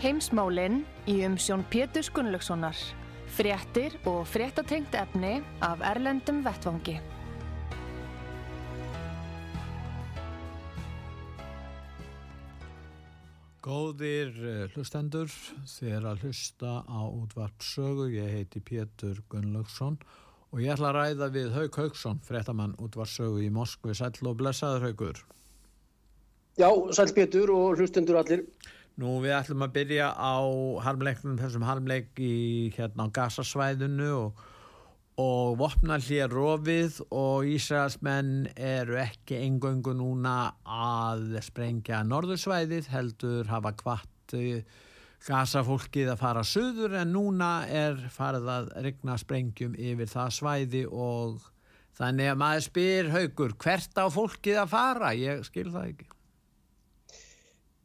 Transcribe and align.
Heimsmálinn 0.00 0.78
í 1.12 1.18
umsjón 1.26 1.60
Pétur 1.68 2.06
Gunnlaugssonar. 2.16 2.76
Fréttir 3.36 3.98
og 4.08 4.22
fréttatengt 4.24 4.94
efni 4.96 5.42
af 5.60 5.82
Erlendum 5.84 6.38
Vettvangi. 6.40 6.94
Góðir 13.60 14.32
eh, 14.40 14.64
hlustendur, 14.72 15.28
þér 15.68 16.08
að 16.14 16.24
hlusta 16.24 16.80
á 16.80 17.00
útvart 17.04 17.60
sögu. 17.60 18.08
Ég 18.08 18.32
heiti 18.38 18.64
Pétur 18.64 19.20
Gunnlaugsson 19.28 20.00
og 20.48 20.64
ég 20.64 20.72
ætla 20.72 20.94
að 20.94 21.00
ræða 21.02 21.32
við 21.36 21.54
Haug 21.58 21.80
Haugsson, 21.82 22.24
fréttamann 22.24 22.72
útvart 22.80 23.12
sögu 23.12 23.44
í 23.44 23.52
Moskvi. 23.52 23.92
Sæl 23.92 24.16
og 24.24 24.40
blessaður 24.40 24.88
Haugur. 24.88 25.24
Já, 26.56 26.72
sæl 26.96 27.12
Pétur 27.12 27.52
og 27.52 27.76
hlustendur 27.76 28.24
allir. 28.24 28.48
Nú 28.98 29.20
við 29.22 29.36
ætlum 29.36 29.62
að 29.64 29.74
byrja 29.78 30.10
á 30.12 30.34
harmleiknum, 30.84 31.38
þessum 31.38 31.64
harmleik 31.64 32.18
í 32.20 32.72
hérna 32.74 33.06
á 33.06 33.14
gasasvæðinu 33.20 34.10
og, 34.16 34.42
og 35.22 35.56
vopna 35.60 36.00
hlýjar 36.02 36.34
rofið 36.34 36.98
og 37.08 37.46
Ísraelsmenn 37.48 38.50
eru 38.56 38.98
ekki 39.00 39.38
engöngu 39.44 39.94
núna 39.96 40.52
að 40.64 41.38
sprengja 41.46 42.02
norðursvæðið, 42.08 42.90
heldur 42.92 43.48
hafa 43.52 43.72
kvart 43.78 44.34
gasafólkið 45.26 46.14
að 46.14 46.20
fara 46.20 46.44
söður 46.46 46.94
en 47.02 47.12
núna 47.12 47.50
er 47.68 47.98
farið 48.12 48.46
að 48.54 48.70
regna 48.86 49.16
sprengjum 49.20 49.74
yfir 49.76 50.08
það 50.08 50.36
svæði 50.36 50.84
og 50.88 51.42
þannig 51.98 52.30
að 52.32 52.40
maður 52.40 52.64
spyr 52.68 53.10
haugur 53.12 53.56
hvert 53.60 54.00
á 54.00 54.06
fólkið 54.12 54.62
að 54.62 54.72
fara, 54.72 55.12
ég 55.16 55.44
skil 55.48 55.68
það 55.68 55.90
ekki. 55.90 56.08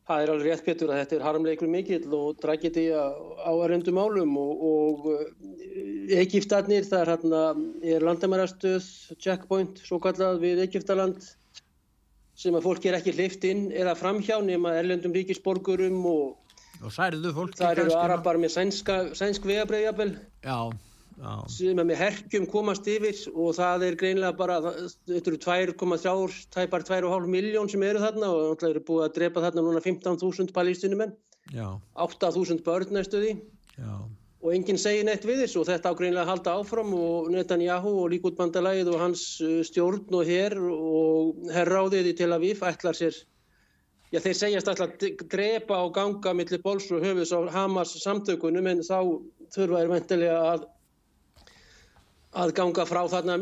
Það 0.05 0.21
er 0.21 0.31
alveg 0.31 0.51
rétt 0.51 0.65
Petur 0.65 0.91
að 0.93 0.99
þetta 1.01 1.15
er 1.17 1.23
harmleikur 1.25 1.69
mikill 1.71 2.13
og 2.13 2.37
dragið 2.43 2.75
því 2.75 2.83
á 2.93 3.51
erendum 3.65 3.97
álum 3.97 4.35
og, 4.37 4.65
og 4.69 5.07
Egiptarnir, 6.13 6.85
það 6.85 7.01
er, 7.01 7.11
hérna, 7.15 7.41
er 7.95 8.05
landamærastöð, 8.05 8.89
checkpoint, 9.17 9.81
svo 9.81 9.97
kallað 10.03 10.43
við 10.45 10.61
Egiptaland 10.67 11.25
sem 12.37 12.53
að 12.53 12.67
fólki 12.67 12.91
er 12.91 12.99
ekki 12.99 13.15
hlift 13.15 13.47
inn 13.49 13.69
eða 13.73 13.95
framhjá 13.97 14.37
nema 14.45 14.75
erlendum 14.77 15.15
ríkisborgurum 15.15 16.01
og, 16.11 16.57
og 16.83 16.93
það 16.93 17.71
eru 17.71 17.95
arabar 17.97 18.37
með 18.37 18.59
sænsk 18.59 19.49
vegabreyjabel. 19.49 20.19
Já 20.45 20.59
sem 21.51 21.79
er 21.79 21.87
með 21.87 21.99
herkjum 22.01 22.47
komast 22.51 22.87
yfir 22.91 23.15
og 23.31 23.53
það 23.55 23.85
er 23.87 23.97
greinlega 23.99 24.35
bara, 24.35 24.57
þetta 25.07 25.31
eru 25.31 25.39
2,3 25.45 26.41
tæpar 26.51 26.83
2,5 26.87 27.29
miljón 27.31 27.71
sem 27.71 27.83
eru 27.87 28.01
þarna 28.03 28.31
og 28.35 28.59
það 28.59 28.69
eru 28.73 28.83
búið 28.89 29.05
að 29.05 29.15
drepa 29.19 29.45
þarna 29.45 29.63
núna 29.63 29.83
15.000 29.85 30.51
palístinumenn 30.55 31.15
8.000 31.53 32.63
börn 32.65 32.91
næstuði 32.97 33.35
og 34.45 34.51
enginn 34.53 34.81
segir 34.81 35.07
neitt 35.07 35.25
við 35.25 35.45
þessu 35.45 35.63
og 35.63 35.69
þetta 35.69 35.93
á 35.95 35.97
greinlega 35.97 36.25
að 36.25 36.31
halda 36.33 36.57
áfram 36.59 36.91
og 36.97 37.31
Netanyahu 37.33 37.95
og 38.03 38.11
líkútbandalæðið 38.13 38.91
og 38.93 38.99
hans 39.01 39.23
uh, 39.41 39.61
stjórn 39.65 40.11
og 40.13 40.27
herr 40.27 40.57
og 40.59 41.47
herráðið 41.55 42.11
í 42.11 42.17
Tel 42.19 42.33
Aviv 42.35 42.61
ætlar 42.67 42.97
sér 42.97 43.23
Já, 44.13 44.19
þeir 44.21 44.35
segjast 44.37 44.67
alltaf 44.69 44.91
að 45.01 45.23
drepa 45.31 45.79
og 45.81 45.95
ganga 45.95 46.31
millir 46.37 46.61
bóls 46.63 46.85
og 46.93 47.01
höfus 47.03 47.33
á 47.33 47.41
Hamas 47.51 47.95
samtökunum 48.03 48.69
en 48.69 48.83
þá 48.85 48.99
þurfa 49.55 49.81
er 49.81 49.89
vendilega 49.91 50.37
að 50.53 50.67
að 52.35 52.55
ganga 52.57 52.85
frá 52.87 53.03
þarna, 53.11 53.37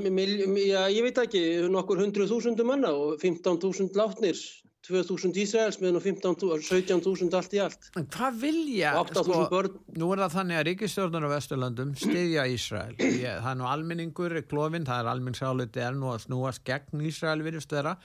já, 0.62 0.82
ég 0.94 1.06
veit 1.08 1.24
ekki, 1.24 1.42
nokkur 1.72 2.02
hundruð 2.04 2.34
þúsundu 2.34 2.66
manna 2.68 2.92
og 2.94 3.16
15.000 3.22 3.98
látnir, 3.98 4.40
2.000 4.84 5.40
Ísraelsmiðn 5.40 5.96
og 5.96 6.04
17.000 6.04 7.38
allt 7.40 7.54
í 7.56 7.62
allt. 7.64 7.88
En 8.00 8.08
hvað 8.12 8.40
vilja, 8.42 8.92
sko, 9.16 9.62
nú 9.96 10.10
er 10.12 10.24
það 10.26 10.36
þannig 10.36 10.60
að 10.60 10.66
ríkistjórnar 10.70 11.28
á 11.32 11.34
Vesturlandum 11.34 11.94
stiðja 11.96 12.46
Ísrael. 12.52 12.98
Ég, 13.24 13.40
það 13.40 13.50
er 13.54 13.60
nú 13.62 13.70
almenningur, 13.72 14.38
klófinn, 14.52 14.88
það 14.90 15.06
er 15.06 15.12
almenningsáliti 15.14 15.86
er 15.88 15.96
nú 15.98 16.12
að 16.12 16.26
snúast 16.28 16.66
gegn 16.68 17.06
Ísrael 17.08 17.46
virðist 17.46 17.74
vera, 17.74 17.96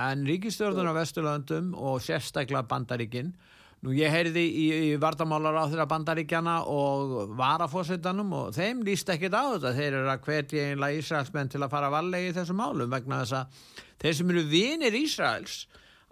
en 0.00 0.24
ríkistjórnar 0.24 0.88
á 0.88 0.98
Vesturlandum 1.02 1.74
og 1.76 2.00
sérstaklega 2.00 2.64
bandaríkinn 2.70 3.34
Nú 3.82 3.90
ég 3.98 4.12
heyrði 4.14 4.42
í, 4.46 4.66
í 4.86 4.90
vardamálar 5.02 5.56
á 5.58 5.66
þeirra 5.66 5.88
bandaríkjana 5.90 6.56
og 6.70 7.32
varafósittanum 7.34 8.30
og 8.38 8.52
þeim 8.54 8.84
líst 8.86 9.08
ekkit 9.10 9.34
á 9.34 9.42
þetta. 9.56 9.72
Þeir 9.74 9.88
eru 9.90 10.10
að 10.12 10.26
hvetja 10.28 10.66
einlega 10.70 11.00
Ísraelsmenn 11.00 11.50
til 11.50 11.64
að 11.64 11.72
fara 11.72 11.90
vallegi 11.90 12.30
í 12.30 12.36
þessum 12.36 12.60
málum 12.62 12.92
vegna 12.92 13.24
þess 13.24 13.40
að 13.40 13.64
þeir 14.04 14.18
sem 14.20 14.30
eru 14.34 14.44
vinir 14.52 14.98
Ísraels 15.00 15.56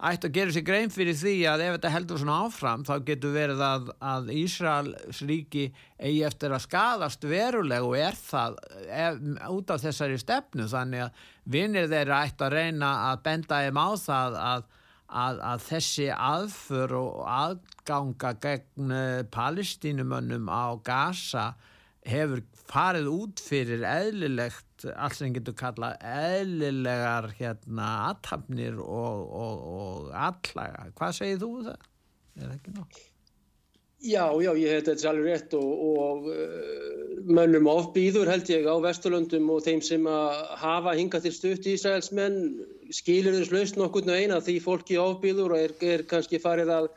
ætti 0.01 0.27
að 0.27 0.35
gera 0.35 0.53
sér 0.55 0.65
grein 0.65 0.91
fyrir 0.91 1.17
því 1.17 1.33
að 1.47 1.63
ef 1.67 1.75
þetta 1.75 1.93
heldur 1.93 2.19
svona 2.21 2.37
áfram 2.47 2.83
þá 2.87 2.93
getur 3.05 3.35
verið 3.35 3.63
að, 3.63 3.89
að 4.01 4.31
Ísraels 4.33 5.21
ríki 5.29 5.67
eigi 6.01 6.23
eftir 6.25 6.55
að 6.55 6.63
skadast 6.65 7.27
veruleg 7.29 7.85
og 7.85 7.97
er 7.99 8.17
það 8.17 8.57
ef, 8.87 9.19
út 9.53 9.73
af 9.75 9.83
þessari 9.83 10.17
stefnu 10.21 10.67
þannig 10.71 11.05
að 11.05 11.25
vinir 11.53 11.89
þeirra 11.91 12.23
ætti 12.25 12.47
að 12.47 12.55
reyna 12.57 12.91
að 13.11 13.23
benda 13.29 13.61
þeim 13.61 13.79
á 13.79 13.89
það 14.01 14.39
að 14.41 14.69
að, 15.11 15.41
að 15.51 15.65
þessi 15.67 16.07
aðför 16.15 16.95
og 16.99 17.19
aðganga 17.27 18.31
gegn 18.43 18.95
eh, 18.95 19.19
palestínumönnum 19.33 20.47
á 20.47 20.79
Gaza 20.85 21.51
hefur 22.07 22.41
farið 22.71 23.09
út 23.11 23.41
fyrir 23.43 23.83
eðlilegt, 23.85 24.87
allt 24.95 25.19
sem 25.19 25.35
getur 25.35 25.57
kalla 25.59 25.93
eðlilegar 25.99 27.29
hérna 27.37 27.91
aðtapnir 28.09 28.79
og, 28.81 29.27
og, 29.27 29.63
og 29.75 30.11
allaga. 30.15 30.87
Hvað 30.97 31.17
segir 31.19 31.41
þú 31.43 31.51
það? 31.67 31.87
Er 32.39 32.45
það 32.47 32.55
ekki 32.57 32.75
nátt? 32.77 33.01
Já, 34.01 34.25
já, 34.41 34.49
ég 34.57 34.71
hef 34.73 34.85
þetta 34.87 35.09
alveg 35.11 35.27
rétt 35.29 35.51
og, 35.53 35.81
og 36.01 36.29
uh, 36.33 37.01
mönnum 37.29 37.69
ofbýður 37.69 38.31
held 38.31 38.49
ég 38.49 38.65
á 38.65 38.75
Vesturlundum 38.81 39.49
og 39.53 39.61
þeim 39.61 39.83
sem 39.85 40.07
að 40.09 40.41
hafa 40.57 40.95
hingað 40.97 41.27
til 41.27 41.33
stutt 41.35 41.69
í 41.69 41.75
Ísraelsmenn 41.77 42.39
skilir 42.89 43.37
þess 43.37 43.53
laust 43.53 43.77
nokkurnu 43.77 44.17
eina 44.17 44.41
því 44.41 44.57
fólki 44.65 44.97
ofbýður 44.97 45.53
og 45.53 45.65
er, 45.67 45.75
er 45.85 46.05
kannski 46.09 46.41
farið 46.41 46.73
að 46.79 46.89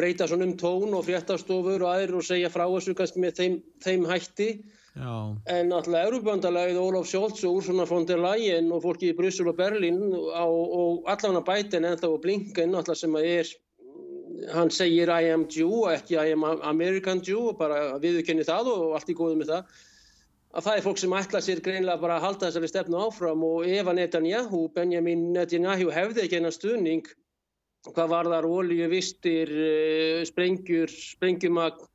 breyta 0.00 0.28
svona 0.30 0.48
um 0.48 0.56
tón 0.56 0.96
og 0.96 1.04
fréttastofur 1.04 1.84
og 1.84 1.92
aðrir 1.92 2.16
og 2.16 2.24
segja 2.24 2.50
frá 2.52 2.64
þessu 2.64 2.96
kannski 2.96 3.20
með 3.20 3.40
þeim, 3.40 3.56
þeim 3.84 4.06
hætti. 4.08 4.50
Já. 4.96 5.12
En 5.52 5.74
alltaf 5.76 6.00
Európandalagið 6.00 6.80
Ólaf 6.80 7.08
Sjólds 7.10 7.44
og 7.46 7.60
Úrsuna 7.60 7.84
von 7.86 8.08
der 8.08 8.20
Leyen 8.20 8.72
og 8.74 8.82
fólki 8.86 9.12
í 9.12 9.16
Bryssel 9.16 9.52
og 9.52 9.60
Berlín 9.60 10.00
á, 10.34 10.48
og 10.48 11.04
allavega 11.04 11.44
bætin 11.46 11.86
ennþá 11.86 12.10
og 12.10 12.22
Blinken 12.24 12.74
alltaf 12.74 12.98
sem 12.98 13.14
að 13.18 13.28
er 13.36 13.52
hann 14.54 14.72
segir 14.72 15.10
I 15.12 15.30
am 15.34 15.46
Jew 15.50 15.84
og 15.84 15.92
ekki 15.94 16.18
I 16.18 16.32
am 16.34 16.44
American 16.44 17.22
Jew 17.26 17.50
og 17.50 17.58
bara 17.60 17.98
viðkenni 18.02 18.46
það 18.46 18.72
og 18.74 18.96
allt 18.98 19.12
í 19.12 19.16
góðu 19.16 19.38
með 19.40 19.54
það. 19.54 19.80
Að 20.50 20.66
það 20.66 20.76
er 20.76 20.84
fólk 20.86 20.98
sem 20.98 21.12
ætla 21.14 21.40
sér 21.46 21.60
greinlega 21.62 22.02
bara 22.02 22.16
að 22.18 22.24
halda 22.26 22.48
þessari 22.48 22.70
stefnu 22.72 23.02
áfram 23.04 23.44
og 23.46 23.68
ef 23.70 23.86
að 23.86 24.00
Netanyahu, 24.00 24.62
Benjamin 24.74 25.28
Netanyahu 25.36 25.92
hefði 25.94 26.24
ekki 26.24 26.40
hennar 26.40 26.56
stuðning 26.56 27.06
hvað 27.86 28.10
var 28.12 28.28
þar 28.28 28.48
olju, 28.48 28.88
vistir 28.92 29.52
eh, 29.54 30.24
sprengjur, 30.28 30.90
sprengjumagn 30.90 31.86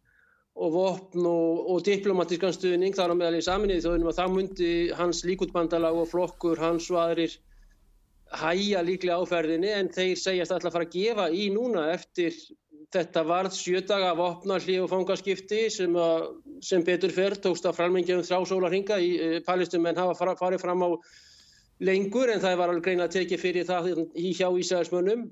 og 0.56 0.71
vopn 0.71 1.27
og, 1.27 1.65
og 1.74 1.83
diplomatískan 1.83 2.56
stuðning 2.56 2.95
þar 2.95 3.12
á 3.12 3.15
meðal 3.19 3.42
í 3.42 3.44
saminni 3.44 3.81
þó 3.83 3.92
að 3.97 4.15
það 4.21 4.36
myndi 4.38 4.71
hans 4.95 5.25
líkutbandalag 5.27 6.00
og 6.00 6.07
flokkur 6.13 6.62
hans 6.63 6.88
og 6.94 7.01
aðrir 7.01 7.36
hæja 8.33 8.81
líklega 8.86 9.18
áferðinni 9.22 9.72
en 9.75 9.89
þeir 9.94 10.16
segjast 10.18 10.54
alltaf 10.54 10.72
að 10.72 10.77
fara 10.77 10.88
að 10.88 10.95
gefa 10.95 11.27
í 11.30 11.50
núna 11.54 11.89
eftir 11.94 12.33
þetta 12.95 13.24
varð 13.27 13.56
sjötaga 13.57 14.12
af 14.13 14.22
opnarli 14.24 14.77
og 14.81 14.89
fangaskipti 14.92 15.66
sem, 15.74 15.95
að, 16.00 16.27
sem 16.63 16.83
betur 16.86 17.13
fyrr 17.13 17.38
tókst 17.42 17.66
að 17.68 17.77
framlengja 17.80 18.18
um 18.19 18.25
þrjá 18.25 18.39
sólarhinga 18.50 19.00
í 19.01 19.10
e, 19.16 19.31
Palestum 19.45 19.88
en 19.89 20.00
hafa 20.00 20.36
farið 20.39 20.62
fram 20.62 20.86
á 20.86 20.89
lengur 21.86 22.31
en 22.31 22.44
það 22.44 22.60
var 22.62 22.72
alveg 22.72 22.86
greina 22.86 23.07
að 23.10 23.18
teki 23.18 23.39
fyrir 23.42 23.68
það 23.68 23.92
í 24.16 24.31
hjá 24.38 24.48
Ísæðismönnum 24.48 25.25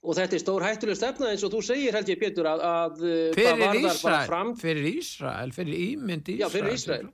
og 0.00 0.16
þetta 0.16 0.36
er 0.36 0.42
stór 0.42 0.64
hættuleg 0.64 0.98
stefna 0.98 1.30
eins 1.30 1.44
og 1.46 1.54
þú 1.54 1.62
segir 1.68 1.96
held 1.96 2.10
ég 2.10 2.20
betur 2.20 2.48
að, 2.50 2.64
að 2.64 3.04
e, 3.04 3.16
fyrir 3.36 3.80
Ísrael, 3.84 4.52
fyrir 4.58 4.90
Ísrael? 4.94 5.54
Fyrir 5.54 5.80
ímynd 5.86 6.32
Ísrael 6.34 6.42
Já, 6.42 6.52
fyrir 6.56 6.76
Ísrael. 6.78 7.08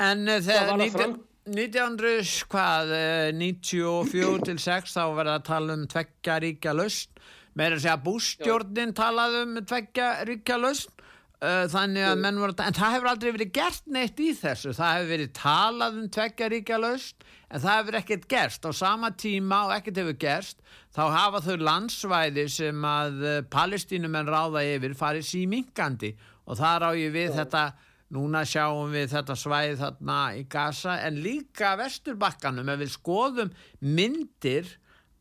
En 0.00 0.26
þegar 0.26 1.18
1994 1.48 4.44
til 4.44 4.58
6 4.60 4.92
þá 4.92 5.08
verða 5.16 5.38
að 5.38 5.46
tala 5.48 5.72
um 5.78 5.86
tveggja 5.88 6.34
ríkja 6.44 6.72
lausn. 6.76 7.08
Með 7.56 7.72
að 7.74 7.82
segja 7.84 8.04
bústjórnin 8.04 8.92
talaði 8.96 9.36
um 9.46 9.52
tveggja 9.64 10.08
ríkja 10.28 10.56
lausn. 10.60 10.92
Uh, 11.40 11.64
þannig 11.72 12.04
að 12.04 12.20
menn 12.20 12.36
voru 12.36 12.52
en 12.60 12.76
það 12.76 12.92
hefur 12.92 13.08
aldrei 13.14 13.32
verið 13.32 13.54
gert 13.56 13.84
neitt 13.88 14.18
í 14.20 14.36
þessu. 14.36 14.76
Það 14.76 14.92
hefur 14.92 15.08
verið 15.14 15.30
talað 15.38 15.96
um 15.96 16.04
tveggja 16.12 16.52
ríkja 16.52 16.76
lausn 16.82 17.16
en 17.48 17.62
það 17.62 17.76
hefur 17.78 17.96
ekkert 18.02 18.26
gerst. 18.28 18.60
Á 18.68 18.70
sama 18.76 19.08
tíma 19.16 19.64
og 19.64 19.72
ekkert 19.78 19.96
hefur 20.02 20.18
gerst 20.20 20.60
þá 20.92 21.08
hafa 21.14 21.40
þau 21.46 21.56
landsvæði 21.64 22.44
sem 22.52 22.76
að 22.84 23.16
uh, 23.24 23.40
palestínumenn 23.48 24.28
ráða 24.28 24.60
yfir 24.68 24.92
farið 24.98 25.24
símingandi 25.30 26.12
og 26.44 26.60
það 26.60 26.76
rá 26.84 26.92
ég 26.98 27.10
við 27.16 27.32
þetta 27.38 27.72
Núna 28.10 28.42
sjáum 28.48 28.90
við 28.90 29.12
þetta 29.12 29.36
svæði 29.38 29.74
þarna 29.78 30.20
í 30.34 30.44
Gaza 30.50 30.96
en 31.06 31.20
líka 31.22 31.76
vesturbakkanum 31.78 32.72
ef 32.72 32.80
við 32.80 32.94
skoðum 32.96 33.52
myndir 33.86 34.72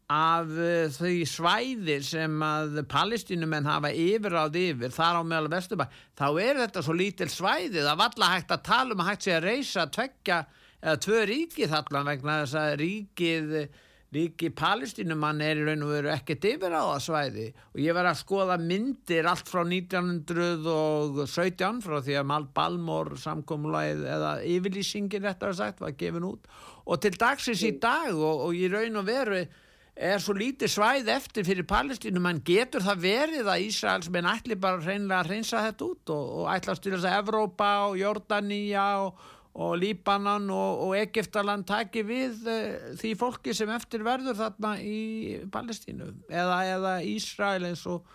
af 0.09 0.49
uh, 0.49 0.87
því 0.89 1.19
svæði 1.29 1.99
sem 2.01 2.39
að 2.41 2.79
palestinumenn 2.89 3.69
hafa 3.69 3.91
yfiráð 3.93 4.57
yfir 4.57 4.95
þar 4.95 5.21
á 5.21 5.23
meðal 5.23 5.51
vesturbakk 5.53 5.99
þá 6.17 6.25
er 6.41 6.63
þetta 6.63 6.83
svo 6.87 6.95
lítil 6.97 7.29
svæði. 7.29 7.83
Það 7.83 7.99
var 8.01 8.09
alltaf 8.09 8.33
hægt 8.33 8.55
að 8.55 8.65
tala 8.71 8.97
um 8.97 9.03
að 9.03 9.11
hægt 9.11 9.27
sé 9.27 9.35
að 9.35 9.45
reysa 9.45 9.85
tveggja 9.93 10.39
eða 10.79 11.03
tvö 11.05 11.21
ríkið 11.29 11.75
þarna 11.75 12.03
vegna 12.09 12.39
þess 12.41 12.57
að 12.63 12.75
ríkið 12.81 13.55
Ríki 14.09 14.47
palestinumann 14.57 15.37
er 15.45 15.59
í 15.61 15.65
raun 15.67 15.83
og 15.85 15.91
veru 15.93 16.09
ekkert 16.09 16.41
yfir 16.49 16.73
á 16.73 16.81
það 16.81 17.03
svæði. 17.05 17.43
Og 17.75 17.79
ég 17.83 17.93
var 17.93 18.07
að 18.09 18.21
skoða 18.23 18.55
myndir 18.57 19.29
allt 19.29 19.45
frá 19.45 19.61
1917 19.61 21.83
frá 21.85 22.01
því 22.01 22.17
að 22.17 22.29
Mal 22.31 22.49
Balmor 22.57 23.13
samkómulæð 23.21 24.01
eða 24.09 24.41
yfirlýsingin 24.49 25.21
réttar 25.27 25.53
að 25.53 25.61
sagt 25.61 25.77
var 25.85 25.93
gefin 25.99 26.25
út. 26.31 26.41
Og 26.89 26.97
til 27.03 27.13
dagsins 27.21 27.61
í 27.61 27.77
dag 27.77 28.09
og, 28.17 28.47
og 28.47 28.51
í 28.57 28.65
raun 28.73 28.97
og 28.97 29.05
veru 29.05 29.45
er 29.99 30.21
svo 30.23 30.31
lítið 30.33 30.71
svæð 30.71 31.09
eftir 31.11 31.43
fyrir 31.45 31.67
palestinumann 31.69 32.39
getur 32.47 32.81
það 32.81 33.01
verið 33.03 33.45
að 33.51 33.65
Ísraels 33.67 34.09
menn 34.13 34.29
ætli 34.31 34.55
bara 34.57 34.79
reynilega 34.79 35.19
að 35.21 35.29
reynsa 35.33 35.63
þetta 35.65 35.83
út 35.85 36.09
og, 36.15 36.23
og 36.39 36.45
ætla 36.53 36.71
að 36.73 36.79
styrja 36.79 36.97
þess 36.97 37.09
að 37.11 37.17
Evrópa 37.19 37.71
og 37.89 37.97
Jordania 37.99 38.85
og 39.03 39.11
og 39.59 39.75
Líbanon 39.81 40.49
og, 40.55 40.83
og 40.87 40.97
Egiptaland 40.99 41.65
taki 41.67 42.03
við 42.07 42.45
uh, 42.47 42.91
því 42.99 43.15
fólki 43.19 43.55
sem 43.55 43.71
eftir 43.75 44.05
verður 44.07 44.37
þarna 44.39 44.75
í 44.79 44.99
Palestínu 45.51 46.13
eða, 46.29 46.59
eða 46.75 46.93
Ísrael 47.03 47.65
eins 47.67 47.83
og, 47.89 48.05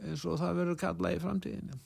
eins 0.00 0.24
og 0.24 0.38
það 0.40 0.62
verður 0.62 0.80
kallað 0.80 1.18
í 1.18 1.24
framtíðinu. 1.24 1.82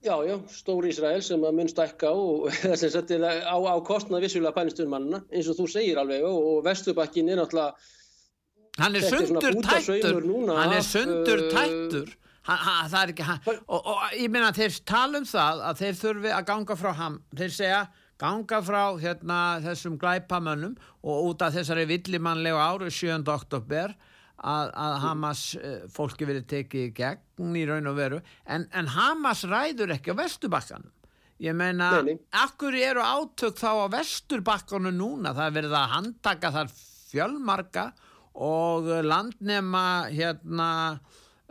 Já, 0.00 0.14
já, 0.24 0.36
stór 0.48 0.86
Ísrael 0.88 1.20
sem 1.24 1.42
að 1.44 1.56
mun 1.58 1.68
stækka 1.68 2.10
og 2.16 2.46
á, 2.52 3.56
á 3.56 3.76
kostna 3.84 4.20
vissulega 4.22 4.56
palestinumannina 4.56 5.24
eins 5.28 5.48
og 5.52 5.58
þú 5.60 5.66
segir 5.72 6.00
alveg 6.00 6.24
og 6.24 6.62
Vesturbakkin 6.64 7.28
er 7.28 7.40
náttúrulega 7.40 7.76
hann 8.80 8.96
er 8.96 9.04
sundur 9.04 9.58
tættur 9.66 10.24
hann 10.56 10.72
er 10.72 10.86
sundur 10.86 11.42
tættur 11.52 12.14
Ha, 12.48 12.54
ha, 12.56 12.74
það 12.88 13.00
er 13.02 13.10
ekki 13.12 13.24
og, 13.28 13.48
og, 13.68 13.88
og 13.92 14.14
ég 14.16 14.30
minna 14.32 14.52
þeir 14.56 14.78
tala 14.88 15.20
um 15.20 15.26
það 15.28 15.64
að 15.68 15.82
þeir 15.82 15.98
þurfi 15.98 16.30
að 16.32 16.46
ganga 16.48 16.76
frá 16.80 16.90
ham 16.96 17.18
þeir 17.36 17.52
segja 17.52 17.80
ganga 18.20 18.60
frá 18.64 18.80
hérna, 19.00 19.40
þessum 19.64 19.98
glæpamönnum 20.00 20.78
og 21.00 21.28
út 21.30 21.44
af 21.44 21.54
þessari 21.56 21.84
villimannlegu 21.88 22.60
áru 22.60 22.88
7. 22.92 23.20
oktober 23.32 23.92
að, 24.40 24.72
að 24.72 24.96
Hamas 25.04 25.44
eh, 25.60 25.84
fólki 25.92 26.28
verið 26.28 26.48
tekið 26.54 26.86
í 26.86 26.94
gegn 26.96 27.56
í 27.60 27.66
raun 27.68 27.88
og 27.92 27.96
veru. 27.96 28.22
En, 28.48 28.66
en 28.76 28.88
Hamas 28.92 29.44
ræður 29.48 29.94
ekki 29.96 30.16
á 30.16 30.20
vestubakkanum 30.20 30.92
ég 31.40 31.56
meina, 31.56 32.02
akkur 32.36 32.76
eru 32.76 33.00
átök 33.00 33.56
þá 33.56 33.70
á 33.84 33.86
vesturbakkanum 33.96 34.96
núna? 34.96 35.32
Það 35.36 35.46
er 35.46 35.56
verið 35.56 35.76
að 35.78 35.92
handtaka 35.94 36.52
þar 36.56 36.72
fjölmarka 37.10 37.86
og 38.40 38.90
landnema 39.04 39.86
hérna 40.12 40.68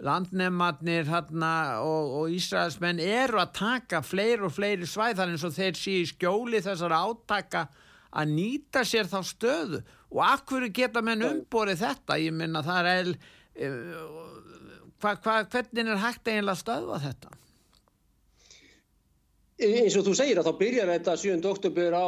landnematnir 0.06 1.10
og, 1.12 2.14
og 2.20 2.34
Ísraelsmenn 2.34 3.02
eru 3.04 3.40
að 3.42 3.54
taka 3.60 4.02
fleiri 4.06 4.46
og 4.48 4.54
fleiri 4.56 4.88
svæðar 4.88 5.32
eins 5.32 5.46
og 5.48 5.56
þeir 5.56 5.78
sé 5.78 6.00
í 6.02 6.10
skjóli 6.10 6.62
þessar 6.64 6.96
átaka 6.96 7.68
að 8.10 8.34
nýta 8.34 8.84
sér 8.88 9.10
þá 9.10 9.20
stöðu. 9.26 9.82
Og 10.10 10.24
akkur 10.26 10.66
geta 10.74 11.04
menn 11.06 11.26
umborið 11.26 11.84
þetta? 11.84 12.18
Ég 12.18 12.34
minna 12.34 12.64
það 12.66 12.90
er 12.94 13.12
uh, 13.12 14.08
hva, 15.00 15.14
hva, 15.24 15.36
hvernig 15.52 15.94
er 15.94 16.02
hægt 16.02 16.28
eiginlega 16.28 16.56
að 16.56 16.64
stöðva 16.64 17.04
þetta? 17.04 17.36
Eins 19.60 19.96
og 20.00 20.06
þú 20.08 20.14
segir 20.16 20.40
að 20.40 20.48
þá 20.48 20.54
byrjar 20.60 20.90
þetta 20.94 21.14
7. 21.20 21.40
oktober 21.50 21.96
á 22.00 22.08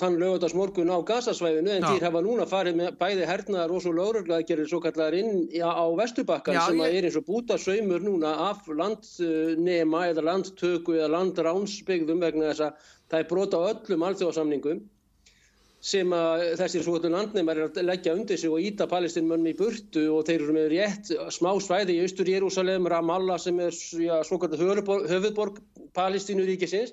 þann 0.00 0.18
lögadagsmorgun 0.20 0.92
á 0.92 0.98
gasasvæðinu 1.08 1.72
en 1.72 1.86
þýr 1.86 2.04
hafa 2.04 2.20
núna 2.26 2.46
farið 2.48 2.76
með 2.76 2.98
bæði 3.00 3.28
hernaðar 3.30 3.72
og 3.72 3.84
svo 3.84 3.92
lögurlega 3.96 4.36
að 4.42 4.48
gera 4.50 4.66
svo 4.68 4.82
kallar 4.84 5.16
inn 5.16 5.46
á 5.64 5.84
Vesturbakkan 5.96 6.58
Já, 6.58 6.62
sem 6.68 6.82
ég... 6.84 6.98
er 6.98 7.08
eins 7.08 7.16
og 7.16 7.24
búta 7.24 7.56
saumur 7.56 8.04
núna 8.04 8.34
af 8.50 8.68
landnema 8.68 10.04
eða 10.10 10.26
landtöku 10.28 10.98
eða 10.98 11.12
landránsbyggðum 11.16 12.20
vegna 12.20 12.50
þess 12.52 12.66
að 12.68 12.90
það 13.08 13.22
er 13.22 13.30
brota 13.32 13.62
öllum 13.70 14.08
alþjóðasamningum 14.10 14.84
sem 15.80 16.12
að 16.12 16.42
þessir 16.60 16.82
svokallu 16.84 17.10
landneimar 17.14 17.56
er 17.56 17.70
að 17.70 17.86
leggja 17.88 18.12
undir 18.12 18.40
sig 18.40 18.52
og 18.52 18.60
íta 18.60 18.86
palestinmönnum 18.88 19.48
í 19.48 19.56
burtu 19.56 20.02
og 20.12 20.26
þeir 20.28 20.42
eru 20.42 20.56
með 20.56 20.66
rétt 20.74 21.12
smá 21.32 21.54
svæði 21.56 21.96
í 21.96 22.02
austur 22.04 22.28
Jérúsalem, 22.28 22.88
Ramallah 22.92 23.40
sem 23.40 23.56
er 23.64 23.72
svokallu 23.72 24.60
höfuðborg 24.60 25.62
palestinuríkisins 25.96 26.92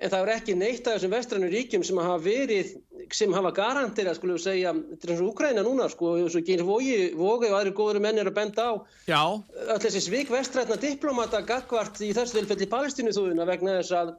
en 0.00 0.12
það 0.12 0.22
er 0.22 0.32
ekki 0.36 0.54
neitt 0.56 0.86
af 0.86 0.96
þessum 0.96 1.12
vestrannu 1.12 1.48
ríkjum 1.52 1.82
sem 1.84 1.98
hafa 2.00 2.22
verið, 2.24 2.70
sem 3.12 3.34
hafa 3.36 3.50
garantera 3.56 4.14
skulum 4.16 4.38
við 4.38 4.46
segja, 4.46 4.72
þetta 4.94 5.06
er 5.06 5.12
eins 5.12 5.20
og 5.20 5.32
Úkræna 5.34 5.64
núna 5.66 5.90
sko, 5.92 6.14
eins 6.22 6.38
og 6.38 6.46
Gynir 6.46 6.64
Vógi 6.64 6.96
og 7.18 7.44
aðri 7.50 7.74
góður 7.76 8.00
menn 8.06 8.22
er 8.22 8.30
að 8.30 8.38
benda 8.38 8.70
á. 8.70 8.72
Öll 9.10 9.82
þessi 9.82 10.06
svík 10.06 10.32
vestrætna 10.32 10.78
diplomata 10.80 11.42
gagvart 11.44 12.00
í 12.00 12.14
þessu 12.16 12.38
tilfelli 12.38 12.70
palestinu 12.70 13.12
þúðuna 13.12 13.48
vegna 13.50 13.76
þess 13.82 13.98
að 13.98 14.14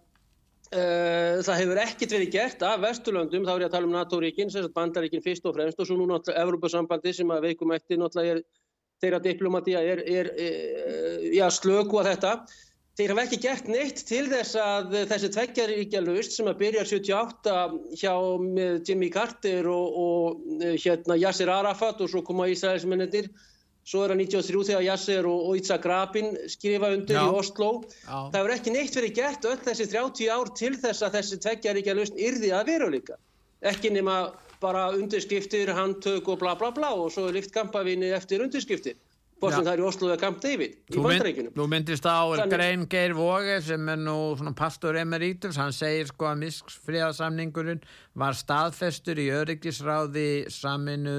það 0.71 1.57
hefur 1.59 1.79
ekkert 1.83 2.13
verið 2.15 2.29
gert 2.31 2.62
af 2.63 2.79
Vesturlöndum, 2.79 3.44
þá 3.44 3.50
er 3.53 3.63
ég 3.65 3.68
að 3.68 3.73
tala 3.73 3.88
um 3.89 3.95
NATO-ríkin, 3.95 4.51
bandaríkin 4.71 5.23
fyrst 5.25 5.47
og 5.50 5.57
fremst 5.57 5.81
og 5.83 5.89
svo 5.89 5.97
nú 6.00 6.06
náttúrulega 6.07 6.45
Evrópa-sambandi 6.45 7.12
sem 7.18 7.33
að 7.33 7.50
veikum 7.50 7.73
eftir 7.75 8.00
er 8.00 8.39
þeirra 9.01 9.21
diplomatíja 9.23 9.81
er, 9.81 10.03
er, 10.06 10.29
er 10.35 10.51
eh, 10.51 11.31
já, 11.38 11.47
slöku 11.53 12.01
að 12.01 12.13
þetta. 12.13 12.33
Þeir 13.00 13.13
hafa 13.13 13.23
ekki 13.23 13.39
gert 13.41 13.69
neitt 13.71 14.01
til 14.06 14.25
þess 14.29 14.57
að 14.59 14.97
þessi 15.09 15.29
tveggjaríkja 15.31 16.01
laust 16.03 16.35
sem 16.35 16.50
að 16.51 16.59
byrja 16.59 16.83
78 16.89 17.53
hjá 18.01 18.13
Jimmy 18.88 19.09
Carter 19.13 19.69
og, 19.71 19.95
og 20.01 20.59
eh, 20.59 20.75
hérna 20.75 21.17
Yasser 21.22 21.51
Arafat 21.53 22.03
og 22.03 22.12
svo 22.12 22.24
koma 22.27 22.50
Ísraelsmennir 22.51 23.31
Svo 23.81 24.03
er 24.05 24.13
það 24.13 24.21
93 24.21 24.67
þegar 24.69 24.83
Yasser 24.85 25.27
og, 25.27 25.45
og 25.50 25.57
Itzhak 25.57 25.85
Rabin 25.89 26.35
skrifa 26.51 26.91
undir 26.93 27.17
Já. 27.17 27.23
í 27.25 27.38
Oslo. 27.39 27.69
Já. 28.05 28.17
Það 28.29 28.38
verður 28.38 28.55
ekki 28.55 28.73
neitt 28.75 28.97
verið 28.97 29.13
gert 29.17 29.47
öll 29.50 29.59
þessi 29.65 29.88
30 29.89 30.29
ár 30.29 30.51
til 30.57 30.73
þess 30.77 31.05
að 31.07 31.15
þessi 31.17 31.39
tveggjaríkja 31.45 31.95
lausn 31.97 32.19
yrði 32.29 32.51
að 32.53 32.67
vera 32.69 32.89
líka. 32.93 33.17
Ekki 33.71 33.93
nema 33.93 34.17
bara 34.61 34.89
undirskriftir, 34.93 35.71
handtök 35.73 36.29
og 36.29 36.38
bla 36.43 36.53
bla 36.59 36.69
bla 36.75 36.91
og 36.93 37.09
svo 37.13 37.25
er 37.29 37.39
lift 37.39 37.53
kampavinni 37.55 38.11
eftir 38.13 38.43
undirskriftir. 38.45 39.00
Hvort 39.41 39.55
sem 39.57 39.65
það 39.65 39.71
er 39.73 39.81
í 39.81 39.85
Oslo 39.89 40.09
eða 40.11 40.19
Camp 40.21 40.41
David 40.43 40.75
í 40.77 41.01
bandaríkunum. 41.01 41.53
Nú 41.57 41.65
myndist 41.71 42.05
á 42.05 42.21
Þannig... 42.29 42.51
Grein 42.53 42.83
Geir 42.91 43.15
Vóge 43.17 43.55
sem 43.65 43.88
er 43.89 43.97
nú 43.97 44.17
pastor 44.57 45.00
emeritus, 45.01 45.57
hann 45.57 45.73
segir 45.73 46.11
sko 46.11 46.27
að 46.29 46.43
misksfríðarsamningurinn 46.43 47.81
var 48.21 48.38
staðfestur 48.38 49.17
í 49.17 49.31
öryggisráði 49.33 50.27
saminu, 50.53 51.15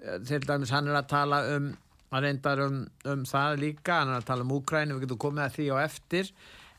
eh, 0.00 0.16
til 0.24 0.40
dæmis 0.48 0.72
hann 0.72 0.88
er 0.88 0.96
að 1.02 1.10
tala 1.12 1.42
um 1.58 1.68
hann 2.12 2.24
reyndar 2.24 2.62
um, 2.64 2.80
um 3.08 3.26
það 3.28 3.60
líka 3.64 4.00
hann 4.00 4.14
er 4.14 4.22
að 4.22 4.30
tala 4.30 4.46
um 4.46 4.56
Úkræni, 4.56 4.96
við 4.96 5.06
getum 5.06 5.22
komið 5.26 5.44
að 5.44 5.54
því 5.58 5.68
á 5.72 5.76
eftir. 5.84 6.32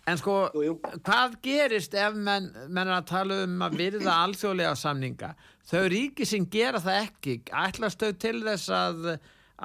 En 0.10 0.18
sko, 0.18 0.36
jú, 0.56 0.66
jú. 0.66 0.76
hvað 1.06 1.36
gerist 1.46 1.94
ef 1.94 2.16
menn, 2.18 2.50
menn 2.68 2.88
er 2.88 2.96
að 2.98 3.10
tala 3.12 3.42
um 3.46 3.60
að 3.66 3.78
virða 3.84 4.16
alþjóðlega 4.26 4.76
samninga? 4.80 5.34
Þau 5.70 5.84
ríki 5.94 6.26
sem 6.26 6.48
gera 6.50 6.82
það 6.82 7.02
ekki 7.04 7.36
ætlast 7.66 8.02
þau 8.02 8.14
til 8.26 8.38
þess 8.48 8.72
að 8.74 9.10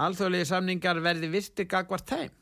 alþjóðlega 0.05 0.51
samningar 0.51 1.01
verði 1.05 1.31
virti 1.33 1.69
gagvart 1.71 2.11
þeim 2.11 2.33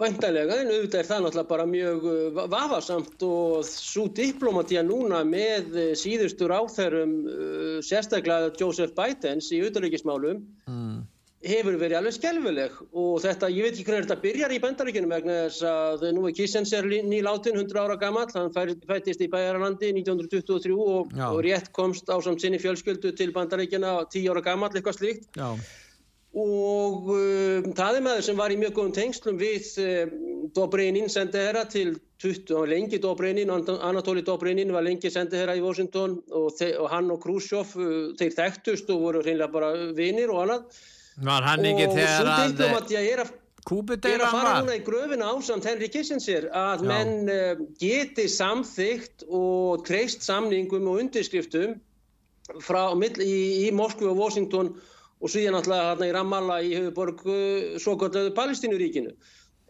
Væntalega, 0.00 0.56
en 0.62 0.70
auðvitað 0.72 1.02
er 1.02 1.08
það 1.10 1.24
náttúrulega 1.26 1.50
bara 1.50 1.64
mjög 1.68 2.04
uh, 2.08 2.42
vafasamt 2.48 3.24
og 3.26 3.66
svo 3.68 4.06
diplomatíja 4.16 4.80
núna 4.86 5.20
með 5.28 5.74
uh, 5.74 5.88
síðustur 5.98 6.54
áþærum 6.56 7.16
uh, 7.28 7.78
sérstaklega 7.84 8.48
Joseph 8.56 8.94
Bidens 8.96 9.50
í 9.52 9.58
auðvitaðleikismálum 9.60 10.38
mm. 10.70 10.94
hefur 11.50 11.76
verið 11.82 11.98
alveg 11.98 12.16
skelvileg 12.16 12.78
og 12.88 13.18
þetta, 13.26 13.50
ég 13.52 13.68
veit 13.68 13.74
ekki 13.74 13.84
hvernig 13.90 14.08
þetta 14.08 14.24
byrjar 14.24 14.56
í 14.56 14.62
bandaríkunum 14.64 15.12
vegna 15.12 15.36
þess 15.42 15.68
að 15.68 16.08
nú 16.16 16.24
er 16.30 16.36
Kissens 16.38 16.72
er 16.78 16.88
nýláttinn 16.88 17.60
100 17.60 17.84
ára 17.84 17.98
gammal, 18.00 18.24
hann 18.32 18.56
fættist 18.56 19.20
í 19.20 19.28
Bæjaralandi 19.28 19.92
1923 20.00 20.80
og, 20.80 21.12
og 21.28 21.44
rétt 21.44 21.68
komst 21.76 22.08
á 22.08 22.16
samt 22.24 22.40
sinni 22.40 22.62
fjölskyldu 22.62 23.12
til 23.20 23.36
bandaríkjana 23.36 23.98
10 24.08 24.32
ára 24.32 24.46
gammal, 24.48 24.72
eitthvað 24.72 25.00
slíkt. 25.02 25.28
Já 25.36 25.52
og 26.30 27.08
um, 27.10 27.72
það 27.74 27.96
er 27.98 28.04
maður 28.06 28.26
sem 28.28 28.38
var 28.38 28.52
í 28.54 28.58
mjög 28.60 28.76
góðum 28.76 28.94
tengslum 28.94 29.38
við 29.40 29.66
um, 29.82 30.12
Dobrynin 30.54 31.10
sendiherra 31.10 31.64
til 31.70 31.96
20, 32.22 32.54
og 32.54 32.68
lengi 32.70 33.00
Dobrynin, 33.02 33.50
Anatoli 33.50 34.22
Dobrynin 34.26 34.70
var 34.70 34.86
lengi 34.86 35.10
sendiherra 35.10 35.56
í 35.58 35.64
Washington 35.64 36.20
og, 36.30 36.54
og 36.54 36.86
hann 36.92 37.10
og 37.10 37.18
Khrushchev 37.24 37.74
uh, 37.74 38.12
þeir 38.20 38.36
þekktust 38.36 38.92
og 38.94 39.02
voru 39.08 39.24
hreinlega 39.24 39.50
bara 39.50 39.72
vinir 39.96 40.30
og 40.30 40.44
annað 40.44 40.80
Var 41.20 41.46
hann 41.48 41.66
ekki 41.66 41.90
þegar 41.98 43.24
að 43.24 43.34
Kúbudeiran 43.66 44.00
var? 44.00 44.06
Ég 44.08 44.14
er 44.14 44.24
að 44.24 44.32
fara 44.32 44.52
núna 44.62 44.76
í 44.78 44.84
gröfina 44.86 45.32
ásamt 45.34 45.66
Henry 45.68 45.90
Kissinger 45.92 46.46
að 46.56 46.86
Já. 46.86 46.88
menn 46.92 47.34
uh, 47.34 47.66
geti 47.82 48.28
samþygt 48.30 49.26
og 49.26 49.82
kreist 49.84 50.22
samningum 50.24 50.86
og 50.88 51.02
undirskriftum 51.02 51.74
frá, 52.62 52.86
í, 53.18 53.66
í 53.66 53.68
Moskvu 53.74 54.14
og 54.14 54.22
Washington 54.22 54.72
og 54.78 54.96
síðan 55.28 55.58
náttúrulega 55.58 55.90
hérna 55.90 56.08
í 56.08 56.14
Ramallah 56.16 56.62
í 56.64 56.72
höfuborg 56.78 57.26
uh, 57.26 57.76
svo 57.82 57.96
kvöldaðu 58.00 58.32
Palestínuríkinu. 58.38 59.12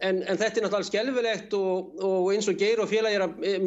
En, 0.01 0.21
en 0.23 0.39
þetta 0.39 0.61
er 0.61 0.65
náttúrulega 0.65 0.87
skelvilegt 0.87 1.57
og, 1.57 1.97
og 2.01 2.31
eins 2.33 2.47
og 2.49 2.57
geir 2.57 2.79
og 2.81 2.89
félagir 2.89 3.21
að, 3.21 3.35
e, 3.45 3.57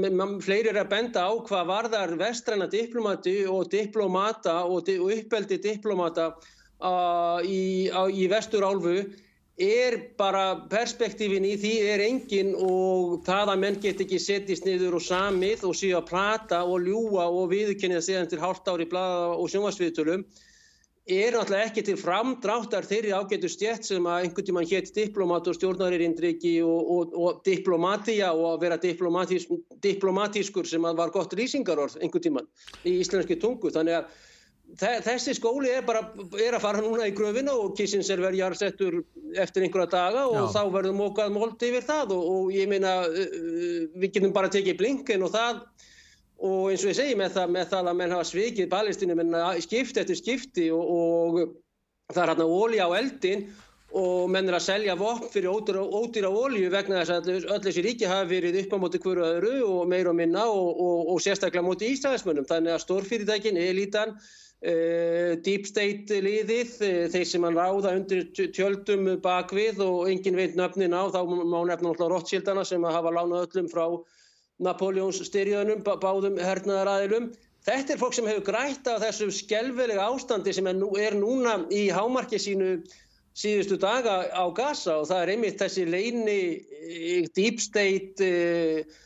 fleiri 0.42 0.72
er 0.72 0.80
að 0.80 0.88
benda 0.90 1.28
á 1.28 1.32
hvað 1.46 1.68
varðar 1.68 2.14
vestræna 2.18 2.66
diplomati 2.72 3.36
og 3.46 3.68
diplomata 3.70 4.56
og, 4.64 4.80
di 4.88 4.96
og 4.98 5.12
uppeldi 5.14 5.60
diplomata 5.62 6.32
uh, 6.34 7.38
í, 7.44 7.86
í 7.92 8.26
vestur 8.32 8.66
álfu 8.66 8.96
er 9.60 9.94
bara 10.18 10.66
perspektífin 10.70 11.44
í 11.46 11.54
því 11.62 11.74
er 11.86 12.02
engin 12.02 12.54
og 12.58 13.20
það 13.26 13.52
að 13.52 13.60
menn 13.62 13.78
get 13.82 14.00
ekki 14.02 14.18
settist 14.18 14.66
niður 14.66 14.96
og 14.98 15.04
samið 15.06 15.62
og 15.68 15.76
síðan 15.78 16.00
að 16.00 16.08
plata 16.08 16.64
og 16.66 16.82
ljúa 16.82 17.28
og 17.30 17.52
viðkynna 17.52 18.02
séðan 18.02 18.32
til 18.32 18.40
hálft 18.42 18.66
ári 18.66 18.88
blada 18.90 19.36
og 19.38 19.46
sjónvarsviðtölum 19.52 20.26
er 21.04 21.34
náttúrulega 21.36 21.68
ekki 21.68 21.82
til 21.84 21.96
framdráttar 22.00 22.86
þeirri 22.88 23.12
ágætu 23.12 23.48
stjætt 23.52 23.84
sem 23.84 24.06
að 24.08 24.22
einhvern 24.24 24.46
tíman 24.48 24.68
hétt 24.68 24.92
diplomat 24.96 25.48
og 25.50 25.56
stjórnaririndriki 25.58 26.54
og, 26.64 26.92
og, 26.94 27.16
og 27.16 27.42
diplomatia 27.44 28.30
og 28.32 28.54
að 28.54 28.62
vera 28.64 28.78
diplomatísk, 28.80 29.52
diplomatískur 29.84 30.68
sem 30.68 30.84
að 30.88 31.02
var 31.02 31.12
gott 31.12 31.36
lýsingarorð 31.36 31.98
einhvern 32.00 32.24
tíman 32.24 32.48
í 32.88 32.96
íslenski 33.02 33.36
tungu. 33.36 33.68
Þannig 33.74 34.00
að 34.00 35.04
þessi 35.04 35.34
skóli 35.36 35.68
er 35.70 35.84
bara 35.84 36.06
er 36.40 36.56
að 36.56 36.64
fara 36.64 36.80
núna 36.80 37.10
í 37.10 37.12
gröfina 37.14 37.52
og 37.52 37.76
kissins 37.76 38.08
er 38.10 38.22
verið 38.24 38.40
jarðsettur 38.40 38.96
eftir 39.36 39.66
einhverja 39.66 39.90
daga 39.92 40.24
og 40.30 40.38
Já. 40.40 40.46
þá 40.56 40.72
verðum 40.72 41.04
okkar 41.04 41.30
moldi 41.34 41.68
yfir 41.68 41.84
það 41.84 42.16
og, 42.16 42.24
og 42.32 42.54
ég 42.56 42.70
meina 42.70 42.96
við 43.12 44.08
getum 44.16 44.32
bara 44.32 44.48
tekið 44.48 44.80
blinken 44.80 45.26
og 45.26 45.34
það 45.36 45.60
og 46.42 46.70
eins 46.70 46.82
og 46.82 46.90
ég 46.90 46.98
segi 46.98 47.18
með 47.18 47.36
það, 47.36 47.52
með 47.56 47.68
það 47.72 47.90
að 47.90 48.00
menn 48.00 48.16
hafa 48.16 48.30
svikið 48.30 48.72
Palestínu 48.72 49.18
skipti 49.62 50.02
eftir 50.02 50.18
skipti 50.18 50.70
og, 50.74 50.90
og 50.90 51.38
það 52.12 52.22
er 52.24 52.32
hérna 52.32 52.48
ólí 52.50 52.82
á 52.82 52.88
eldin 52.98 53.46
og 53.94 54.30
menn 54.32 54.50
er 54.50 54.56
að 54.58 54.64
selja 54.66 54.94
vopn 54.98 55.28
fyrir 55.30 55.52
ódýra, 55.52 55.82
ódýra 55.82 56.30
ólíu 56.30 56.70
vegna 56.72 57.02
þess 57.02 57.14
að 57.14 57.28
öll 57.54 57.60
þessi 57.62 57.84
ríki 57.86 58.08
hafi 58.10 58.32
verið 58.32 58.64
upp 58.64 58.74
á 58.74 58.78
móti 58.82 59.00
hverju 59.02 59.26
öðru 59.28 59.52
og 59.68 59.84
meir 59.90 60.10
og 60.10 60.16
minna 60.18 60.46
og, 60.50 60.80
og, 60.82 61.12
og 61.14 61.20
sérstaklega 61.22 61.62
móti 61.62 61.92
Ísraelsmönnum. 61.94 62.48
Þannig 62.48 62.74
að 62.74 62.82
stórfyrirtækin, 62.82 63.60
elitan, 63.60 64.16
uh, 64.16 65.36
deep 65.46 65.68
state 65.70 66.18
liðið, 66.26 66.74
uh, 66.80 66.98
þeir 67.14 67.30
sem 67.30 67.46
hann 67.46 67.60
ráða 67.60 67.94
undir 68.00 68.26
tjöldum 68.34 69.12
bakvið 69.22 69.84
og 69.86 70.10
engin 70.10 70.42
veit 70.42 70.58
nöfnin 70.58 70.98
á, 70.98 71.06
þá 71.14 71.20
má 71.30 71.60
nefna 71.62 71.92
náttúrulega 71.92 72.10
Rothschildana 72.16 72.66
sem 72.66 72.90
hafa 72.90 73.14
lánað 73.14 73.46
öllum 73.46 73.70
frá 73.70 73.86
Napoleons 74.62 75.18
styrjöðunum, 75.26 75.82
báðum 75.82 76.38
hernaðaræðilum. 76.38 77.32
Þetta 77.64 77.94
er 77.94 78.00
fólk 78.00 78.14
sem 78.14 78.28
hefur 78.28 78.44
grætt 78.50 78.88
af 78.92 79.00
þessu 79.02 79.30
skelvelega 79.32 80.04
ástandi 80.12 80.52
sem 80.54 80.66
er, 80.68 80.76
nú, 80.78 80.90
er 81.00 81.16
núna 81.16 81.56
í 81.72 81.88
hámarki 81.94 82.38
sínu 82.38 82.76
síðustu 83.34 83.78
daga 83.82 84.20
á 84.30 84.44
Gaza 84.54 85.00
og 85.00 85.08
það 85.10 85.22
er 85.22 85.32
einmitt 85.32 85.62
þessi 85.62 85.86
leini 85.88 86.36
eh, 86.54 87.24
deep 87.34 87.58
state 87.64 88.28
uh, 88.28 89.00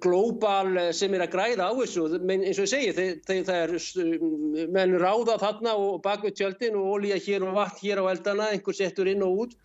global 0.00 0.78
sem 0.96 1.12
er 1.18 1.26
að 1.26 1.34
græða 1.34 1.68
á 1.68 1.72
þessu. 1.82 2.06
Men 2.22 2.46
eins 2.46 2.62
og 2.62 2.68
ég 2.68 2.72
segi, 2.72 2.94
þeir, 2.96 3.20
þeir, 3.26 3.44
það 3.50 3.60
er 3.66 4.72
menn 4.72 4.96
ráða 5.02 5.36
þarna 5.42 5.76
og 5.76 6.00
bakvið 6.06 6.38
tjöldin 6.38 6.78
og 6.80 6.94
ólíja 6.94 7.20
hér 7.26 7.44
og 7.44 7.58
vatn 7.58 7.82
hér 7.82 8.00
á 8.00 8.04
eldana, 8.14 8.50
einhver 8.54 8.78
settur 8.78 9.10
inn 9.10 9.26
og 9.26 9.44
út 9.44 9.58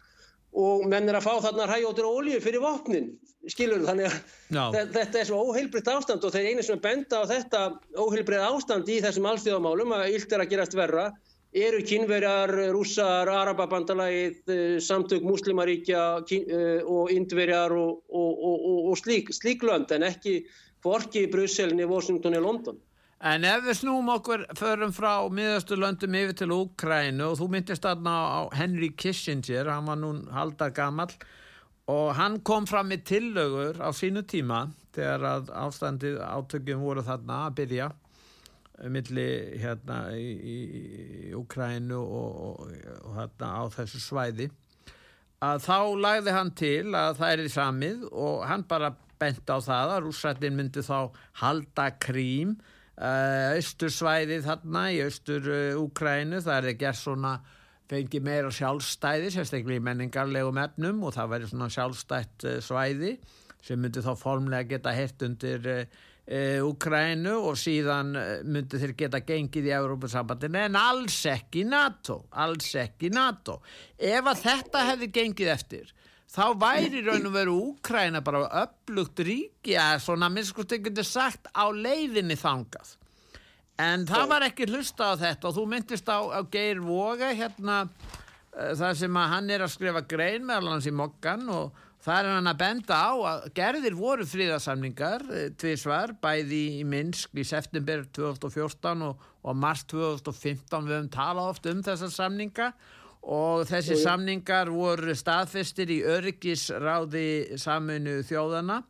og 0.57 0.85
menn 0.89 1.09
er 1.09 1.19
að 1.19 1.25
fá 1.27 1.33
þarna 1.45 1.67
ræjóttir 1.69 2.07
og 2.07 2.19
ólíu 2.19 2.41
fyrir 2.41 2.63
vopnin, 2.63 3.11
skilur 3.49 3.85
þannig 3.85 4.09
að 4.57 4.77
þetta 4.95 5.19
er 5.21 5.27
svo 5.29 5.41
óheilbriðt 5.49 5.91
ástand 5.93 6.25
og 6.25 6.33
þeir 6.33 6.49
einu 6.51 6.65
sem 6.65 6.81
benda 6.81 7.21
á 7.21 7.29
þetta 7.29 7.65
óheilbrið 7.95 8.45
ástand 8.47 8.89
í 8.89 8.99
þessum 9.03 9.29
alþjóðamálum 9.29 9.93
að 9.99 10.15
ylt 10.17 10.33
er 10.33 10.43
að 10.43 10.53
gerast 10.53 10.77
verra 10.77 11.09
eru 11.49 11.81
kynverjar, 11.81 12.51
rússar, 12.73 13.29
arababandalagið, 13.29 14.41
eh, 14.53 14.79
samtök 14.85 15.23
muslimaríkja 15.25 16.03
eh, 16.29 16.81
og 16.85 17.09
indverjar 17.11 17.73
og, 17.73 18.03
og, 18.09 18.43
og, 18.49 18.91
og 18.91 18.97
slík, 18.97 19.33
slík 19.33 19.65
lönd 19.65 19.89
en 19.91 20.05
ekki 20.05 20.43
hvorki 20.83 21.25
í 21.25 21.31
Bruselin, 21.31 21.81
í 21.81 21.89
Washington 21.89 22.37
og 22.37 22.45
London. 22.45 22.77
En 23.19 23.43
ef 23.43 23.65
við 23.65 23.75
snúum 23.81 24.07
okkur, 24.13 24.45
förum 24.55 24.93
frá 24.95 25.25
miðasturlöndum 25.35 26.13
yfir 26.15 26.37
til 26.39 26.53
Úkrænu 26.55 27.25
og 27.25 27.33
þú 27.41 27.47
myndist 27.51 27.83
aðna 27.83 28.13
á 28.15 28.39
Henry 28.55 28.93
Kissinger, 28.95 29.67
hann 29.67 29.89
var 29.91 29.99
nú 29.99 30.13
haldar 30.31 30.71
gammal 30.71 31.11
og 31.91 32.13
hann 32.15 32.37
kom 32.47 32.63
fram 32.69 32.87
með 32.87 33.03
tillögur 33.11 33.81
á 33.83 33.91
sínu 33.91 34.23
tíma 34.23 34.69
þegar 34.95 35.27
að 35.33 35.51
ástandið 35.65 36.21
átökjum 36.23 36.85
voru 36.85 37.03
þarna 37.03 37.41
að 37.49 37.59
byrja 37.59 37.89
millir 38.87 39.59
hérna 39.65 39.99
í, 40.15 41.35
Úkrænu 41.35 41.99
og, 41.99 42.41
og, 42.47 42.73
og 43.03 43.19
hérna 43.19 43.51
á 43.51 43.63
þessu 43.75 43.99
svæði 43.99 44.47
að 45.43 45.67
þá 45.67 45.77
lagði 46.07 46.39
hann 46.39 46.55
til 46.55 46.95
að 46.95 47.19
það 47.19 47.35
er 47.35 47.43
í 47.43 47.53
samið 47.59 48.09
og 48.11 48.47
hann 48.47 48.63
bara 48.63 48.95
bent 49.19 49.43
á 49.51 49.59
það 49.59 49.95
að 49.97 50.03
rússættin 50.07 50.55
myndi 50.55 50.87
þá 50.87 51.11
halda 51.43 51.91
krím 51.99 52.61
austursvæði 52.99 54.41
þarna 54.43 54.81
í 54.91 54.97
austur 55.05 55.45
Úkrænu 55.79 56.41
það 56.43 56.65
er 56.67 56.77
gerð 56.81 56.99
svona 56.99 57.37
fengi 57.89 58.21
meira 58.21 58.51
sjálfstæði 58.53 59.31
sérstaklega 59.33 59.81
í 59.81 59.85
menningarlegum 59.87 60.59
efnum 60.61 61.01
og 61.07 61.15
það 61.15 61.31
væri 61.33 61.49
svona 61.49 61.69
sjálfstætt 61.73 62.45
eh, 62.45 62.59
svæði 62.61 63.15
sem 63.65 63.81
myndi 63.81 64.03
þá 64.05 64.13
formlega 64.19 64.69
geta 64.75 64.93
hert 64.95 65.25
undir 65.25 65.65
Úkrænu 66.29 67.31
eh, 67.33 67.47
og 67.49 67.57
síðan 67.57 68.13
eh, 68.19 68.33
myndi 68.45 68.81
þeir 68.81 68.93
geta 68.99 69.23
gengið 69.25 69.71
í 69.71 69.73
Európa-sambandinu 69.79 70.61
en 70.67 70.77
alls 70.77 71.17
ekki 71.31 71.65
NATO 71.65 72.21
alls 72.29 72.69
ekki 72.77 73.09
NATO. 73.13 73.57
Ef 73.97 74.29
að 74.29 74.43
þetta 74.45 74.85
hefði 74.91 75.11
gengið 75.17 75.53
eftir 75.55 75.93
þá 76.29 76.45
væri 76.61 77.01
raun 77.05 77.27
og 77.29 77.33
veru 77.33 77.57
Úkræna 77.71 78.21
bara 78.25 78.45
upplugt 78.63 79.21
ríki 79.25 79.75
að 79.79 79.99
svona 80.05 80.29
minnskust 80.31 80.75
ekki 80.77 81.03
sagt 81.03 81.49
á 81.57 81.65
leiðinni 81.73 82.37
þangað. 82.37 82.95
En 83.79 84.05
það 84.07 84.25
var 84.33 84.45
ekki 84.49 84.67
hlusta 84.69 85.13
á 85.15 85.19
þetta 85.19 85.49
og 85.49 85.55
þú 85.55 85.67
myndist 85.71 86.09
á, 86.11 86.19
á 86.19 86.39
Geir 86.51 86.81
Voga 86.83 87.31
hérna 87.31 87.85
uh, 87.87 88.73
það 88.75 88.97
sem 89.01 89.19
að 89.21 89.29
hann 89.33 89.53
er 89.55 89.63
að 89.63 89.75
skrifa 89.77 90.03
grein 90.03 90.45
meðal 90.45 90.73
hans 90.75 90.89
í 90.89 90.93
mokkan 90.93 91.47
og 91.53 91.79
það 92.03 92.19
er 92.19 92.29
hann 92.33 92.51
að 92.51 92.59
benda 92.59 92.99
á 92.99 93.11
að 93.31 93.47
gerðir 93.55 93.95
voru 93.95 94.27
fríðarsamlingar 94.27 95.25
uh, 95.31 95.45
tvísvar 95.55 96.13
bæði 96.21 96.61
í 96.81 96.85
Minsk 96.91 97.39
í 97.39 97.47
september 97.47 98.03
2014 98.19 99.07
og, 99.07 99.25
og 99.47 99.59
mars 99.63 99.85
2015 99.87 100.83
við 100.83 100.97
höfum 100.97 101.11
talað 101.15 101.53
oft 101.55 101.71
um 101.71 101.83
þessar 101.87 102.13
samninga 102.19 102.73
og 102.73 102.98
þessi 103.23 103.97
og 103.97 104.03
samningar 104.03 104.71
voru 104.71 105.15
staðfestir 105.15 105.91
í 105.91 105.99
öryggisráði 106.07 107.57
saminu 107.59 108.21
þjóðana 108.23 108.83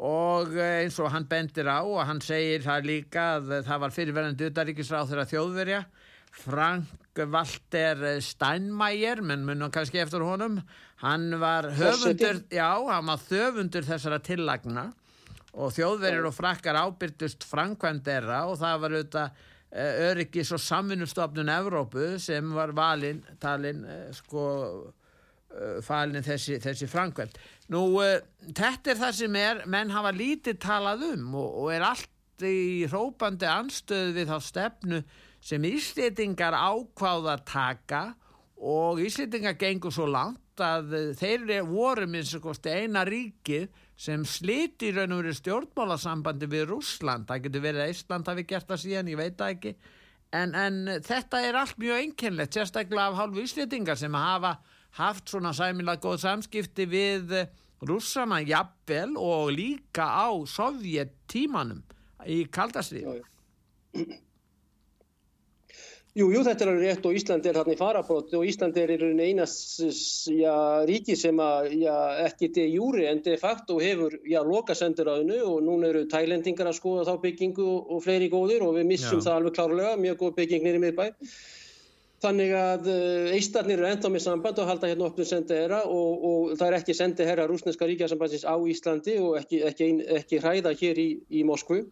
og 0.00 0.54
eins 0.56 0.96
og 0.98 1.10
hann 1.12 1.28
bendir 1.28 1.68
á 1.68 1.84
og 1.84 2.00
hann 2.08 2.22
segir 2.24 2.64
það 2.64 2.88
líka 2.88 3.26
að 3.36 3.52
það 3.66 3.82
var 3.82 3.96
fyrirverðandi 3.96 4.48
utaríkisráð 4.48 5.10
þeirra 5.12 5.28
þjóðverja 5.28 5.82
Frank 6.30 7.20
Walter 7.20 8.20
Steinmeier 8.22 9.20
menn 9.20 9.44
munum 9.44 9.72
kannski 9.74 9.98
eftir 9.98 10.22
honum. 10.22 10.60
Hann 11.02 11.34
var 11.42 11.66
höfundur 11.74 12.44
já, 12.54 12.70
hann 12.86 13.10
var 13.10 13.18
þöfundur 13.26 13.84
þessara 13.84 14.20
tillagna. 14.22 14.92
Og 15.50 15.74
þjóðverjir 15.74 16.28
og 16.28 16.36
frakkar 16.36 16.78
ábyrtust 16.78 17.42
framkvæmdera 17.50 18.44
og 18.46 18.60
það 18.60 18.84
var 18.84 18.94
auðvitað 18.94 19.32
Eh, 19.32 19.49
öryggis 19.70 20.50
og 20.52 20.60
samvinnustofnun 20.60 21.48
Evrópu 21.52 22.16
sem 22.18 22.54
var 22.54 22.72
valin 22.74 23.22
talin 23.40 23.84
eh, 23.86 24.08
sko 24.14 24.44
eh, 25.54 25.78
falin 25.86 26.24
þessi, 26.26 26.58
þessi 26.62 26.88
framkvæmt 26.90 27.38
nú 27.70 27.84
þetta 28.50 28.90
er 28.90 28.98
það 28.98 29.18
sem 29.20 29.36
er 29.38 29.62
menn 29.70 29.92
hafa 29.94 30.10
lítið 30.14 30.58
talað 30.64 31.06
um 31.12 31.34
og, 31.38 31.50
og 31.62 31.74
er 31.74 31.86
allt 31.86 32.46
í 32.46 32.86
hrópandi 32.90 33.46
anstöðu 33.46 34.16
við 34.16 34.32
þá 34.32 34.38
stefnu 34.42 35.02
sem 35.40 35.64
Íslitingar 35.64 36.56
ákváða 36.56 37.38
taka 37.46 38.02
og 38.60 38.98
Íslitingar 39.00 39.54
gengur 39.60 39.94
svo 39.94 40.08
langt 40.10 40.60
að 40.60 41.14
þeir 41.20 41.62
voru 41.68 42.08
minnst 42.10 42.66
eina 42.66 43.06
ríkið 43.06 43.70
sem 44.00 44.24
sliti 44.24 44.88
í 44.88 44.94
raun 44.96 45.12
og 45.12 45.22
veru 45.22 45.36
stjórnmálasambandi 45.36 46.48
við 46.48 46.68
Rúsland, 46.70 47.26
það 47.28 47.46
getur 47.46 47.64
verið 47.66 47.84
að 47.84 47.94
Ísland 47.94 48.30
hafi 48.30 48.44
gert 48.48 48.68
það 48.70 48.82
síðan, 48.84 49.10
ég 49.12 49.20
veit 49.20 49.36
það 49.36 49.54
ekki. 49.56 49.72
En, 50.40 50.54
en 50.54 50.78
þetta 51.04 51.40
er 51.44 51.58
allt 51.58 51.80
mjög 51.82 52.04
einkennlegt 52.04 52.56
sérstaklega 52.56 53.10
af 53.10 53.18
hálfu 53.18 53.44
íslitingar 53.44 53.98
sem 54.00 54.14
hafa 54.16 54.54
haft 55.00 55.32
svona 55.32 55.52
sæmilag 55.56 56.00
góð 56.02 56.22
samskipti 56.22 56.86
við 56.88 57.34
rússana 57.86 58.40
jafnvel 58.44 59.16
og 59.20 59.52
líka 59.56 60.06
á 60.06 60.30
sovjettímanum 60.48 61.82
í 62.28 62.44
kaldastrið 62.52 63.24
Jú, 66.10 66.26
jú, 66.34 66.40
þetta 66.42 66.64
er 66.64 66.70
alveg 66.72 66.88
rétt 66.88 67.04
og 67.06 67.14
Ísland 67.14 67.44
er 67.46 67.54
þarna 67.54 67.74
í 67.76 67.78
farabrótt 67.78 68.32
og 68.34 68.46
Ísland 68.50 68.78
er 68.82 68.90
í 68.90 68.96
rauninni 68.98 69.28
einast 69.30 69.76
já, 70.26 70.54
ríki 70.88 71.14
sem 71.14 71.38
að, 71.38 71.68
já, 71.78 71.92
ekki 72.24 72.48
de 72.56 72.64
júri 72.66 73.04
en 73.06 73.20
de 73.22 73.36
facto 73.38 73.76
hefur, 73.78 74.16
já, 74.26 74.40
loka 74.42 74.74
sendiráðinu 74.74 75.38
og 75.46 75.60
núna 75.62 75.92
eru 75.92 76.02
tælendingar 76.10 76.66
að 76.66 76.80
skoða 76.80 77.04
þá 77.06 77.22
byggingu 77.22 77.62
og, 77.62 77.92
og 77.94 78.02
fleiri 78.02 78.26
góðir 78.32 78.64
og 78.66 78.74
við 78.80 78.88
missum 78.88 79.20
já. 79.20 79.28
það 79.28 79.36
alveg 79.36 79.54
klárlega, 79.60 79.92
mjög 80.02 80.18
góð 80.24 80.32
byggingnir 80.40 80.78
í 80.80 80.80
miðbæ. 80.82 81.04
Þannig 82.20 82.50
að 82.58 82.88
uh, 82.90 83.36
Íslandnir 83.38 83.78
eru 83.78 83.88
enda 83.92 84.10
með 84.10 84.24
samband 84.24 84.58
og 84.60 84.66
halda 84.68 84.90
hérna 84.90 85.06
opnum 85.06 85.28
sendi 85.28 85.56
herra 85.56 85.84
og, 85.86 86.24
og 86.30 86.50
það 86.56 86.66
er 86.66 86.78
ekki 86.80 86.96
sendi 86.98 87.28
herra 87.28 87.46
rúsneska 87.48 87.86
ríkjasambandsins 87.86 88.48
á 88.50 88.58
Íslandi 88.58 89.14
og 89.22 89.38
ekki, 89.38 89.62
ekki, 89.70 89.88
ekki 90.18 90.42
hræða 90.42 90.74
hér 90.82 91.00
í, 91.00 91.06
í 91.38 91.46
Moskvu. 91.46 91.84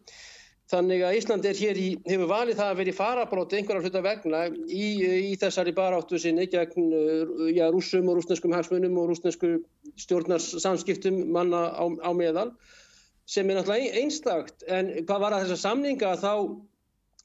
Þannig 0.69 1.01
að 1.01 1.15
Ísland 1.17 1.47
í, 1.49 1.87
hefur 2.05 2.29
valið 2.29 2.59
það 2.59 2.71
að 2.71 2.81
vera 2.83 2.91
í 2.93 2.97
farabróti 2.97 3.57
einhverjar 3.57 3.87
hluta 3.87 4.03
vegna 4.05 4.41
í, 4.69 4.89
í 5.31 5.37
þessari 5.41 5.73
baráttu 5.73 6.21
sinni 6.21 6.45
gegn 6.53 6.91
ja, 7.57 7.71
rúsum 7.73 8.11
og 8.13 8.19
rúsneskum 8.19 8.53
hagsmunum 8.53 8.99
og 9.01 9.09
rúsnesku 9.09 9.55
stjórnarsamskiptum 10.05 11.23
manna 11.33 11.71
á, 11.73 11.85
á 12.05 12.11
meðal 12.13 12.51
sem 13.29 13.49
er 13.49 13.57
náttúrulega 13.57 14.03
einstakt. 14.03 14.67
En 14.69 14.93
hvað 15.09 15.25
var 15.25 15.39
að 15.39 15.47
þessa 15.47 15.63
samninga 15.63 16.13
þá, 16.21 16.35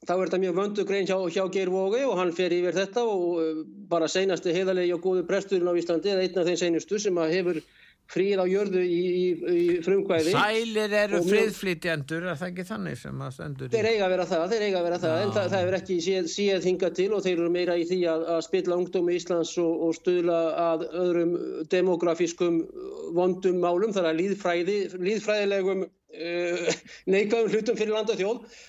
þá 0.08 0.14
er 0.16 0.24
þetta 0.24 0.42
mjög 0.46 0.58
vöndu 0.62 0.88
grein 0.88 1.08
hjá, 1.10 1.18
hjá 1.36 1.44
Geir 1.52 1.72
Vógi 1.74 2.00
og 2.08 2.16
hann 2.22 2.32
fer 2.32 2.52
yfir 2.56 2.80
þetta 2.80 3.04
og 3.04 3.64
bara 3.92 4.08
seinasti 4.08 4.56
heiðalegi 4.56 4.96
og 4.96 5.04
góðu 5.04 5.28
presturinn 5.28 5.68
á 5.68 5.76
Íslandi 5.76 6.16
eða 6.16 6.24
einn 6.24 6.40
af 6.40 6.48
þeim 6.48 6.60
seinustu 6.64 7.00
sem 7.00 7.20
að 7.20 7.36
hefur 7.36 7.60
fríð 8.10 8.42
á 8.42 8.46
jörðu 8.46 8.82
í, 8.84 8.98
í, 9.00 9.26
í 9.54 9.76
frumkvæði. 9.84 10.34
Sælir 10.34 10.94
eru 10.98 11.20
friðflýtjandur 11.24 12.26
er 12.28 12.38
það 12.40 12.50
ekki 12.50 12.66
þannig 12.68 12.98
sem 13.00 13.22
að 13.24 13.32
stendur 13.36 13.68
í? 13.68 13.72
Þeir 13.72 13.88
eiga 13.90 14.04
að 14.06 14.12
vera 14.14 14.26
það, 14.30 14.44
þeir 14.52 14.66
eiga 14.66 14.80
að 14.80 14.86
vera 14.88 14.98
það 15.04 15.22
en 15.22 15.32
það, 15.36 15.48
það 15.54 15.64
hefur 15.64 15.78
ekki 15.78 15.96
séð, 16.04 16.28
séð 16.34 16.68
hinga 16.68 16.90
til 16.98 17.08
og 17.16 17.24
þeir 17.24 17.34
eru 17.38 17.54
meira 17.54 17.78
í 17.80 17.86
því 17.88 18.00
að, 18.12 18.26
að 18.34 18.42
spilla 18.48 18.78
ungdómi 18.80 19.16
Íslands 19.18 19.54
og, 19.62 19.86
og 19.88 19.96
stuðla 19.98 20.42
að 20.66 20.86
öðrum 21.04 21.34
demografískum 21.72 22.60
vondum 23.16 23.58
málum 23.64 23.96
þar 23.96 24.12
að 24.12 24.20
líðfræði 24.20 24.78
líðfræðilegum 24.98 25.88
uh, 25.88 26.70
neikaðum 27.14 27.52
hlutum 27.54 27.80
fyrir 27.80 27.96
land 27.96 28.14
og 28.14 28.20
þjóð 28.20 28.62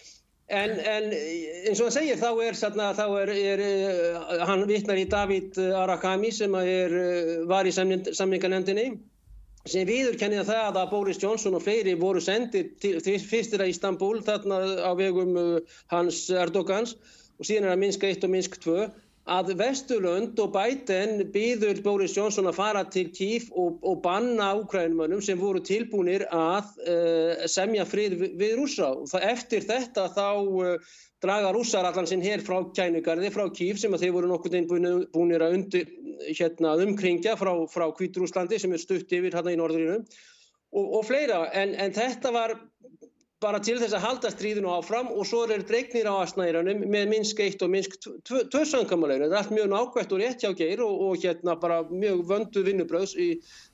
En, 0.46 0.76
en 0.78 1.08
eins 1.10 1.80
og 1.82 1.88
hann 1.88 1.94
segir 1.96 2.20
þá 2.22 2.28
er, 2.46 2.54
satna, 2.54 2.92
þá 2.94 3.08
er, 3.24 3.32
er 3.34 3.62
uh, 3.66 4.44
hann 4.46 4.62
vittnar 4.70 5.00
í 5.02 5.08
David 5.10 5.58
Arakami 5.58 6.30
sem 6.30 6.54
er, 6.60 6.94
uh, 6.94 7.32
var 7.50 7.66
í 7.66 7.74
samningarnefndinni 7.74 8.92
sem 9.70 9.88
viður 9.88 10.18
kennið 10.22 10.50
það 10.50 10.80
að 10.82 10.92
Boris 10.92 11.22
Johnson 11.22 11.58
og 11.58 11.64
fleiri 11.66 11.96
voru 11.98 12.22
sendið 12.22 12.76
fyrstir 13.26 13.64
að 13.64 13.74
Istanbul 13.74 14.20
þarna 14.26 14.60
á 14.86 14.92
vegum 14.98 15.34
uh, 15.40 15.80
hans 15.94 16.28
Erdogans 16.30 16.96
og 17.40 17.48
síðan 17.48 17.70
er 17.70 17.76
að 17.76 17.82
Minsk 17.82 18.06
1 18.06 18.28
og 18.28 18.34
Minsk 18.36 18.60
2 18.64 18.86
að 19.26 19.56
Vesturlund 19.58 20.38
og 20.38 20.52
Biden 20.54 21.24
býður 21.34 21.80
Boris 21.86 22.14
Johnson 22.14 22.46
að 22.46 22.60
fara 22.60 22.84
til 22.94 23.08
Kíf 23.10 23.48
og, 23.58 23.80
og 23.82 24.04
banna 24.04 24.52
ákrænumönnum 24.54 25.24
sem 25.26 25.40
voru 25.42 25.64
tilbúinir 25.66 26.28
að 26.30 26.70
uh, 26.86 27.48
semja 27.50 27.88
frið 27.90 28.20
við, 28.22 28.38
við 28.38 28.56
rúsa 28.60 28.92
og 28.94 29.10
það, 29.10 29.28
eftir 29.34 29.66
þetta 29.66 30.06
þá 30.14 30.30
uh, 30.46 30.94
draga 31.26 31.52
rússar 31.56 31.88
allan 31.88 32.08
sinn 32.10 32.24
hér 32.24 32.44
frá 32.46 32.62
kænugarði, 32.78 33.32
frá 33.34 33.48
Kíf 33.56 33.82
sem 33.82 33.94
að 33.96 34.06
þeir 34.06 34.16
voru 34.16 34.32
nokkur 34.32 34.56
einn 34.58 34.70
búinir 34.70 35.44
að 35.44 35.58
undir, 35.60 35.90
hérna, 36.30 36.78
umkringja 36.86 37.36
frá, 37.40 37.52
frá 37.72 37.90
Kvíturúslandi 37.98 38.62
sem 38.62 38.74
er 38.74 38.82
stutt 38.82 39.12
yfir 39.12 39.36
hérna 39.36 39.54
í 39.56 39.60
norðurinu 39.60 40.00
og, 40.00 40.86
og 40.86 41.04
fleira 41.08 41.46
en, 41.58 41.76
en 41.82 41.94
þetta 41.96 42.32
var 42.36 42.56
bara 43.44 43.60
til 43.62 43.76
þess 43.78 43.94
að 43.98 44.06
halda 44.06 44.32
stríðinu 44.32 44.72
áfram 44.72 45.10
og 45.14 45.26
svo 45.28 45.44
er 45.52 45.64
dregnir 45.68 46.08
á 46.08 46.24
asnæðiranum 46.24 46.86
með 46.88 47.12
Minsk 47.12 47.42
1 47.44 47.66
og 47.66 47.72
Minsk 47.74 47.98
2 48.26 48.64
sangamáleginu. 48.72 49.28
Þetta 49.28 49.36
er 49.36 49.42
allt 49.42 49.54
mjög 49.54 49.70
nákvæmt 49.74 50.16
og 50.16 50.22
rétt 50.22 50.46
hjá 50.46 50.56
geir 50.58 50.82
og, 50.86 51.04
og 51.06 51.20
hérna 51.22 51.58
bara 51.60 51.82
mjög 51.92 52.24
vöndu 52.32 52.64
vinnubröðs 52.66 53.14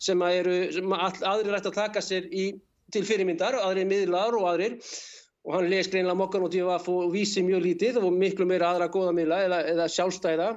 sem 0.02 0.26
að 0.26 0.38
eru, 0.42 0.58
sem 0.76 0.98
að 0.98 1.24
aðrir 1.30 1.60
ætti 1.60 1.72
að 1.72 1.78
taka 1.78 2.04
sér 2.04 2.28
í, 2.34 2.48
til 2.92 3.06
fyrirmyndar, 3.08 3.60
aðrir 3.62 3.88
miðlar 3.88 4.36
og 4.40 4.50
aðrir 4.50 4.80
og 5.46 5.56
hann 5.56 5.70
les 5.72 5.90
greinlega 5.90 6.18
mokkan 6.18 6.44
og 6.46 6.52
djöfaf 6.54 6.90
og 6.92 7.14
vísi 7.16 7.42
mjög 7.46 7.64
lítið 7.66 8.02
og 8.02 8.12
miklu 8.14 8.46
meira 8.50 8.74
aðra 8.74 8.92
góða 8.94 9.14
miðla 9.18 9.40
eða, 9.48 9.62
eða 9.74 9.88
sjálfstæða. 9.96 10.50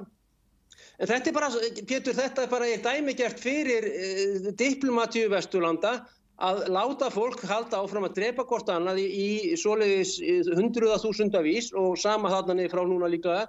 En 0.95 1.09
þetta 1.09 1.31
er 1.31 1.35
bara, 1.35 1.49
Pétur, 1.89 2.15
þetta 2.15 2.43
er 2.45 2.51
bara 2.51 2.67
eitt 2.69 2.85
dæmigert 2.85 3.41
fyrir 3.41 3.87
eh, 3.89 4.51
diplomatíu 4.55 5.31
Vesturlanda 5.33 5.97
að 6.45 6.65
láta 6.75 7.09
fólk 7.11 7.41
halda 7.47 7.79
áfram 7.79 8.07
að 8.09 8.17
drepa 8.19 8.45
hvort 8.47 8.69
annað 8.71 9.01
í, 9.03 9.07
í 9.07 9.57
svoleiðis 9.59 10.17
hundruða 10.55 10.99
þúsundavís 11.03 11.71
og 11.79 11.95
sama 11.99 12.31
þarna 12.31 12.57
niður 12.59 12.75
frá 12.75 12.83
núna 12.87 13.11
líka 13.11 13.45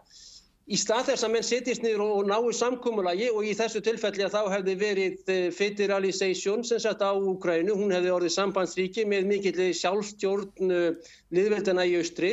í 0.66 0.79
stað 0.81 1.12
þess 1.12 1.26
að 1.26 1.33
menn 1.35 1.46
sittist 1.46 1.85
niður 1.85 2.02
og, 2.07 2.26
náu 2.26 2.50
samkúmulagi 2.59 3.31
og 3.31 3.46
í 3.46 3.55
þessu 3.55 3.83
tilfelli 3.87 4.26
að 4.26 4.35
þá 4.35 4.42
hefði 4.57 4.74
verið 4.81 5.31
eh, 5.31 5.48
federalisation 5.55 6.66
sem 6.66 6.83
sett 6.83 7.05
á 7.07 7.14
Úkrænu, 7.14 7.76
hún 7.79 7.94
hefði 7.94 8.14
orðið 8.16 8.35
sambandsríki 8.35 9.07
með 9.07 9.31
mikill 9.31 9.70
sjálfstjórn 9.79 10.72
uh, 10.74 11.11
liðveldina 11.35 11.87
í 11.87 11.98
austri. 12.00 12.33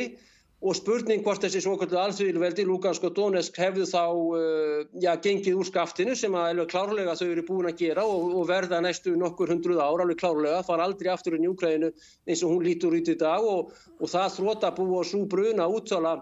Og 0.64 0.72
spurning 0.78 1.20
hvort 1.20 1.42
þessi 1.44 1.60
svokallu 1.60 1.98
alþjóðilveldi, 2.00 2.64
Lugansk 2.64 3.02
og 3.04 3.12
Donetsk 3.18 3.58
hefðu 3.60 3.84
þá 3.90 4.02
uh, 4.08 4.82
já, 4.96 5.12
gengið 5.20 5.60
úr 5.60 5.68
skaftinu 5.68 6.14
sem 6.16 6.34
að 6.34 6.54
alveg 6.54 6.70
klárlega 6.72 7.16
þau 7.20 7.26
eru 7.28 7.46
búin 7.46 7.68
að 7.68 7.82
gera 7.84 8.06
og, 8.08 8.30
og 8.40 8.48
verða 8.48 8.80
næstu 8.82 9.12
nokkur 9.20 9.52
hundruð 9.52 9.82
ára 9.84 10.08
alveg 10.08 10.22
klárlega, 10.24 10.64
fara 10.66 10.88
aldrei 10.88 11.12
aftur 11.12 11.36
inn 11.36 11.46
í 11.46 11.52
Úkrænu 11.52 11.92
eins 11.92 12.42
og 12.42 12.56
hún 12.56 12.64
lítur 12.66 12.96
út 12.96 13.12
í 13.12 13.18
dag 13.20 13.44
og, 13.44 13.74
og 14.00 14.10
það 14.10 14.38
þróta 14.40 14.72
bú 14.74 14.88
og 14.98 15.06
svo 15.06 15.26
bruna 15.28 15.68
úttala 15.68 16.16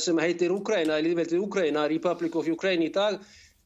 sem 0.00 0.16
heitir 0.22 0.52
Úkræna, 0.54 0.96
líðveldið 1.04 1.42
Úkræna, 1.44 1.82
Republic 1.90 2.36
of 2.40 2.46
Ukraine 2.48 2.86
í 2.86 2.92
dag, 2.94 3.18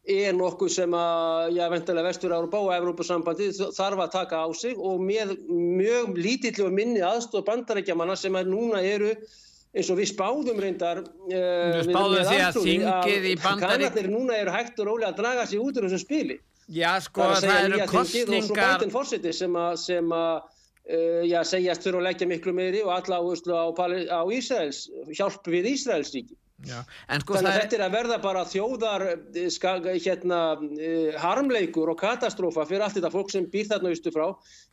er 0.07 0.35
nokkuð 0.37 0.70
sem 0.70 0.92
að, 0.94 1.57
já, 1.57 1.64
vendilega 1.70 2.07
Vestur-Európa 2.07 2.61
og 2.62 2.72
Evrópusambandi 2.77 3.49
þarf 3.75 4.03
að 4.05 4.12
taka 4.14 4.44
á 4.46 4.49
sig 4.55 4.79
og 4.79 5.03
með 5.03 5.35
mjög 5.51 6.18
lítillu 6.20 6.68
og 6.68 6.77
minni 6.77 7.03
aðstof 7.03 7.46
bandarækjamanna 7.49 8.14
sem 8.18 8.38
að 8.38 8.53
núna 8.53 8.83
eru 8.87 9.12
eins 9.77 9.90
og 9.92 9.99
við 9.99 10.12
spáðum 10.12 10.61
reyndar 10.62 11.03
uh, 11.03 11.31
við 11.31 11.90
spáðum 11.90 12.29
því 12.31 12.37
að 12.44 12.61
þingið 12.61 13.27
í 13.33 13.35
bandarík 13.42 13.88
kannarnir 13.90 14.11
núna 14.12 14.38
eru 14.38 14.55
hægt 14.55 14.79
og 14.81 14.90
rólega 14.92 15.11
að 15.11 15.18
draga 15.22 15.49
sig 15.51 15.62
út 15.62 15.81
úr 15.81 15.88
þessum 15.88 16.05
spili. 16.05 16.38
Já 16.72 16.92
sko 17.03 17.27
það, 17.27 17.44
það 17.46 17.64
eru 17.64 17.88
kostningar 17.90 18.70
bætinn 18.77 18.94
fórseti 18.94 19.35
sem 19.35 19.59
að 19.59 20.46
já, 20.87 21.40
segjast 21.42 21.87
fyrir 21.87 22.01
að 22.01 22.09
leggja 22.09 22.31
miklu 22.31 22.53
meiri 22.55 22.83
og 22.87 22.92
alla 22.94 23.20
áherslu 23.20 23.55
á, 23.59 23.66
á 23.75 24.22
Ísraels, 24.31 24.87
hjálp 25.11 25.49
við 25.51 25.72
Ísraels 25.75 26.12
ríki. 26.14 26.37
Já, 26.64 26.79
sko 27.20 27.35
Þannig 27.37 27.51
að 27.51 27.59
þetta 27.59 27.77
er 27.77 27.83
að 27.85 27.94
verða 27.94 28.16
bara 28.25 28.42
þjóðar 28.49 29.03
eh, 29.12 29.49
ska, 29.53 29.75
hérna, 29.92 30.38
uh, 30.57 31.18
harmleikur 31.20 31.90
og 31.92 31.99
katastrófa 32.01 32.64
fyrir 32.64 32.87
allt 32.87 32.96
þetta 32.96 33.11
fólk 33.12 33.35
sem 33.35 33.49
býr 33.53 33.68
þarna 33.68 33.92
austu 33.92 34.12
frá 34.14 34.31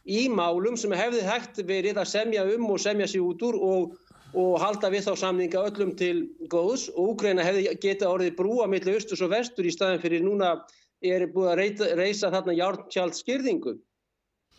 í 0.08 0.22
málum 0.32 0.78
sem 0.80 0.96
hefði 0.96 1.26
hægt 1.28 1.60
verið 1.68 2.00
að 2.00 2.08
semja 2.14 2.46
um 2.54 2.70
og 2.72 2.80
semja 2.80 3.10
sér 3.12 3.26
út 3.28 3.44
úr 3.44 3.60
og, 3.60 3.98
og 4.32 4.56
halda 4.64 4.94
við 4.96 5.10
þá 5.10 5.14
samninga 5.26 5.66
öllum 5.68 5.92
til 6.00 6.16
góðs 6.48 6.88
og 6.94 7.18
Úgræna 7.18 7.44
hefði 7.44 7.76
getað 7.84 8.16
orðið 8.16 8.38
brúa 8.40 8.70
millir 8.72 9.02
austus 9.02 9.26
og 9.26 9.34
vestur 9.36 9.68
í 9.68 9.76
staðin 9.76 10.04
fyrir 10.06 10.24
núna 10.24 10.56
er 11.04 11.28
búið 11.36 11.52
að 11.52 11.98
reysa 12.00 12.32
þarna 12.32 12.56
hjálptjált 12.62 13.20
skyrðingu 13.20 13.76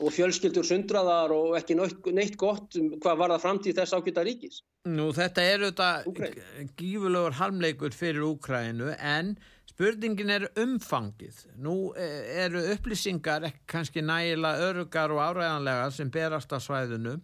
og 0.03 0.11
fjölskyldur 0.11 0.67
sundraðar 0.67 1.33
og 1.35 1.55
ekki 1.59 1.77
neitt 1.79 2.37
gott 2.39 2.75
um 2.81 2.95
hvað 2.99 3.19
var 3.21 3.35
það 3.35 3.45
framtíð 3.45 3.77
þess 3.79 3.95
ákvita 3.95 4.25
ríkis. 4.27 4.63
Nú 4.91 5.11
þetta 5.17 5.45
er 5.47 5.65
auðvitað 5.65 6.73
gífurlegur 6.79 7.37
halmleikur 7.39 7.95
fyrir 7.95 8.27
Úkrænu 8.27 8.91
en 8.99 9.37
spurningin 9.71 10.35
er 10.35 10.49
umfangið. 10.61 11.45
Nú 11.63 11.93
e, 11.97 12.09
eru 12.45 12.63
upplýsingar 12.75 13.47
ekki 13.49 13.65
kannski 13.71 14.05
nægilega 14.05 14.69
örugar 14.69 15.15
og 15.15 15.23
áræðanlega 15.23 15.89
sem 15.95 16.11
berast 16.15 16.53
á 16.53 16.59
svæðinu. 16.59 17.19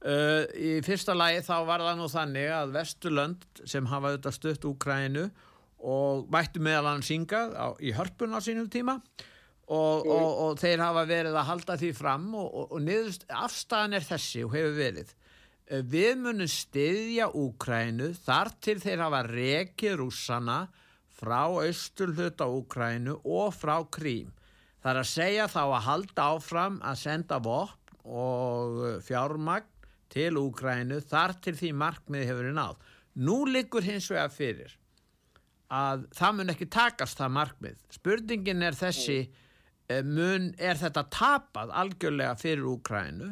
Uh, 0.00 0.46
í 0.56 0.68
fyrsta 0.80 1.12
lagi 1.12 1.42
þá 1.44 1.56
var 1.68 1.82
það 1.84 1.98
nú 1.98 2.06
þannig 2.08 2.52
að 2.56 2.70
Vesturlönd 2.72 3.42
sem 3.68 3.88
hafa 3.90 4.08
auðvitað 4.14 4.36
stött 4.38 4.62
Úkrænu 4.64 5.26
og 5.80 6.30
mættu 6.32 6.62
meðal 6.64 6.94
hann 6.94 7.04
syngað 7.04 7.52
á, 7.52 7.76
í 7.76 7.92
hörpun 7.96 8.32
á 8.32 8.40
sínum 8.40 8.70
tíma 8.72 8.96
og, 8.96 9.20
mm. 9.70 10.12
og, 10.16 10.30
og 10.44 10.60
þeir 10.60 10.84
hafa 10.84 11.06
verið 11.08 11.38
að 11.38 11.48
halda 11.50 11.76
því 11.80 11.90
fram 11.96 12.28
og, 12.38 12.54
og 12.66 12.82
niðurst, 12.84 13.26
afstæðan 13.28 13.98
er 13.98 14.06
þessi 14.06 14.44
og 14.46 14.54
hefur 14.56 14.76
verið 14.78 15.14
eh, 15.14 15.82
við 15.94 16.12
munum 16.24 16.50
styðja 16.50 17.30
Úkrænu 17.40 18.12
þar 18.18 18.52
til 18.62 18.76
þeir 18.82 19.04
hafa 19.06 19.22
rekið 19.28 19.98
rússana 20.02 20.60
frá 21.20 21.42
austul 21.48 22.12
hluta 22.16 22.48
Úkrænu 22.50 23.20
og 23.24 23.54
frá 23.56 23.76
Krím 23.92 24.32
það 24.80 24.92
er 24.94 25.02
að 25.02 25.10
segja 25.12 25.50
þá 25.52 25.62
að 25.66 25.84
halda 25.88 26.30
áfram 26.34 26.80
að 26.82 27.02
senda 27.04 27.40
vopn 27.44 27.76
og 28.10 28.80
fjármagn 29.06 29.68
til 30.10 30.34
Úkrænu 30.40 31.02
þar 31.06 31.36
til 31.44 31.54
því 31.58 31.74
markmið 31.84 32.26
hefur 32.32 32.54
náð 32.56 32.78
Nú 33.20 33.42
liggur 33.50 33.82
hins 33.84 34.06
vegar 34.10 34.30
fyrir 34.32 34.76
að 35.70 36.06
það 36.18 36.36
mun 36.36 36.52
ekki 36.52 36.66
takast 36.70 37.18
það 37.20 37.34
markmið. 37.36 37.78
Spurningin 37.94 38.62
er 38.66 38.76
þessi, 38.78 39.18
eh, 39.20 39.48
mun, 40.06 40.50
er 40.58 40.78
þetta 40.78 41.06
tapað 41.12 41.72
algjörlega 41.82 42.34
fyrir 42.38 42.66
Úkrænu 42.70 43.30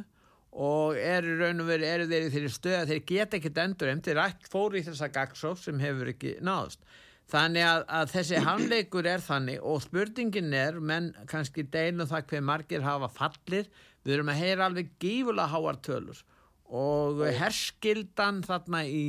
og 0.58 0.96
er 0.98 1.26
í 1.26 1.34
raun 1.38 1.62
og 1.62 1.68
veru, 1.68 1.86
eru 1.86 2.06
þeir 2.10 2.24
í 2.26 2.30
þeirri 2.34 2.50
stöð 2.50 2.78
að 2.80 2.92
þeir 2.92 3.02
geta 3.10 3.38
ekkit 3.38 3.60
endur 3.62 3.92
þeir 4.06 4.22
ætt 4.24 4.48
fóri 4.50 4.80
í 4.80 4.86
þessa 4.88 5.10
gagsók 5.14 5.60
sem 5.62 5.78
hefur 5.82 6.10
ekki 6.14 6.38
náðust. 6.42 6.82
Þannig 7.28 7.66
að, 7.68 7.82
að 7.92 8.12
þessi 8.14 8.40
handleikur 8.46 9.06
er 9.06 9.20
þannig 9.20 9.60
og 9.60 9.82
spurningin 9.84 10.54
er, 10.56 10.78
menn 10.80 11.10
kannski 11.28 11.66
deilum 11.68 12.08
það 12.08 12.30
hver 12.32 12.44
margir 12.50 12.86
hafa 12.86 13.10
fallir, 13.12 13.68
við 14.02 14.16
erum 14.16 14.32
að 14.32 14.40
heyra 14.40 14.68
alveg 14.70 14.94
gífulega 15.02 15.52
háartölur 15.52 16.22
og 16.68 17.20
herskildan 17.36 18.40
þarna 18.44 18.82
í 18.88 19.04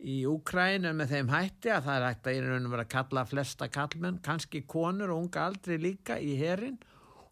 í 0.00 0.20
Úkrænu 0.28 0.92
með 0.96 1.14
þeim 1.14 1.32
hætti 1.32 1.72
að 1.74 1.86
það 1.88 1.96
er 1.96 2.06
hægt 2.06 2.28
að 2.28 2.36
í 2.36 2.44
raunum 2.44 2.74
vera 2.74 2.86
að 2.86 2.92
kalla 2.94 3.24
flesta 3.28 3.68
kallmenn, 3.72 4.20
kannski 4.24 4.62
konur 4.68 5.12
og 5.14 5.24
unga 5.24 5.46
aldrei 5.50 5.76
líka 5.80 6.16
í 6.20 6.36
herin. 6.40 6.78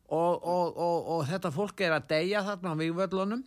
Og, 0.09 0.41
og, 0.41 0.77
og, 0.77 1.09
og 1.15 1.25
þetta 1.29 1.53
fólk 1.53 1.83
er 1.85 1.95
að 1.99 2.07
deyja 2.13 2.41
þarna 2.47 2.73
á 2.73 2.81
vývöldlunum 2.81 3.43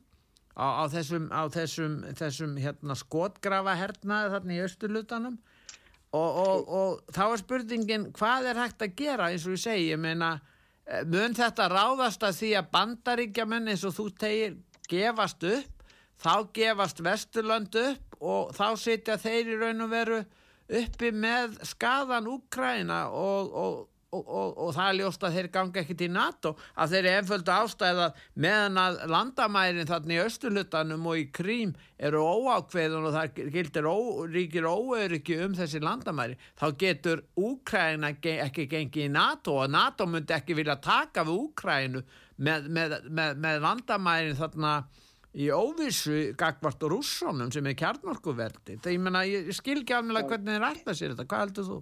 á, 0.54 0.68
á 0.82 0.84
þessum, 0.94 1.26
á 1.34 1.42
þessum, 1.50 1.96
þessum 2.18 2.54
hérna, 2.62 2.98
skotgrafa 2.98 3.74
hernaði 3.80 4.34
þarna 4.36 4.54
í 4.54 4.62
austurlutanum 4.66 5.40
og 6.12 7.02
þá 7.16 7.22
er 7.24 7.40
spurningin 7.40 8.10
hvað 8.18 8.50
er 8.52 8.60
hægt 8.60 8.84
að 8.84 8.96
gera 9.00 9.30
eins 9.32 9.46
og 9.48 9.56
ég 9.56 9.64
segi, 9.64 9.90
ég 9.94 10.02
meina 10.02 10.34
eh, 10.86 11.06
mun 11.08 11.36
þetta 11.38 11.70
ráðast 11.72 12.26
að 12.28 12.40
því 12.42 12.50
að 12.60 12.72
bandaríkja 12.74 13.46
menn 13.48 13.72
eins 13.72 13.86
og 13.88 13.96
þú 13.96 14.10
tegir 14.20 14.58
gefast 14.92 15.46
upp? 15.48 15.78
Þá 16.22 16.34
gefast 16.54 17.00
Vesturland 17.02 17.78
upp 17.80 18.11
og 18.22 18.54
þá 18.58 18.68
sitja 18.78 19.18
þeir 19.22 19.56
í 19.56 19.62
raun 19.62 19.88
og 19.88 19.92
veru 19.92 20.20
uppi 20.72 21.12
með 21.12 21.58
skadan 21.68 22.30
Úkræna 22.32 23.08
og, 23.12 23.50
og, 23.52 23.80
og, 24.16 24.52
og 24.62 24.70
það 24.76 24.86
er 24.86 24.98
ljóst 25.00 25.26
að 25.26 25.36
þeir 25.38 25.50
ganga 25.56 25.82
ekkert 25.82 26.04
í 26.06 26.10
NATO 26.12 26.54
að 26.76 26.94
þeir 26.94 27.02
eru 27.02 27.22
enföldu 27.22 27.54
ástæða 27.56 28.08
meðan 28.46 28.80
að 28.80 29.00
landamærin 29.12 29.90
þarna 29.90 30.16
í 30.16 30.22
Östurlutanum 30.24 31.10
og 31.12 31.20
í 31.20 31.26
Krím 31.36 31.74
eru 32.00 32.24
óákveðun 32.24 33.10
og 33.10 33.18
það 33.18 33.44
gildir 33.58 33.90
ó, 33.90 33.98
ríkir 34.32 34.70
óöryggi 34.70 35.42
um 35.44 35.58
þessi 35.58 35.84
landamæri 35.84 36.40
þá 36.62 36.66
getur 36.86 37.26
Úkræna 37.40 38.14
ekki 38.16 38.70
gengið 38.72 39.10
í 39.10 39.14
NATO 39.18 39.60
og 39.66 39.72
NATO 39.74 40.08
myndi 40.08 40.38
ekki 40.38 40.60
vilja 40.62 40.80
taka 40.80 41.26
við 41.28 41.46
Úkrænu 41.50 42.06
með, 42.38 42.70
með, 42.70 43.00
með, 43.10 43.40
með 43.44 43.64
landamærin 43.66 44.40
þarna 44.40 44.76
í 45.32 45.48
óvissu 45.54 46.34
gagvart 46.40 46.84
rússonum 46.92 47.52
sem 47.54 47.68
er 47.70 47.78
kjarnorkuverdi 47.80 48.78
það 48.84 48.96
ég 48.96 49.04
menna, 49.04 49.24
ég 49.28 49.52
skil 49.56 49.80
ekki 49.80 49.96
alveg 49.96 50.28
hvernig 50.28 50.58
þið 50.58 50.64
rætta 50.66 50.96
sér 50.96 51.14
þetta, 51.14 51.28
hvað 51.32 51.44
heldur 51.46 51.68
þú? 51.70 51.78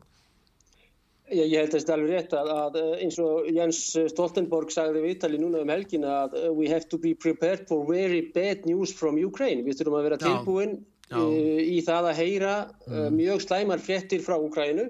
Ég, 1.29 1.45
ég 1.45 1.57
held 1.61 1.73
að 1.73 1.75
þetta 1.77 1.93
er 1.93 1.95
alveg 1.95 2.13
rétt 2.13 2.35
að, 2.37 2.51
að 2.53 2.77
eins 3.05 3.17
og 3.21 3.49
Jens 3.53 3.81
Stoltenborg 4.13 4.71
sagði 4.73 5.03
við 5.03 5.15
Ítali 5.15 5.41
núna 5.41 5.63
um 5.63 5.73
helgina 5.73 6.13
að 6.23 6.37
uh, 6.39 6.47
we 6.53 6.69
have 6.69 6.89
to 6.89 6.97
be 7.01 7.15
prepared 7.17 7.67
for 7.69 7.85
very 7.89 8.21
bad 8.33 8.65
news 8.69 8.93
from 8.93 9.17
Ukraine, 9.21 9.65
við 9.65 9.81
þurfum 9.81 9.99
að 9.99 10.07
vera 10.09 10.21
tilbúin 10.23 10.79
já. 10.79 11.17
Uh, 11.17 11.61
í 11.65 11.81
það 11.85 12.11
að 12.11 12.19
heyra 12.21 12.55
mm. 12.85 13.13
mjög 13.17 13.45
slæmar 13.45 13.81
frettir 13.81 14.21
frá 14.25 14.37
Ukraínu. 14.37 14.89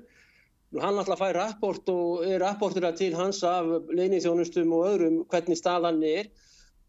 Hann 0.80 1.00
alltaf 1.00 1.20
fær 1.24 1.38
rapport 1.40 1.92
og 1.92 2.26
er 2.28 2.44
rapportur 2.44 2.88
að 2.88 3.00
til 3.00 3.14
hans 3.18 3.40
af 3.48 3.90
leinithjónustum 3.90 4.76
og 4.76 4.88
öðrum 4.92 5.22
hvernig 5.32 5.58
staðan 5.60 6.04
er 6.06 6.28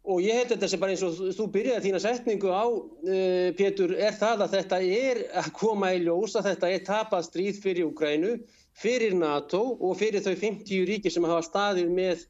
og 0.08 0.22
ég 0.24 0.38
held 0.38 0.54
þetta 0.54 0.68
sem 0.72 0.80
bara 0.80 0.94
eins 0.94 1.04
og 1.04 1.18
þú 1.36 1.46
byrjaði 1.52 1.84
þína 1.86 2.00
setningu 2.02 2.50
á 2.52 2.64
uh, 2.64 3.50
Pétur, 3.58 3.92
er 3.98 4.16
það 4.16 4.46
að 4.46 4.56
þetta 4.56 4.80
er 4.80 5.22
að 5.42 5.52
koma 5.58 5.92
í 5.92 6.02
ljós 6.06 6.36
að 6.40 6.50
þetta 6.52 6.72
er 6.72 6.84
tapað 6.86 7.26
stríð 7.28 7.62
fyrir 7.62 7.90
Ukrænu, 7.90 8.34
fyrir 8.80 9.16
NATO 9.18 9.62
og 9.76 9.98
fyrir 10.00 10.24
þau 10.24 10.34
50 10.34 10.86
ríki 10.88 11.12
sem 11.12 11.26
hafa 11.28 11.44
staðið 11.46 11.96
með 11.96 12.28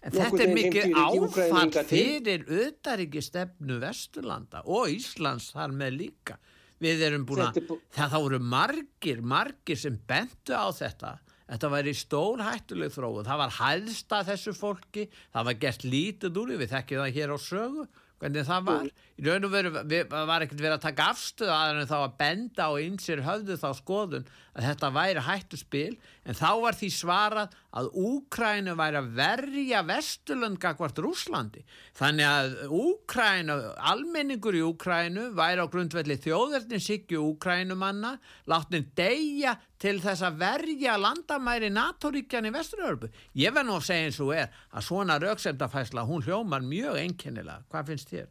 En 0.00 0.14
þetta 0.14 0.44
er 0.46 0.54
mikið 0.56 0.94
áfall 0.96 1.74
fyrir 1.84 2.46
auðaríki 2.48 3.20
stefnu 3.20 3.76
Vesturlanda 3.82 4.62
og 4.64 4.94
Íslands 4.94 5.50
þar 5.52 5.74
með 5.76 5.98
líka. 5.98 6.38
Við 6.80 7.02
erum 7.04 7.26
búin 7.28 7.42
að, 7.44 7.58
það 7.92 8.14
þá 8.14 8.18
eru 8.22 8.38
margir, 8.40 9.20
margir 9.20 9.76
sem 9.76 9.98
bentu 10.08 10.56
á 10.56 10.72
þetta 10.72 11.18
Þetta 11.50 11.70
væri 11.72 11.94
stór 11.98 12.44
hættuleg 12.46 12.92
þróun. 12.94 13.26
Það 13.26 13.40
var 13.40 13.56
hæðsta 13.56 14.20
þessu 14.28 14.54
fólki, 14.54 15.08
það 15.34 15.48
var 15.48 15.58
gert 15.64 15.86
lítið 15.86 16.38
úr, 16.38 16.52
við 16.60 16.70
þekkjum 16.76 17.02
það 17.02 17.16
hér 17.16 17.34
á 17.34 17.38
sögu, 17.42 17.86
hvernig 18.20 18.46
það 18.46 18.68
var. 18.68 18.90
Í 19.18 19.24
raun 19.26 19.48
og 19.48 19.52
veru 19.56 19.72
var 19.74 20.44
ekkert 20.44 20.62
verið 20.62 20.76
að 20.76 20.84
taka 20.84 21.08
afstöðu 21.10 21.54
að 21.56 21.64
henni 21.72 21.88
þá 21.90 21.96
að 21.98 22.14
benda 22.20 22.68
á 22.68 22.72
einsir 22.78 23.24
höfðu 23.26 23.56
þá 23.58 23.68
skoðun 23.80 24.30
að 24.54 24.68
þetta 24.68 24.92
væri 24.94 25.26
hættu 25.26 25.58
spil, 25.58 25.92
en 26.22 26.38
þá 26.38 26.50
var 26.62 26.78
því 26.78 26.92
svarað 26.94 27.58
að 27.76 27.90
Úkrænu 28.00 28.74
væri 28.78 28.98
að 29.00 29.10
verja 29.18 29.82
Vesturlanda 29.86 30.72
hvort 30.78 30.98
Rúslandi. 31.02 31.62
Þannig 31.98 32.26
að 32.26 32.56
Úkrænu, 32.80 33.56
almenningur 33.92 34.58
í 34.58 34.64
Úkrænu 34.66 35.28
væri 35.38 35.62
á 35.62 35.66
grundvelli 35.70 36.18
þjóðverðinsikju 36.24 37.22
Úkrænumanna, 37.30 38.16
láttin 38.50 38.90
deyja 38.98 39.56
til 39.80 39.96
þess 40.02 40.26
að 40.26 40.42
verja 40.42 40.98
landamæri 41.00 41.70
NATO-ríkjan 41.72 42.50
í 42.50 42.54
Vesturörbu. 42.54 43.12
Ég 43.38 43.54
verð 43.54 43.70
nú 43.70 43.78
að 43.78 43.88
segja 43.88 44.10
eins 44.10 44.20
og 44.24 44.34
er 44.36 44.50
að 44.74 44.86
svona 44.90 45.20
rauksemdafæsla 45.22 46.06
hún 46.08 46.26
hljómar 46.26 46.66
mjög 46.66 47.00
einkennilega. 47.04 47.64
Hvað 47.70 47.92
finnst 47.94 48.12
þér? 48.12 48.28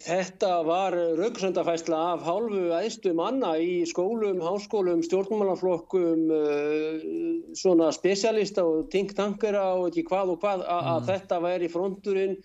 Þetta 0.00 0.50
var 0.64 0.94
rauksemdafæsla 1.18 1.96
af 2.14 2.22
hálfu 2.24 2.70
æðstu 2.72 3.10
manna 3.16 3.50
í 3.60 3.82
skólum, 3.88 4.38
háskólum, 4.40 5.02
stjórnmálaflokkum, 5.04 6.22
uh, 6.32 7.02
svona 7.60 7.90
spesialista 7.92 8.64
og 8.64 8.88
tinktankera 8.94 9.66
og 9.74 9.90
ekki 9.90 10.06
hvað 10.08 10.32
og 10.34 10.40
hvað 10.40 10.64
að 10.64 10.88
mm. 10.94 11.10
þetta 11.10 11.40
væri 11.44 11.68
fronturinn 11.74 12.38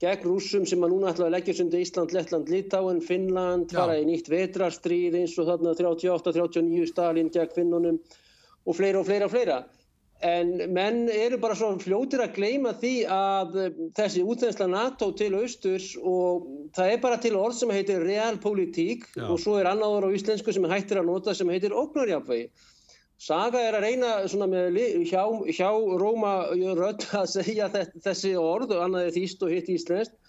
gegn 0.00 0.24
rúsum 0.24 0.68
sem 0.68 0.86
að 0.86 0.94
núna 0.94 1.10
ætla 1.10 1.26
að 1.26 1.34
leggja 1.34 1.56
sundi 1.58 1.82
Ísland, 1.82 2.14
Lettland, 2.16 2.48
Litáen, 2.48 3.02
Finnland, 3.04 3.74
fara 3.74 3.98
í 4.00 4.06
nýtt 4.08 4.30
vetrarstríð 4.32 5.18
eins 5.18 5.34
og 5.42 5.50
þarna 5.50 5.74
38-39 5.76 6.88
Stalin 6.88 7.28
gegn 7.34 7.52
Finnunum 7.58 7.98
og 8.64 8.78
fleira 8.78 9.02
og 9.02 9.10
fleira 9.10 9.26
og 9.26 9.34
fleira. 9.34 9.58
En 10.20 10.50
menn 10.76 11.06
eru 11.08 11.38
bara 11.40 11.54
svo 11.56 11.70
fljótir 11.80 12.20
að 12.20 12.34
gleima 12.36 12.74
því 12.76 12.90
að 13.18 13.54
þessi 13.96 14.20
útlænsla 14.28 14.66
NATO 14.68 15.06
til 15.16 15.30
austurs 15.38 15.94
og 15.96 16.44
það 16.76 16.90
er 16.92 17.00
bara 17.04 17.16
til 17.22 17.38
orð 17.40 17.56
sem 17.56 17.72
heitir 17.72 18.04
realpolitík 18.04 19.06
og 19.24 19.38
svo 19.40 19.54
er 19.62 19.70
annáður 19.70 20.10
á 20.12 20.16
íslensku 20.18 20.52
sem 20.52 20.68
hættir 20.68 21.00
að 21.00 21.08
nota 21.08 21.32
sem 21.38 21.48
heitir 21.48 21.72
ógnarjafvægi. 21.72 22.50
Saga 23.20 23.62
er 23.64 23.78
að 23.78 23.86
reyna 23.86 24.12
með, 24.48 24.76
hjá, 25.08 25.24
hjá 25.56 25.70
Róma 26.04 26.34
Rödd 26.76 27.08
að 27.16 27.26
segja 27.38 27.70
þessi 27.72 28.34
orð 28.40 28.76
og 28.76 28.84
annaði 28.90 29.16
þýst 29.16 29.44
og 29.44 29.56
hitt 29.56 29.72
íslenskt 29.72 30.19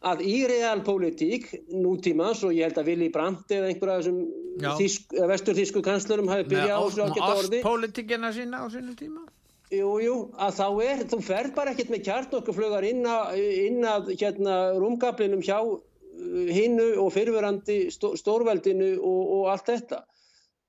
að 0.00 0.22
í 0.24 0.36
realpolitík 0.48 1.50
nútímas 1.76 2.40
og 2.46 2.54
ég 2.56 2.68
held 2.68 2.78
að 2.80 2.88
Vili 2.88 3.10
Brandt 3.12 3.52
eða 3.52 3.68
einhverja 3.68 3.98
þessum 4.00 5.28
vesturþísku 5.28 5.82
kanslurum 5.84 6.30
hafi 6.32 6.46
byrjað 6.54 6.72
á 6.72 6.80
þessu 6.86 7.04
ágætt 7.04 7.26
orði. 7.26 7.60
Ástpolitíkina 7.60 8.32
sína 8.36 8.64
á 8.64 8.66
sinu 8.72 8.96
tíma? 8.96 9.26
Jú, 9.70 9.90
jú, 10.02 10.14
að 10.40 10.56
þá 10.56 10.66
er, 10.82 11.02
þú 11.12 11.20
fer 11.22 11.48
bara 11.54 11.74
ekkert 11.74 11.92
með 11.92 12.02
kjartnokkuflögar 12.08 12.86
inn 12.88 13.04
að, 13.06 13.36
inn 13.68 13.84
að 13.86 14.08
hérna, 14.16 14.56
rúmgablinum 14.80 15.44
hjá 15.46 15.60
uh, 15.62 15.76
hinnu 16.50 16.88
og 16.98 17.12
fyrfirandi 17.14 17.76
stórveldinu 17.92 18.96
og, 18.98 19.20
og 19.36 19.52
allt 19.52 19.70
þetta. 19.70 20.00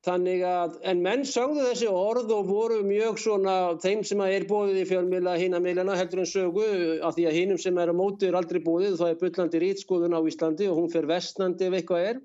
Þannig 0.01 0.41
að, 0.49 0.77
en 0.89 1.01
menn 1.05 1.23
sagðu 1.29 1.61
þessi 1.67 1.87
orð 1.93 2.31
og 2.33 2.47
voru 2.49 2.79
mjög 2.81 3.19
svona 3.21 3.55
þeim 3.83 3.99
sem 4.09 4.23
er 4.25 4.47
bóðið 4.49 4.79
í 4.81 4.85
fjölmila 4.89 5.35
hínamilina 5.37 5.97
heldur 5.99 6.23
en 6.23 6.29
sögu 6.31 6.65
af 7.05 7.13
því 7.17 7.27
að 7.29 7.37
hínum 7.37 7.59
sem 7.61 7.77
er 7.77 7.91
á 7.93 7.95
mótið 7.99 8.31
er 8.31 8.37
aldrei 8.39 8.63
bóðið 8.65 8.97
þá 8.97 9.05
er 9.11 9.19
byllandi 9.21 9.61
rítskoðun 9.61 10.17
á 10.17 10.25
Íslandi 10.25 10.71
og 10.71 10.79
hún 10.79 10.89
fer 10.89 11.05
vestnandi 11.11 11.69
ef 11.69 11.77
eitthvað 11.77 12.07
er. 12.09 12.21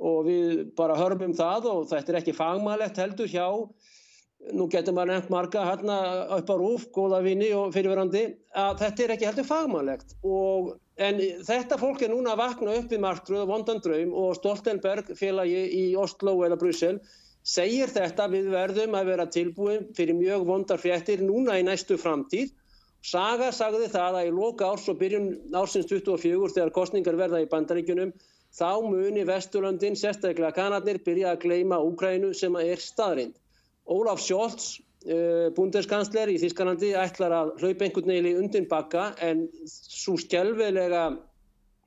Og 0.00 0.22
við 0.30 0.62
bara 0.80 0.96
hörmum 0.96 1.36
það 1.36 1.68
og 1.68 1.88
þetta 1.90 2.14
er 2.14 2.20
ekki 2.22 2.36
fagmælegt 2.38 3.02
heldur 3.02 3.28
hjá 3.28 3.48
nú 4.56 4.66
getur 4.72 4.96
maður 4.96 5.12
nefnt 5.12 5.32
marga 5.34 5.64
hérna 5.68 5.96
upp 6.38 6.48
á 6.48 6.56
rúf, 6.56 6.86
góða 6.94 7.20
vini 7.24 7.50
og 7.52 7.74
fyrirverandi 7.74 8.22
að 8.56 8.78
þetta 8.80 9.04
er 9.04 9.12
ekki 9.18 9.28
heldur 9.28 9.48
fagmælegt 9.50 10.14
og 10.24 10.70
En 11.00 11.16
þetta 11.48 11.78
fólk 11.80 12.02
er 12.04 12.10
núna 12.12 12.34
að 12.34 12.40
vakna 12.42 12.76
upp 12.76 12.90
við 12.92 13.00
marktröð 13.00 13.42
og 13.46 13.50
vondan 13.50 13.78
draum 13.80 14.10
og 14.22 14.34
Stoltenberg 14.36 15.14
félagi 15.16 15.62
í 15.78 15.84
Oslo 15.96 16.34
eða 16.44 16.58
Brussel 16.60 16.98
segir 17.54 17.88
þetta 17.88 18.26
við 18.28 18.50
verðum 18.52 18.96
að 18.98 19.08
vera 19.08 19.26
tilbúin 19.36 19.86
fyrir 19.96 20.18
mjög 20.18 20.44
vondar 20.50 20.82
fréttir 20.82 21.22
núna 21.24 21.56
í 21.56 21.64
næstu 21.64 21.96
framtíð. 22.02 22.52
Saga 23.00 23.48
sagði 23.56 23.88
það 23.88 24.18
að 24.18 24.28
í 24.28 24.34
loka 24.36 24.68
árs 24.68 24.90
og 24.92 24.98
byrjun 25.00 25.30
ársins 25.56 25.88
24 25.88 26.52
þegar 26.52 26.74
kostningar 26.76 27.16
verða 27.16 27.40
í 27.40 27.48
bandaríkunum 27.48 28.12
þá 28.52 28.82
muni 28.84 29.24
Vesturlöndin, 29.24 29.96
sérstaklega 29.96 30.52
Kanadnir, 30.52 31.00
byrja 31.06 31.32
að 31.32 31.46
gleima 31.46 31.80
Úgrænu 31.80 32.34
sem 32.36 32.60
er 32.60 32.82
staðrind. 32.82 33.32
Ólaf 33.88 34.20
Scholz 34.20 34.82
Eh, 35.00 35.48
bundeskansler 35.56 36.28
í 36.28 36.36
Þískanandi 36.42 36.90
ætlar 37.00 37.32
að 37.32 37.52
hlaupa 37.62 37.86
einhvern 37.86 38.10
veginn 38.12 38.26
í 38.28 38.34
undin 38.36 38.66
bakka 38.68 39.06
en 39.24 39.46
svo 39.64 40.18
skjálfilega 40.20 41.06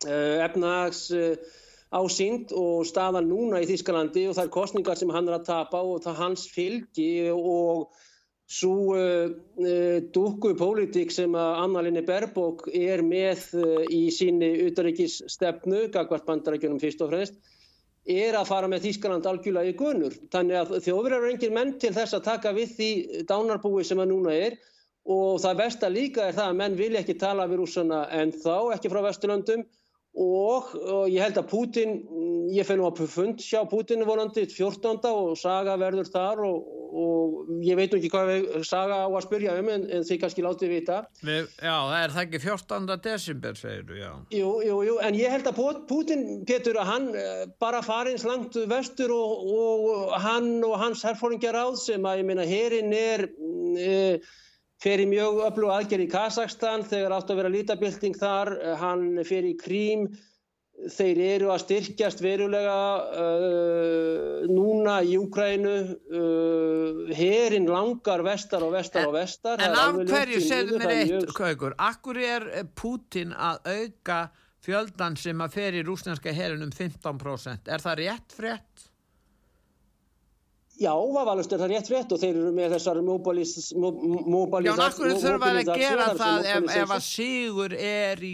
eh, 0.08 0.39
efnags 0.47 1.12
ásýnd 1.93 2.56
og 2.58 2.88
staðan 2.89 3.30
núna 3.30 3.62
í 3.62 3.67
Þískalandi 3.69 4.26
og 4.30 4.39
það 4.39 4.47
er 4.47 4.56
kostningar 4.56 4.97
sem 4.97 5.13
hann 5.13 5.30
er 5.30 5.38
að 5.38 5.45
tapa 5.52 5.84
og 5.86 6.02
það 6.08 6.19
hans 6.23 6.47
fylgi 6.49 7.12
og 7.36 7.93
svo 8.49 8.93
uh, 8.97 9.30
uh, 9.63 9.99
dúku 10.13 10.54
pólitík 10.60 11.13
sem 11.13 11.34
að 11.38 11.60
Anna-Linni 11.63 12.04
Berbók 12.06 12.67
er 12.76 13.02
með 13.06 13.45
uh, 13.58 13.82
í 13.88 14.10
síni 14.13 14.52
utaríkisstefnu, 14.67 15.88
Gagvart 15.93 16.28
bandarækjunum 16.28 16.82
fyrst 16.82 17.02
og 17.06 17.13
fremst, 17.13 17.39
er 18.12 18.36
að 18.36 18.48
fara 18.50 18.68
með 18.72 18.82
Þískaland 18.88 19.28
algjörlega 19.30 19.72
í 19.72 19.76
gunur. 19.80 20.16
Þannig 20.34 20.58
að 20.62 20.74
þjóður 20.88 21.16
eru 21.18 21.30
engin 21.32 21.54
menn 21.56 21.72
til 21.80 21.94
þess 21.96 22.18
að 22.18 22.26
taka 22.28 22.52
við 22.58 22.74
því 22.78 22.89
dánarbúi 23.30 23.84
sem 23.88 24.00
að 24.04 24.12
núna 24.12 24.34
er 24.36 24.58
og 25.16 25.39
það 25.44 25.58
versta 25.62 25.89
líka 25.92 26.28
er 26.28 26.36
það 26.36 26.50
að 26.50 26.60
menn 26.60 26.76
vilja 26.80 27.00
ekki 27.04 27.18
tala 27.20 27.48
við 27.48 27.62
rúsana 27.63 28.04
en 28.16 28.32
þá, 28.36 28.76
ekki 28.76 28.92
frá 28.92 29.02
Vesturlandum 29.08 29.63
og, 30.13 30.73
og 30.78 31.10
ég 31.10 31.23
held 31.26 31.39
að 31.41 31.49
Putin, 31.49 31.95
ég 32.54 32.67
fennu 32.67 32.86
að 32.86 33.04
fund 33.10 33.41
sjá 33.41 33.63
Putinu 33.69 34.06
volandi 34.06 34.45
14. 34.45 34.99
og 35.10 35.34
Saga 35.39 35.73
verður 35.82 36.10
þar 36.13 36.43
og, 36.45 36.67
og 36.93 37.49
ég 37.65 37.80
veit 37.80 37.95
ekki 37.97 38.12
hvað 38.13 38.62
Saga 38.67 38.99
á 39.04 39.10
að 39.10 39.23
spyrja 39.26 39.56
um 39.58 39.71
en, 39.73 39.88
en 39.89 40.06
þið 40.06 40.19
kannski 40.21 40.45
látið 40.45 40.76
vita. 40.76 40.99
Við, 41.26 41.49
já, 41.58 41.73
það 41.73 41.97
er 41.97 42.13
það 42.13 42.28
ekki 42.28 42.43
14. 42.45 42.93
desember 43.08 43.58
segir 43.58 43.89
þú, 43.89 43.97
já. 44.04 44.12
Jú, 44.38 44.54
jú, 44.67 44.78
jú, 44.89 44.99
en 45.08 45.17
ég 45.17 45.34
held 45.34 45.49
að 45.49 45.63
Putin, 45.89 46.23
Petur, 46.45 46.78
að 46.84 46.91
hann 46.91 47.10
eh, 47.17 47.43
bara 47.63 47.82
farins 47.86 48.28
langt 48.28 48.60
vestur 48.69 49.15
og, 49.17 49.49
og 49.58 50.15
hann 50.21 50.56
og 50.62 50.78
hans 50.84 51.02
herfóringar 51.08 51.58
áð 51.58 51.82
sem 51.88 52.06
að 52.06 52.21
ég 52.21 52.30
minna 52.30 52.47
herin 52.54 52.97
er... 53.02 53.30
E, 53.73 53.93
fer 54.84 55.00
í 55.00 55.08
mjög 55.08 55.41
öflug 55.48 55.72
aðgerð 55.72 56.06
í 56.06 56.12
Kazakstan 56.12 56.84
þegar 56.89 57.15
átt 57.17 57.32
að 57.32 57.39
vera 57.39 57.52
lítabilding 57.54 58.19
þar, 58.19 58.54
hann 58.82 59.06
fer 59.28 59.48
í 59.48 59.56
Krím, 59.60 60.10
þeir 60.91 61.19
eru 61.24 61.52
að 61.54 61.62
styrkjast 61.63 62.22
verulega 62.24 62.78
uh, 63.24 64.46
núna 64.50 64.98
í 65.06 65.15
Úkrænu, 65.22 65.74
uh, 66.12 67.12
herin 67.15 67.69
langar 67.69 68.24
vestar 68.26 68.65
og 68.65 68.74
vestar 68.76 69.06
en, 69.06 69.12
og 69.12 69.17
vestar. 69.19 69.62
En 69.63 69.78
af 69.80 70.00
hverju 70.10 70.41
segðu 70.43 70.80
mér 70.82 70.96
eitt, 70.96 71.12
mjög... 71.13 71.36
Kaukur, 71.38 71.78
akkur 71.78 72.19
er 72.19 72.48
Putin 72.76 73.36
að 73.38 73.69
auka 73.69 74.24
fjöldan 74.63 75.15
sem 75.19 75.43
að 75.43 75.60
fer 75.60 75.78
í 75.78 75.86
rúsnænska 75.86 76.34
herin 76.36 76.65
um 76.65 76.74
15%, 76.74 77.69
er 77.69 77.84
það 77.84 78.02
rétt 78.02 78.36
frétt? 78.36 78.89
Já, 80.82 80.94
vafalust 80.98 81.54
er 81.54 81.62
það 81.62 81.72
rétt 81.76 81.90
frétt 81.92 82.14
og 82.16 82.22
þeir 82.22 82.38
eru 82.40 82.52
með 82.56 82.74
þessar 82.74 83.00
mobilisar... 83.06 83.84
Já, 84.66 84.74
náttúrulega 84.80 85.22
þurfa 85.22 85.52
að 85.52 85.72
gera 85.78 86.08
það 86.18 86.48
ef, 86.50 86.70
ef 86.80 86.94
að 86.96 87.04
Sigur 87.06 87.76
er 87.78 88.24
í, 88.26 88.34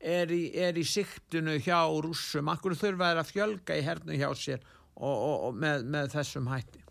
er 0.00 0.32
í, 0.32 0.42
er 0.64 0.80
í 0.80 0.86
siktinu 0.88 1.58
hjá 1.60 1.82
rússum, 2.06 2.48
akkur 2.54 2.76
þurfa 2.80 3.12
að 3.18 3.28
fjölga 3.34 3.76
í 3.76 3.84
hernu 3.84 4.16
hjá 4.16 4.30
sér 4.32 4.64
og, 4.64 5.12
og, 5.12 5.36
og 5.50 5.60
með, 5.60 5.84
með 5.92 6.12
þessum 6.16 6.48
hætti. 6.48 6.84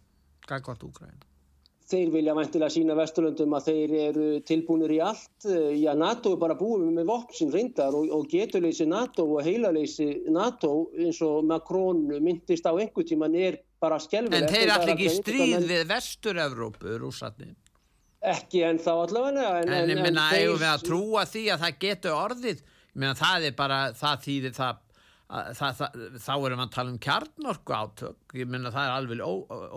Hvað 0.46 0.66
gott 0.70 0.86
Úgræn? 0.86 1.22
Þeir 1.94 2.14
vilja 2.14 2.34
vantilega 2.38 2.72
sína 2.72 2.96
vesturlöndum 2.96 3.54
að 3.58 3.68
þeir 3.68 3.92
eru 4.06 4.28
tilbúinir 4.48 4.94
í 4.96 5.02
allt. 5.04 5.46
Já, 5.78 5.92
NATO 5.98 6.32
er 6.34 6.40
bara 6.42 6.56
búið 6.58 6.88
með 6.96 7.12
sem 7.36 7.52
reyndar 7.54 7.98
og, 7.98 8.08
og 8.14 8.30
geturleysi 8.32 8.88
NATO 8.90 9.26
og 9.26 9.44
heilaleysi 9.46 10.08
NATO 10.32 10.92
eins 10.96 11.20
og 11.26 11.44
Macron 11.50 12.06
myndist 12.14 12.66
á 12.66 12.72
einhver 12.72 13.06
tíman 13.10 13.36
er 13.36 13.60
bara 13.84 14.00
skjálfilegt. 14.02 14.48
En 14.48 14.54
þeir 14.54 14.72
allir 14.78 14.93
ekki 14.96 15.12
stríð 15.17 15.58
menn... 15.58 15.67
við 15.69 15.84
Vestur-Európu, 15.91 16.96
rúsatni? 17.02 17.52
Ekki 18.24 18.63
en 18.63 18.80
þá 18.80 18.91
allavega. 18.93 19.50
En, 19.62 19.74
en 19.76 19.91
ég 19.91 20.00
minna, 20.00 20.30
eigum 20.38 20.62
við 20.62 20.69
að 20.69 20.88
trúa 20.88 21.26
því 21.28 21.43
að 21.52 21.65
það 21.65 21.78
getur 21.84 22.15
orðið, 22.15 22.63
ég 22.63 22.98
minna, 23.04 23.15
það 23.19 23.48
er 23.50 23.58
bara, 23.58 23.80
það 24.00 24.22
þýðir 24.28 24.56
það, 24.56 24.84
það, 25.60 25.82
það 25.82 25.98
þá 26.24 26.34
erum 26.36 26.62
við 26.62 26.65
að 26.65 26.76
tala 26.78 26.93
um 26.93 27.02
kjarnorku 27.08 27.76
átök, 27.80 28.38
ég 28.39 28.54
minna, 28.54 28.72
það 28.72 28.88
er 28.88 28.96
alveg 29.00 29.26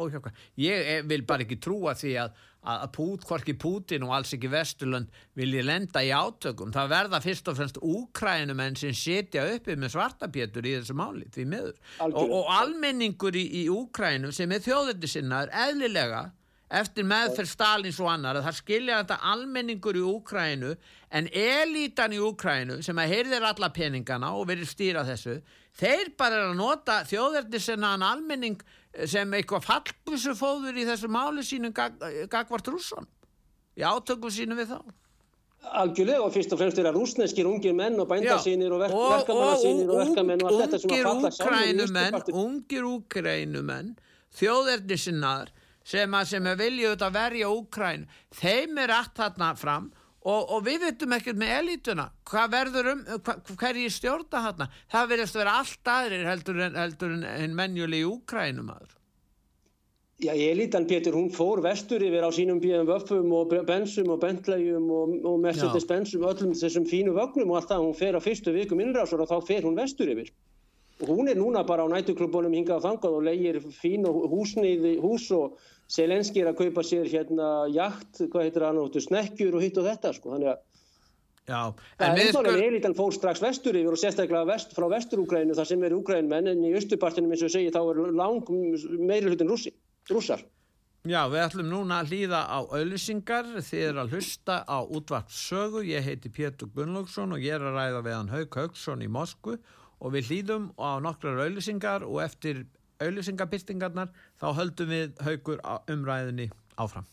óhjókvæm. 0.04 0.44
Ég 0.62 0.92
eh, 0.94 1.02
vil 1.10 1.22
bara 1.26 1.46
ekki 1.46 1.58
trúa 1.66 1.96
því 1.98 2.14
að 2.22 2.46
að 2.66 2.86
Pút, 2.96 3.26
hvorki 3.28 3.54
Pútin 3.58 4.06
og 4.06 4.14
alls 4.16 4.32
ekki 4.36 4.50
Vesturlund 4.52 5.12
vilji 5.38 5.62
lenda 5.64 6.02
í 6.04 6.12
átökum. 6.14 6.72
Það 6.74 6.92
verða 6.94 7.20
fyrst 7.24 7.50
og 7.50 7.58
fremst 7.58 7.78
úkrænumenn 7.82 8.78
sem 8.80 8.96
setja 8.96 9.46
uppi 9.54 9.76
með 9.78 9.94
svartapétur 9.94 10.66
í 10.66 10.74
þessu 10.78 10.96
máli, 10.98 11.28
því 11.34 11.46
miður. 11.52 11.76
Og, 12.08 12.24
og 12.24 12.50
almenningur 12.56 13.38
í, 13.38 13.46
í 13.62 13.68
Úkrænum 13.72 14.34
sem 14.34 14.52
er 14.52 14.64
þjóðundi 14.66 15.10
sinnaður, 15.10 15.54
eðlilega 15.66 16.26
eftir 16.66 17.06
meðferð 17.06 17.50
Stalins 17.50 17.98
og 18.02 18.08
annar 18.10 18.40
það 18.42 18.56
skilja 18.58 18.98
þetta 19.02 19.18
almenningur 19.30 19.98
í 19.98 20.02
Úkrænu 20.02 20.72
en 21.14 21.28
elítan 21.30 22.14
í 22.16 22.18
Úkrænu 22.22 22.80
sem 22.82 22.98
að 22.98 23.12
heyrðir 23.14 23.46
alla 23.46 23.70
peningana 23.74 24.32
og 24.34 24.48
verið 24.50 24.72
stýra 24.72 25.04
þessu 25.06 25.36
þeir 25.78 26.10
bara 26.18 26.40
er 26.40 26.48
að 26.50 26.58
nota 26.58 26.98
þjóðundi 27.06 27.60
sinnaðan 27.62 28.06
almenning 28.08 28.58
sem 29.04 29.34
eitthvað 29.36 29.66
fallbúsufóður 29.66 30.78
í 30.80 30.86
þessu 30.88 31.10
máli 31.12 31.44
sínum 31.44 31.74
gag, 31.76 31.98
gagvart 32.32 32.70
rússan 32.72 33.08
í 33.76 33.84
átökum 33.84 34.32
sínum 34.32 34.56
við 34.60 34.72
þá. 34.72 34.80
Algjörlega 35.76 36.22
og 36.22 36.32
fyrst 36.34 36.52
og 36.54 36.60
fremst 36.60 36.78
er 36.78 36.88
að 36.90 36.98
rúsneskir 37.00 37.48
ungir 37.48 37.74
menn 37.74 37.98
og 37.98 38.08
bændasínir 38.10 38.72
og, 38.72 38.84
verk, 38.84 38.94
og 38.94 39.12
verkamannasínir 39.16 39.90
og 39.90 40.00
verkamenn 40.04 40.44
og 40.44 40.50
allt 40.50 40.62
þetta 40.62 40.80
sem 40.82 40.92
að 40.94 41.06
falla 41.08 41.30
saman 41.34 42.42
Ungir 42.44 42.86
úkrænumenn 42.86 43.94
þjóðernisinnar 44.36 45.50
sem 45.86 46.14
að, 46.18 46.28
sem 46.30 46.46
að 46.46 46.62
vilja 46.62 46.92
auðvitað 46.92 47.16
verja 47.16 47.50
úkræn 47.50 48.06
þeim 48.36 48.82
er 48.84 48.94
allt 48.94 49.16
þarna 49.18 49.50
fram 49.58 49.88
og, 49.90 50.04
og 50.26 50.66
við 50.66 50.88
veitum 50.88 51.14
ekkert 51.14 51.38
með 51.38 51.54
elítuna. 51.60 52.10
Hvað 52.26 52.52
verður 52.56 52.92
um, 52.92 53.02
hva, 53.22 53.36
hverji 53.62 53.90
stjórna 53.94 54.44
þarna, 54.48 54.68
það 54.92 55.10
verðist 55.14 55.36
að 55.36 55.42
vera 55.44 55.56
allt 55.62 55.90
aðrir 55.96 56.28
heldur 56.32 56.62
en, 56.66 56.78
heldur 56.82 57.16
en, 57.16 57.26
en 57.30 57.58
menjuli 57.58 58.02
í 58.02 58.08
Úkrænum 58.10 58.72
aður 58.74 58.96
Já, 60.16 60.32
elítan 60.32 60.86
Pétur, 60.88 61.12
hún 61.12 61.28
fór 61.28 61.60
vestur 61.60 62.00
yfir 62.00 62.24
á 62.24 62.32
sínum 62.32 62.56
bíðum 62.56 62.86
vöffum 62.88 63.32
og 63.36 63.50
bensum 63.68 64.08
og 64.14 64.22
bentlegjum 64.22 64.86
og, 64.88 65.12
og 65.28 65.42
Mercedes 65.42 65.84
bensum 65.84 66.24
öllum 66.24 66.54
þessum 66.56 66.86
fínu 66.88 67.12
vögnum 67.12 67.52
og 67.52 67.58
allt 67.58 67.68
það, 67.74 67.82
hún 67.84 67.98
fer 67.98 68.16
á 68.16 68.20
fyrstu 68.24 68.54
vikum 68.54 68.80
innrásur 68.80 69.20
og 69.20 69.28
þá 69.28 69.44
fer 69.44 69.66
hún 69.68 69.76
vestur 69.76 70.08
yfir. 70.08 70.30
og 70.32 70.45
hún 71.04 71.28
er 71.28 71.36
núna 71.36 71.64
bara 71.66 71.84
á 71.84 71.88
nætuklubunum 71.92 72.54
hingað 72.56 72.80
á 72.80 72.86
þangað 72.88 73.16
og 73.18 73.26
leigir 73.26 73.58
fín 73.74 74.06
og 74.08 74.30
húsniði 74.32 74.96
hús 75.02 75.28
og 75.36 75.58
Selenski 75.86 76.42
er 76.42 76.50
að 76.50 76.64
kaupa 76.64 76.82
sér 76.82 77.06
hérna 77.06 77.68
jakt, 77.70 78.24
hvað 78.32 78.48
heitir 78.48 78.64
hann 78.66 78.80
áttu, 78.80 79.02
snekkjur 79.04 79.54
og 79.54 79.62
hitt 79.62 79.76
og 79.78 79.86
þetta 79.86 80.14
sko, 80.16 80.32
þannig 80.34 80.54
að 80.54 80.64
Já, 81.46 81.60
en 82.02 82.16
við 82.18 82.32
sko... 82.32 82.42
Elítan 82.58 82.96
fór 82.98 83.14
strax 83.14 83.38
vestur 83.38 83.76
yfir 83.78 83.94
og 83.94 84.00
sérstaklega 84.00 84.48
vest, 84.48 84.72
frá 84.74 84.88
vestur-Úgrænu 84.90 85.54
þar 85.54 85.68
sem 85.68 85.84
er 85.86 85.94
Úgrænmenn 85.94 86.50
en 86.50 86.64
í 86.66 86.72
östupartinum 86.74 87.36
eins 87.36 87.44
og 87.46 87.52
segi 87.54 87.70
þá 87.70 87.82
er 87.84 88.00
lang 88.18 88.50
meiri 88.98 89.30
hlutin 89.30 89.52
rússar. 89.52 90.42
Já, 91.06 91.20
við 91.30 91.38
ætlum 91.44 91.68
núna 91.70 92.00
að 92.02 92.10
hlýða 92.10 92.40
á 92.50 92.58
auðlýsingar 92.66 93.52
þið 93.62 93.82
er 93.92 94.00
að 94.02 94.16
hlusta 94.16 94.56
á 94.66 94.78
útvart 94.82 95.30
sögu 95.30 95.84
ég 95.86 96.02
heiti 96.02 96.32
Pétur 96.34 96.72
Gunnlaugsson 96.74 97.36
og 97.36 97.46
ég 97.46 97.54
er 97.54 97.62
að 97.62 97.78
ræða 97.78 98.00
við 98.02 98.16
hann 98.16 98.32
Haug 98.32 98.58
Haugsson 98.58 99.06
í 99.06 99.10
Moskvu 99.14 99.54
og 100.00 100.14
við 100.14 100.30
hlýðum 100.30 100.70
á 100.76 101.00
nokkrar 101.02 101.42
auðlýsingar 101.46 102.06
og 102.06 102.22
eftir 102.24 102.64
auðlýsingabyrtingarnar 103.02 104.12
þá 104.40 104.48
höldum 104.56 104.92
við 104.92 105.20
haugur 105.24 105.60
umræðinni 105.92 106.50
áfram. 106.76 107.06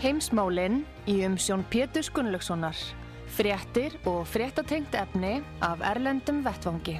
Heimsmálinn 0.00 0.78
í 1.12 1.18
umsjón 1.26 1.60
Pétur 1.68 2.06
Gunnlaugssonar. 2.16 2.78
Fréttir 3.30 3.98
og 4.08 4.24
fréttatengt 4.26 4.96
efni 4.96 5.42
af 5.60 5.84
Erlendum 5.84 6.40
Vettvangi. 6.46 6.96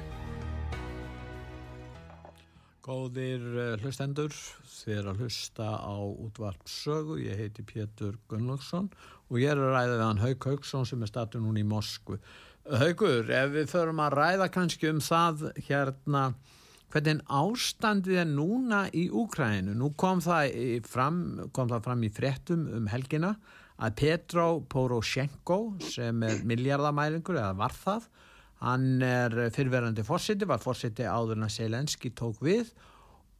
Góðir 2.81 3.43
eh, 3.61 3.73
hlustendur, 3.83 4.33
þið 4.65 4.95
er 4.95 5.09
að 5.11 5.19
hlusta 5.21 5.67
á 5.85 6.01
útvart 6.01 6.63
sögu, 6.65 7.19
ég 7.21 7.37
heiti 7.37 7.61
Pétur 7.61 8.15
Gunnlaugsson 8.31 8.87
og 9.29 9.37
ég 9.37 9.51
er 9.53 9.61
að 9.61 9.75
ræða 9.75 9.91
við 9.91 10.01
hann 10.07 10.21
Haug 10.23 10.47
Haugsson 10.49 10.87
sem 10.89 11.03
er 11.05 11.11
statun 11.11 11.45
núna 11.45 11.61
í 11.61 11.67
Moskvu. 11.69 12.17
Haugur, 12.81 13.29
ef 13.29 13.53
við 13.53 13.69
förum 13.69 14.01
að 14.01 14.15
ræða 14.17 14.49
kannski 14.55 14.89
um 14.89 15.01
það 15.05 15.45
hérna, 15.67 16.23
hvernig 16.89 17.21
ástandið 17.29 18.23
er 18.23 18.33
núna 18.33 18.81
í 18.97 19.05
Úkræninu, 19.13 19.77
nú 19.77 19.91
kom 19.93 20.23
það 20.25 20.57
fram, 20.89 21.21
kom 21.53 21.69
það 21.69 21.85
fram 21.85 22.07
í 22.07 22.11
frettum 22.17 22.65
um 22.79 22.89
helgina 22.89 23.35
að 23.81 23.97
Petro 24.01 24.47
Poroshenko 24.73 25.61
sem 25.85 26.25
er 26.25 26.41
miljardamæringur 26.49 27.37
eða 27.37 27.53
var 27.61 27.77
það 27.77 28.09
Hann 28.61 29.01
er 29.01 29.33
fyrverandi 29.55 30.05
fórsiti, 30.05 30.45
var 30.45 30.61
fórsiti 30.61 31.07
áður 31.07 31.39
en 31.39 31.47
að 31.47 31.55
Selenski 31.55 32.11
tók 32.13 32.41
við. 32.45 32.69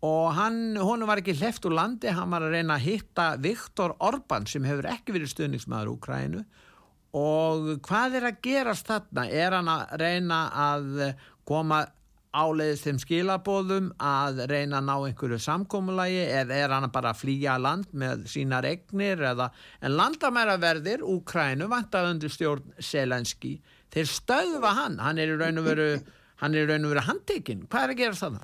Og 0.02 0.32
hann, 0.34 0.80
hún 0.82 1.06
var 1.06 1.22
ekki 1.22 1.38
hleft 1.38 1.66
úr 1.70 1.76
landi, 1.78 2.10
hann 2.10 2.34
var 2.34 2.48
að 2.48 2.56
reyna 2.56 2.80
að 2.80 2.88
hitta 2.88 3.28
Viktor 3.42 3.94
Orbán 4.02 4.48
sem 4.50 4.66
hefur 4.66 4.90
ekki 4.90 5.14
verið 5.14 5.36
stuðningsmaður 5.36 5.94
Úkrænu 5.94 6.46
og 7.18 7.74
hvað 7.84 8.20
er 8.20 8.28
að 8.30 8.44
gerast 8.46 8.88
þarna? 8.88 9.26
Er 9.28 9.56
hann 9.58 9.72
að 9.72 9.98
reyna 10.00 10.38
að 10.56 11.02
koma 11.48 11.84
áleiðist 12.32 12.88
þeim 12.88 13.00
skilabóðum 13.04 13.90
að 14.00 14.46
reyna 14.48 14.80
að 14.80 14.86
ná 14.88 14.94
einhverju 15.10 15.40
samkómulagi 15.44 16.22
eða 16.32 16.60
er 16.64 16.76
hann 16.78 16.88
bara 16.94 17.12
að 17.12 17.20
flýja 17.26 17.58
land 17.60 17.90
með 17.92 18.24
sínar 18.32 18.68
egnir 18.70 19.20
eða 19.34 19.50
en 19.84 19.98
landamæraverðir 20.00 21.04
Úkrænu 21.04 21.68
vantað 21.72 22.14
undir 22.14 22.32
stjórn 22.32 22.72
Selenski 22.80 23.58
þeir 23.94 24.10
stöðva 24.10 24.76
hann, 24.78 24.98
hann 25.04 25.20
er 25.22 25.34
í 25.34 25.38
raun 25.40 25.62
og 25.62 25.68
veru 25.68 25.92
hann 26.42 26.56
er 26.56 26.66
í 26.66 26.72
raun 26.72 26.88
og 26.88 26.96
veru 26.96 27.06
handtekinn, 27.10 27.68
hvað 27.70 27.84
er 27.86 27.94
að 27.94 28.02
gera 28.02 28.20
það? 28.22 28.40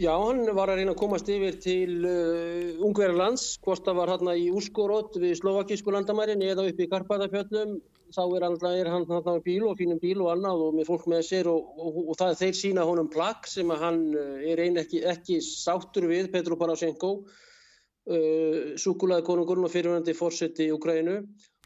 Já, 0.00 0.12
hann 0.16 0.46
var 0.56 0.70
að 0.72 0.78
reyna 0.80 0.94
að 0.94 1.00
komast 1.02 1.28
yfir 1.28 1.58
til 1.60 1.98
uh, 2.08 2.84
Ungverðarlands, 2.84 3.58
hvort 3.64 3.84
það 3.84 3.98
var 3.98 4.12
hérna 4.14 4.36
í 4.40 4.46
Úskorótt 4.56 5.18
við 5.20 5.34
Slovakísku 5.42 5.92
landamærin 5.92 6.44
eða 6.46 6.64
upp 6.70 6.80
í 6.80 6.88
Karpatafjöllum 6.88 7.74
þá 8.12 8.22
er 8.24 8.46
hann, 8.46 8.56
er 8.70 8.90
hann, 8.92 9.06
hann 9.08 9.40
á 9.40 9.44
bíl 9.44 9.66
og 9.68 9.78
fínum 9.80 10.00
bíl 10.00 10.20
og 10.24 10.32
annað 10.34 10.64
og 10.66 10.74
með 10.76 10.88
fólk 10.90 11.06
með 11.12 11.22
sér 11.28 11.48
og, 11.52 11.70
og, 11.76 12.00
og 12.12 12.18
það 12.20 12.32
er 12.32 12.40
þeir 12.40 12.58
sína 12.58 12.88
honum 12.88 13.08
plagg 13.12 13.48
sem 13.48 13.72
að 13.72 13.84
hann 13.86 14.02
eh, 14.16 14.50
er 14.52 14.62
einn 14.64 14.80
ekki, 14.80 15.02
ekki 15.12 15.38
sáttur 15.44 16.08
við 16.10 16.28
Petro 16.32 16.58
Poroshenko 16.60 17.12
uh, 17.22 18.74
súkulaði 18.80 19.26
konungurinn 19.28 19.68
og 19.68 19.72
fyrirvændi 19.72 20.16
fórseti 20.18 20.68
í 20.68 20.74
Ukraínu 20.76 21.20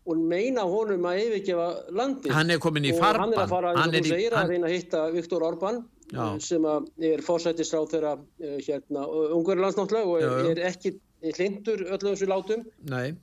og 0.07 0.23
meina 0.31 0.65
honum 0.69 1.07
að 1.11 1.21
yfirgefa 1.25 1.67
landi 1.99 2.33
hann 2.35 2.55
er 2.55 2.63
komin 2.63 2.87
í 2.87 2.95
farban 2.97 3.27
hann 3.27 3.37
er 3.37 3.43
að 3.43 3.53
fara 3.53 3.75
hann 3.77 3.95
er 3.95 4.07
í, 4.07 4.15
hann... 4.29 4.39
að 4.43 4.55
reyna 4.55 4.69
að 4.71 4.75
hitta 4.77 5.05
Viktor 5.15 5.47
Orbán 5.47 5.83
Já. 6.13 6.25
sem 6.43 6.67
er 7.03 7.23
fórsættisráð 7.27 7.89
þeirra 7.95 8.13
uh, 8.15 8.59
hérna, 8.63 9.07
Ungverðarlandsnáttlega 9.35 10.07
og 10.07 10.23
er, 10.23 10.51
er 10.53 10.61
ekki 10.71 10.95
hlindur 11.35 11.83
öllu 11.83 12.13
þessu 12.13 12.29
látum. 12.31 12.63
Nei. 12.87 13.17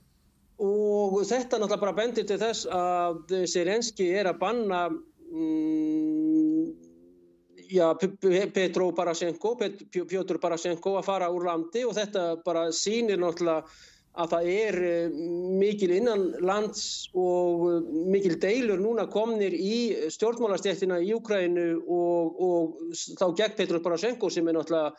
Og 0.60 1.16
þetta 1.24 1.58
náttúrulega 1.58 1.80
bara 1.80 1.96
bendir 1.96 2.26
til 2.28 2.38
þess 2.38 2.68
að 2.70 3.32
Selenski 3.50 4.10
er 4.14 4.28
að 4.30 4.40
banna 4.42 4.82
mm, 4.90 6.68
já, 7.74 7.88
Petro 8.54 8.90
Barashenko 8.94 9.56
Pjótur 9.58 10.38
Barashenko 10.42 10.98
að 11.00 11.08
fara 11.08 11.32
úr 11.32 11.48
landi 11.48 11.82
og 11.88 11.96
þetta 11.96 12.26
bara 12.44 12.68
sýnir 12.74 13.18
náttúrulega 13.18 13.64
að 14.14 14.30
það 14.30 14.48
er 14.52 14.78
eh, 14.86 15.14
mikil 15.58 15.90
innan 15.96 16.24
lands 16.46 16.84
og 17.18 17.66
eh, 17.70 17.90
mikil 18.14 18.36
deilur 18.42 18.82
núna 18.82 19.08
komnir 19.10 19.54
í 19.56 19.76
stjórnmálastjættina 20.14 21.00
í 21.02 21.10
Ukrænu 21.16 21.66
og, 21.82 22.40
og 22.46 22.94
þá 23.18 23.26
gegn 23.40 23.58
Petro 23.58 23.82
Barashenko 23.82 24.30
sem 24.30 24.48
er 24.48 24.58
náttúrulega 24.58 24.94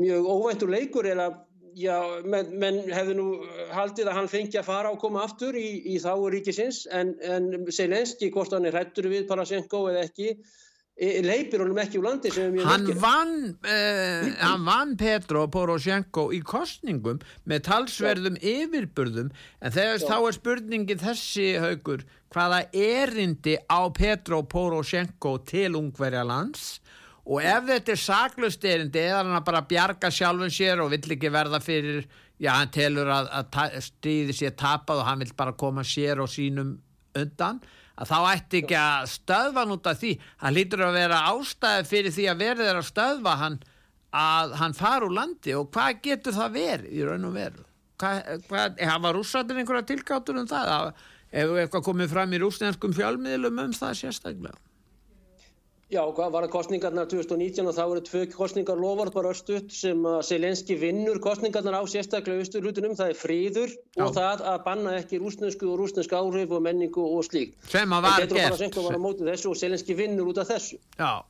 mjög 0.00 0.28
óvæntur 0.32 0.72
leikur 0.72 1.08
eða 1.08 1.30
já, 1.76 1.96
menn, 2.24 2.52
menn 2.60 2.78
hefðu 2.92 3.16
nú 3.16 3.26
haldið 3.76 4.10
að 4.10 4.18
hann 4.20 4.30
fengi 4.32 4.60
að 4.60 4.68
fara 4.68 4.92
og 4.92 5.00
koma 5.00 5.24
aftur 5.24 5.56
í, 5.56 5.66
í 5.92 5.96
þáu 6.00 6.28
ríkisins 6.32 6.84
en, 6.92 7.14
en 7.20 7.50
Selenski, 7.72 8.30
hvort 8.32 8.52
hann 8.56 8.68
er 8.68 8.76
hættur 8.76 9.10
við 9.12 9.26
Parasenko 9.28 9.86
eða 9.92 10.06
ekki 10.08 10.34
leipir 10.96 11.60
honum 11.60 11.76
ekki 11.82 11.98
úr 12.00 12.06
landi 12.06 12.30
hann 12.64 12.86
vann, 12.96 13.34
uh, 13.68 14.28
hann 14.40 14.62
vann 14.64 14.94
Petro 14.96 15.44
Poroshenko 15.52 16.30
í 16.32 16.40
kostningum 16.40 17.20
með 17.44 17.66
talsverðum 17.68 18.38
ja. 18.40 18.54
yfirburðum 18.64 19.28
en 19.60 19.76
Já. 19.76 19.98
þá 20.00 20.16
er 20.16 20.38
spurningi 20.38 20.96
þessi 21.02 21.50
haugur 21.60 22.06
hvaða 22.32 22.62
erindi 22.72 23.58
á 23.68 23.84
Petro 23.92 24.40
Poroshenko 24.48 25.36
til 25.44 25.76
ungverja 25.76 26.24
lands 26.24 26.78
og 27.26 27.44
ef 27.44 27.68
þetta 27.68 27.92
er 27.92 28.00
saklust 28.00 28.64
erindi 28.64 29.04
eða 29.04 29.26
hann 29.26 29.44
bara 29.44 29.66
bjarga 29.68 30.08
sjálfum 30.08 30.48
sér 30.48 30.80
og 30.80 30.94
vill 30.94 31.12
ekki 31.12 31.32
verða 31.34 31.60
fyrir 31.60 32.06
já 32.40 32.54
hann 32.56 32.72
telur 32.72 33.12
að, 33.12 33.28
að 33.36 33.82
stríði 33.84 34.32
sér 34.36 34.56
tapað 34.56 35.02
og 35.02 35.10
hann 35.10 35.24
vill 35.26 35.36
bara 35.36 35.52
koma 35.52 35.84
sér 35.84 36.24
og 36.24 36.32
sínum 36.32 36.78
undan 37.16 37.60
að 37.96 38.10
þá 38.10 38.18
ætti 38.32 38.60
ekki 38.62 38.76
að 38.80 39.08
stöðva 39.12 39.64
nút 39.68 39.88
af 39.88 40.00
því. 40.02 40.12
Hann 40.42 40.56
lítur 40.56 40.84
að 40.86 40.98
vera 41.00 41.22
ástæði 41.32 41.88
fyrir 41.90 42.16
því 42.16 42.28
að 42.32 42.44
verði 42.44 42.68
þeirra 42.68 42.82
að 42.82 42.90
stöðva 42.90 43.36
hann 43.42 43.58
að 44.16 44.54
hann 44.60 44.76
fara 44.76 45.08
úr 45.08 45.16
landi. 45.16 45.56
Og 45.56 45.70
hvað 45.72 46.02
getur 46.04 46.36
það 46.36 46.58
verið 46.60 46.92
í 46.92 47.06
raun 47.06 47.28
og 47.30 47.36
veru? 47.36 47.66
Hafa 48.02 49.14
rússatinn 49.16 49.62
einhverja 49.62 49.88
tilgáttur 49.88 50.42
um 50.42 50.48
það? 50.50 50.92
Ef 51.32 51.56
eitthvað 51.62 51.88
komið 51.88 52.12
fram 52.12 52.36
í 52.36 52.40
rúsnenskum 52.40 52.94
fjálmiðlum 52.96 53.64
um 53.64 53.76
það 53.76 54.00
sérstaklega 54.02 54.65
Já, 55.86 56.00
hvað 56.02 56.32
var 56.34 56.42
það 56.42 56.50
kostningarnar 56.50 57.06
2019 57.06 57.68
og 57.70 57.74
þá 57.76 57.82
eru 57.84 58.00
tvö 58.08 58.22
kostningar 58.32 58.80
lofart 58.80 59.14
bara 59.14 59.30
östuðt 59.30 59.70
sem 59.70 60.00
að 60.10 60.16
Selenski 60.26 60.74
vinnur 60.80 61.20
kostningarnar 61.22 61.78
á 61.78 61.82
sérstaklega 61.86 62.42
austurlutunum, 62.42 62.96
það 62.98 63.12
er 63.12 63.20
fríður 63.20 63.70
Já. 63.70 64.02
og 64.02 64.10
það 64.16 64.42
að 64.50 64.58
banna 64.66 64.96
ekki 64.98 65.20
rúsnesku 65.22 65.70
og 65.70 65.78
rúsnesk 65.84 66.16
áhrif 66.18 66.56
og 66.58 66.64
menningu 66.66 67.06
og 67.06 67.22
slíkt. 67.28 67.54
Sem 67.70 67.94
að 67.94 68.08
var 68.08 68.18
gert. 68.24 68.34
Poroshenko 68.34 68.86
var 68.88 68.98
á 68.98 69.00
mótið 69.06 69.30
þessu 69.30 69.52
og 69.52 69.60
Selenski 69.62 69.94
vinnur 69.94 70.32
út 70.34 70.42
af 70.42 70.50
þessu. 70.50 70.80
Já. 70.98 71.22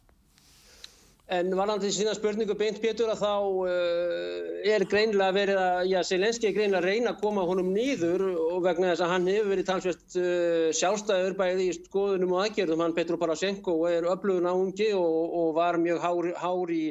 En 1.27 1.49
varðandi 1.59 1.89
sína 1.91 2.13
spurningu 2.15 2.55
beint 2.55 2.77
Pétur 2.79 3.09
að 3.11 3.23
þá 3.25 3.31
uh, 3.67 4.51
er 4.71 4.85
greinlega 4.87 5.35
verið 5.35 5.57
að, 5.59 5.79
já, 5.91 5.97
Selenski 6.07 6.47
er 6.47 6.55
greinlega 6.55 6.85
að 6.85 6.87
reyna 6.87 7.15
að 7.17 7.25
koma 7.25 7.47
honum 7.49 7.73
nýður 7.75 8.23
og 8.31 8.61
vegna 8.63 8.93
þess 8.93 9.03
að 9.03 9.11
hann 9.11 9.27
hefur 9.33 9.51
verið 9.51 9.67
talsvert 9.73 10.19
uh, 10.23 10.69
sjálfstæður 10.79 11.35
bæði 11.41 11.67
í 11.67 11.75
skoðunum 11.81 12.37
og 12.37 12.45
aðgerðum, 12.45 12.85
hann 12.85 12.95
Petro 12.95 13.19
Poroshenko 13.19 13.75
er 13.91 14.07
öflugun 14.07 14.47
áhengi 14.53 14.93
og, 14.95 15.35
og 15.41 15.51
var 15.59 15.81
mjög 15.83 15.99
hár, 16.05 16.31
hár 16.45 16.75
í 16.77 16.85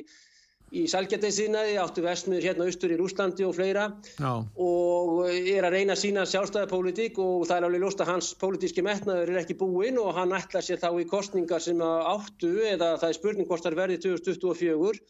í 0.74 0.86
Salgjarteinsinaði, 0.90 1.76
áttu 1.82 2.04
vestmiður 2.06 2.46
hérna 2.50 2.66
austur 2.70 2.94
í 2.94 2.98
Rúslandi 3.00 3.46
og 3.46 3.54
fleira. 3.58 3.86
Já. 4.18 4.32
og 4.66 5.22
er 5.30 5.68
að 5.68 5.76
reyna 5.78 5.96
að 5.96 6.02
sína 6.02 6.26
sjálfstæðarpolítik 6.30 7.20
og 7.22 7.46
það 7.50 7.58
er 7.58 7.68
alveg 7.68 7.84
lúst 7.84 8.02
að 8.02 8.12
hans 8.14 8.32
politíski 8.42 8.86
metnaður 8.86 9.34
er 9.34 9.42
ekki 9.44 9.58
búinn 9.60 10.00
og 10.02 10.16
hann 10.18 10.34
ætla 10.36 10.64
sér 10.66 10.82
þá 10.82 10.90
í 11.02 11.08
kostningar 11.10 11.64
sem 11.64 11.82
áttu 11.86 12.56
eða 12.66 12.96
það 13.02 13.10
er 13.12 13.20
spurning 13.20 13.50
hvort 13.50 13.66
það 13.66 13.72
er 13.72 13.82
verið 13.84 14.04
2024 14.08 15.04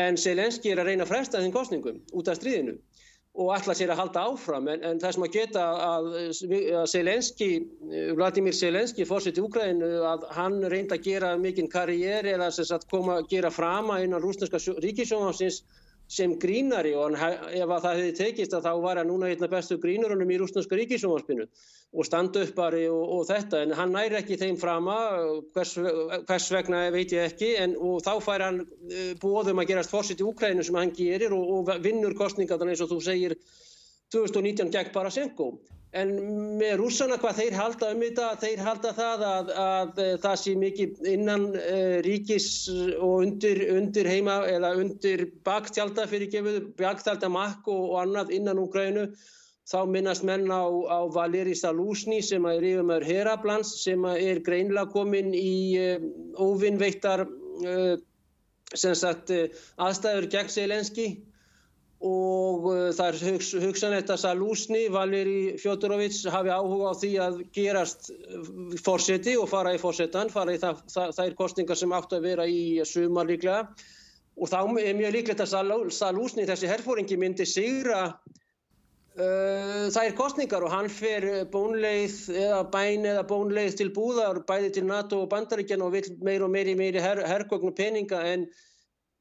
en 0.00 0.18
Selenski 0.20 0.70
er 0.70 0.82
að 0.82 0.92
reyna 0.92 1.06
að 1.06 1.12
fresta 1.14 1.42
þinn 1.42 1.54
kostningum 1.54 2.02
út 2.14 2.30
af 2.30 2.38
stríðinu 2.38 2.76
og 3.38 3.50
ætla 3.54 3.74
sér 3.78 3.90
að 3.94 4.00
halda 4.02 4.22
áfram. 4.28 4.64
En, 4.72 4.80
en 4.88 5.00
það 5.02 5.12
sem 5.16 5.24
að 5.26 5.34
geta 5.36 5.66
að, 5.88 6.08
að 6.80 6.88
Selenski, 6.92 7.48
Vladimir 8.18 8.56
Selenski 8.58 9.06
fórsett 9.06 9.38
í 9.38 9.44
Úgræðinu 9.44 9.90
að 10.10 10.26
hann 10.38 10.58
reynda 10.72 10.98
að 10.98 11.06
gera 11.06 11.30
mikinn 11.44 11.70
karriér 11.70 12.26
eða 12.34 12.50
að 12.50 12.88
koma 12.90 13.20
að 13.20 13.30
gera 13.34 13.52
frama 13.54 14.00
innan 14.02 14.22
rúsneska 14.24 14.58
ríkisjónafsins 14.86 15.62
sem 16.10 16.32
grínari 16.42 16.90
og 16.98 17.14
hann, 17.14 17.44
ef 17.54 17.70
að 17.70 17.84
það 17.84 18.00
hefði 18.00 18.14
tekist 18.18 18.54
að 18.56 18.64
þá 18.66 18.72
var 18.82 18.98
hann 18.98 19.10
núna 19.12 19.28
einna 19.30 19.48
bestu 19.50 19.76
grínurunum 19.78 20.32
í 20.34 20.38
rúsneska 20.40 20.78
ríkisjónafspinu 20.78 21.46
og 21.46 22.06
standa 22.06 22.42
uppari 22.46 22.82
og, 22.90 23.02
og 23.14 23.22
þetta 23.28 23.62
en 23.62 23.74
hann 23.78 23.94
næri 23.94 24.18
ekki 24.18 24.38
þeim 24.40 24.58
frama 24.58 24.96
hvers, 25.54 25.76
hvers 26.26 26.48
vegna 26.54 26.82
veit 26.94 27.14
ég 27.14 27.30
ekki 27.30 27.52
en 27.62 27.76
þá 28.02 28.12
fær 28.26 28.46
hann 28.48 28.62
uh, 28.64 29.12
bóðum 29.22 29.62
að 29.62 29.70
gerast 29.70 29.94
fórsett 29.94 30.22
í 30.22 30.26
Úkræninu 30.26 30.66
sem 30.66 30.78
hann 30.78 30.94
gerir 30.98 31.34
og, 31.36 31.54
og 31.60 31.74
vinnur 31.84 32.18
kostningarna 32.18 32.74
eins 32.74 32.82
og 32.82 32.90
þú 32.90 33.00
segir 33.06 33.36
2019 34.10 34.74
gegn 34.74 34.94
Parasenko 34.94 35.52
en 35.96 36.10
með 36.60 36.76
rússana 36.78 37.16
hvað 37.18 37.40
þeir 37.40 37.56
halda 37.58 37.88
um 37.94 38.02
þetta, 38.04 38.28
þeir 38.38 38.62
halda 38.62 38.92
það 38.94 39.24
að, 39.26 39.48
að, 39.62 39.88
að 40.04 40.12
það 40.22 40.36
sé 40.42 40.54
mikið 40.60 41.08
innan 41.10 41.46
uh, 41.58 41.96
ríkis 42.06 42.46
og 42.70 43.14
undir, 43.24 43.62
undir 43.74 44.10
heima 44.10 44.38
eða 44.50 44.70
undir 44.78 45.24
baktjálta 45.46 46.06
fyrir 46.10 46.30
gefuðu, 46.30 46.68
baktjálta 46.78 47.30
makk 47.32 47.66
og, 47.72 47.82
og 47.90 47.96
annað 48.04 48.34
innan 48.38 48.62
Úgrænu 48.62 49.08
þá 49.70 49.80
minnast 49.90 50.26
menn 50.26 50.46
á, 50.50 50.62
á 50.66 51.00
Valeri 51.10 51.56
Salúsni 51.58 52.20
sem 52.26 52.46
er 52.46 52.62
yfirmöður 52.70 53.08
Herablans 53.10 53.74
sem 53.82 54.06
er 54.12 54.42
greinlega 54.46 54.92
komin 54.94 55.34
í 55.34 55.74
uh, 55.80 56.06
óvinnveittar 56.38 57.26
uh, 57.26 57.96
sagt, 58.78 59.34
aðstæður 59.74 60.30
gegn 60.30 60.54
Selenski 60.54 61.08
og 62.00 62.64
uh, 62.64 62.88
það 62.96 63.06
er 63.10 63.18
hugs, 63.28 63.50
hugsanlegt 63.60 64.10
að 64.12 64.22
Salúsni, 64.22 64.86
Valeri 64.92 65.56
Fjóturovic 65.60 66.16
hafi 66.32 66.48
áhuga 66.48 66.92
á 66.92 66.94
því 66.96 67.10
að 67.20 67.40
gerast 67.52 68.08
uh, 68.14 68.50
fórseti 68.80 69.36
og 69.36 69.50
fara 69.50 69.74
í 69.76 69.80
fórsetan, 69.80 70.32
fara 70.32 70.54
í 70.56 70.60
það, 70.62 70.80
það, 70.88 71.14
það 71.18 71.26
er 71.26 71.36
kostingar 71.36 71.80
sem 71.80 71.92
áttu 71.92 72.16
að 72.16 72.28
vera 72.30 72.46
í 72.48 72.80
sumar 72.88 73.28
líklega. 73.28 73.66
Og 74.40 74.48
þá 74.48 74.60
er 74.80 74.96
mjög 74.96 75.12
líklegt 75.18 75.44
að 75.44 75.90
Salúsni, 75.92 76.48
þessi 76.48 76.70
herfóringi, 76.70 77.20
myndi 77.20 77.44
sigra 77.44 78.06
uh, 78.08 79.84
þær 79.92 80.16
kostningar 80.16 80.64
og 80.64 80.72
hann 80.72 80.88
fer 80.88 81.28
bónleið 81.52 82.16
eða 82.32 82.62
bæn 82.72 83.04
eða 83.12 83.26
bónleið 83.28 83.76
til 83.82 83.90
búðar 83.92 84.40
bæði 84.48 84.72
til 84.78 84.86
NATO 84.88 85.20
og 85.26 85.30
bandaríkjan 85.34 85.84
og 85.84 85.92
vil 85.98 86.08
meir 86.24 86.48
og 86.48 86.52
meiri 86.56 86.78
meiri 86.80 87.04
her, 87.04 87.20
herrgögn 87.28 87.74
og 87.74 87.76
peninga 87.76 88.24
en 88.32 88.48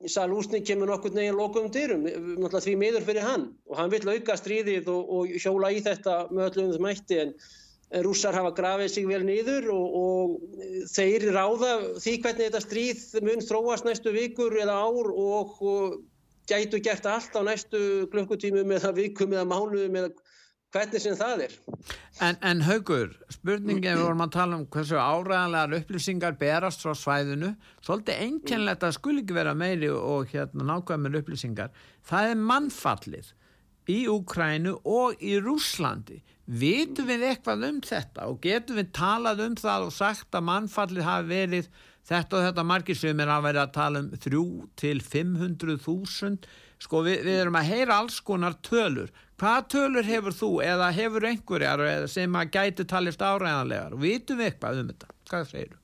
Salúsni 0.08 0.62
kemur 0.64 0.88
nokkur 0.88 1.12
neginn 1.12 1.36
lokum 1.36 1.66
dyrum, 1.76 2.06
náttúrulega 2.08 2.62
því 2.64 2.74
miður 2.80 3.04
fyrir 3.08 3.26
hann. 3.28 3.42
Og 3.68 3.76
hann 3.82 3.90
vill 3.92 4.08
auka 4.08 4.38
stríðið 4.40 4.88
og, 4.94 5.10
og 5.18 5.34
hjóla 5.44 5.74
í 5.76 5.82
þetta 5.84 6.14
með 6.32 6.46
öllum 6.46 6.70
þessum 6.70 6.86
mætti 6.88 7.18
en, 7.20 7.34
rússar 8.06 8.38
hafa 8.38 8.54
grafið 8.56 8.94
sig 8.94 9.10
vel 9.10 9.26
niður 9.28 9.68
og, 9.74 9.98
og 10.00 10.88
þeir 10.94 11.26
ráða 11.36 11.72
því 12.00 12.14
hvernig 12.24 12.48
þetta 12.48 12.62
stríð 12.64 13.04
mun 13.28 13.44
þróast 13.44 13.88
næstu 13.90 14.14
vikur 14.16 14.56
eða 14.62 14.78
ár 14.88 15.10
og, 15.12 15.58
og 15.60 16.00
gætu 16.48 16.80
gert 16.86 17.10
allt 17.10 17.36
á 17.36 17.42
næstu 17.44 17.82
klukkutímum 18.14 18.72
eða 18.78 18.94
vikum 18.96 19.34
eða 19.36 19.50
mánuðum 19.52 20.00
eða 20.00 20.14
hvernig 20.74 21.02
sem 21.02 21.18
það 21.18 21.44
er. 21.48 21.56
En, 22.22 22.38
en 22.46 22.62
Haugur, 22.68 23.14
spurningin 23.34 23.98
við 23.98 24.04
vorum 24.04 24.24
að 24.26 24.36
tala 24.36 24.60
um 24.60 24.68
hversu 24.70 25.00
áræðanlegar 25.00 25.76
upplýsingar 25.80 26.38
berast 26.40 26.86
frá 26.86 26.94
svæðinu, 26.98 27.54
svolítið 27.86 28.24
einkennlegt 28.26 28.86
að 28.86 28.96
skul 29.00 29.18
ekki 29.22 29.38
vera 29.38 29.56
meiri 29.58 29.92
og 29.94 30.32
hérna 30.34 30.68
nákvæmur 30.70 31.20
upplýsingar, 31.22 31.74
það 32.06 32.34
er 32.34 32.42
mannfallið 32.52 33.34
í 33.90 34.00
Úkrænu 34.12 34.76
og 34.86 35.22
í 35.26 35.38
Rúslandi. 35.42 36.20
Vitum 36.50 37.10
við 37.10 37.28
eitthvað 37.30 37.68
um 37.68 37.80
þetta 37.86 38.26
og 38.30 38.40
getum 38.42 38.80
við 38.80 38.92
talað 38.98 39.44
um 39.46 39.58
það 39.58 39.86
og 39.88 39.94
sagt 39.94 40.38
að 40.38 40.48
mannfallið 40.50 41.06
hafi 41.06 41.30
verið 41.30 41.70
þetta 42.10 42.38
og 42.38 42.48
þetta 42.48 42.66
margir 42.66 42.98
sem 42.98 43.22
er 43.22 43.30
að 43.34 43.46
vera 43.46 43.66
að 43.66 43.76
tala 43.76 44.02
um 44.02 44.10
3 44.26 44.42
til 44.82 45.02
500.000 45.06 46.50
sko 46.84 47.04
við, 47.06 47.26
við 47.28 47.42
erum 47.44 47.60
að 47.60 47.74
heyra 47.74 48.00
alls 48.02 48.22
konar 48.26 48.56
tölur. 48.66 49.12
Hvað 49.40 49.68
tölur 49.74 50.08
hefur 50.08 50.36
þú 50.36 50.54
eða 50.66 50.90
hefur 50.96 51.28
einhverjar 51.30 52.08
sem 52.12 52.34
að 52.36 52.56
gæti 52.56 52.88
talist 52.88 53.22
áræðanlegar 53.24 53.96
og 53.96 54.02
vitum 54.04 54.40
við 54.40 54.52
eitthvað 54.52 54.82
um 54.82 54.90
þetta? 54.92 55.14
Hvað 55.30 55.46
segir 55.52 55.70
þú? 55.74 55.80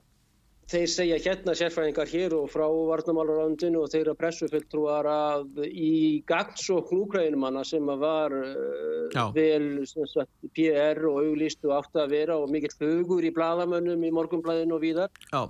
Þeir 0.65 0.87
segja 0.89 1.17
hérna 1.21 1.53
sérfræðingar 1.53 2.09
hér 2.09 2.33
og 2.33 2.47
frá 2.49 2.63
Varnamálaröndinu 2.65 3.83
og 3.83 3.91
þeirra 3.93 4.15
pressufulltrúar 4.17 5.05
að 5.05 5.59
í 5.69 6.23
gagsókn 6.25 7.03
úkræðinumanna 7.03 7.61
sem 7.69 7.91
að 7.93 8.01
var 8.01 8.33
uh, 8.33 9.19
vel 9.35 9.83
sagt, 9.85 10.33
PR 10.57 11.05
og 11.05 11.19
auglist 11.21 11.61
og 11.69 11.75
átt 11.77 12.01
að 12.01 12.15
vera 12.15 12.39
og 12.41 12.49
mikill 12.49 12.73
hugur 12.81 13.29
í 13.29 13.31
bladamönnum 13.35 14.07
í 14.09 14.11
morgunblæðinu 14.17 14.79
og 14.79 14.83
víðar. 14.87 15.13
Já 15.29 15.45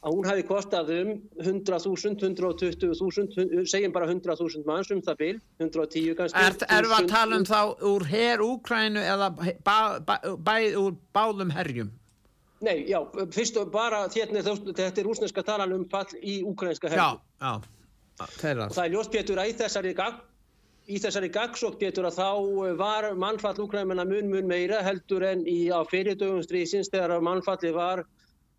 að 0.00 0.16
hún 0.16 0.28
hafi 0.28 0.44
kostað 0.48 0.90
um 0.94 1.10
100.000, 1.42 2.16
120.000, 2.24 3.64
segjum 3.68 3.92
bara 3.92 4.08
100.000 4.08 4.64
manns 4.68 4.90
um 4.94 5.02
það 5.04 5.18
byl, 5.20 5.40
110 5.60 6.14
kannski. 6.18 6.44
Er, 6.44 6.56
erum 6.78 6.92
við 6.92 6.96
að 6.96 7.10
tala 7.10 7.40
um 7.40 7.46
þá 7.48 7.60
úr 7.90 8.06
herr 8.08 8.44
Úkrænu 8.44 9.02
eða 9.04 9.28
bæ, 9.36 9.80
bæ, 10.06 10.14
bæ, 10.40 10.54
úr 10.80 10.96
báðum 11.16 11.52
herjum? 11.52 11.90
Nei, 12.64 12.86
já, 12.88 12.98
fyrst 13.32 13.56
og 13.60 13.70
bara 13.72 14.06
þérna, 14.12 14.42
þetta 14.44 14.88
er 15.00 15.06
rúsneska 15.06 15.44
talan 15.44 15.76
um 15.76 15.84
fall 15.88 16.08
í 16.20 16.40
úkrænska 16.48 16.92
herjum. 16.92 17.20
Já, 17.20 17.44
já, 17.44 18.26
þeirra. 18.40 18.68
Það 18.72 18.84
er 18.84 18.96
ljóspétur 18.96 19.40
að 19.40 19.52
í 19.52 19.54
þessari 19.60 19.94
gang, 19.96 20.18
í 20.88 21.00
þessari 21.00 21.30
gagsók 21.32 21.76
betur 21.80 22.08
að 22.08 22.18
þá 22.20 22.28
var 22.80 23.10
mannfall 23.20 23.56
úkrænumina 23.64 24.04
mun 24.08 24.32
mun 24.32 24.48
meira 24.48 24.80
heldur 24.84 25.24
en 25.28 25.44
í 25.48 25.68
á 25.72 25.80
fyrirdögum 25.88 26.40
strísins 26.44 26.92
þegar 26.92 27.20
mannfalli 27.24 27.72
var 27.76 28.04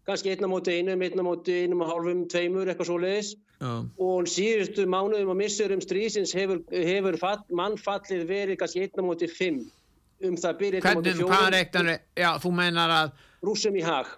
kannski 0.08 0.34
einna 0.34 0.49
móti 0.49 0.76
einum, 0.80 1.02
einna 1.06 1.26
móti 1.26 1.62
einum 1.64 1.84
og 1.86 1.91
hálfum, 1.91 2.26
tveimur, 2.32 2.70
eitthvað 2.72 2.89
svo 2.89 2.97
leiðis 3.02 3.34
og 3.62 4.30
síðustu 4.30 4.88
mánuðum 4.89 5.36
og 5.36 5.38
missurum 5.38 5.82
strísins 5.84 6.34
hefur, 6.34 6.64
hefur 6.74 7.18
fall, 7.22 7.41
mannfallið 7.54 8.26
verið 8.30 8.62
kannski 8.62 8.88
einna 8.88 9.06
móti 9.06 9.30
fimm 9.30 9.64
um 10.26 10.38
það 10.38 10.58
byrja 10.62 10.82
einna 10.82 10.95
móti 10.97 11.16
fjórum. 11.20 11.36
Hvernig, 11.36 11.99
er 12.16 12.24
Já, 12.24 12.32
þú 12.41 12.54
meinar 12.58 12.95
að... 12.97 13.14
Rúsum 13.45 13.78
í 13.78 13.86
hag. 13.86 14.10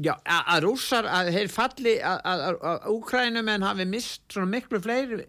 Já, 0.00 0.14
að, 0.22 0.62
rússar, 0.64 1.06
að 1.10 1.32
þeir 1.34 1.50
falli, 1.50 1.96
að, 2.06 2.22
að 2.30 2.88
Úkrænumenn 2.94 3.66
hafi 3.66 3.86
mist 3.90 4.22
svona 4.30 4.50
miklu 4.54 4.78
fleiri 4.82 5.26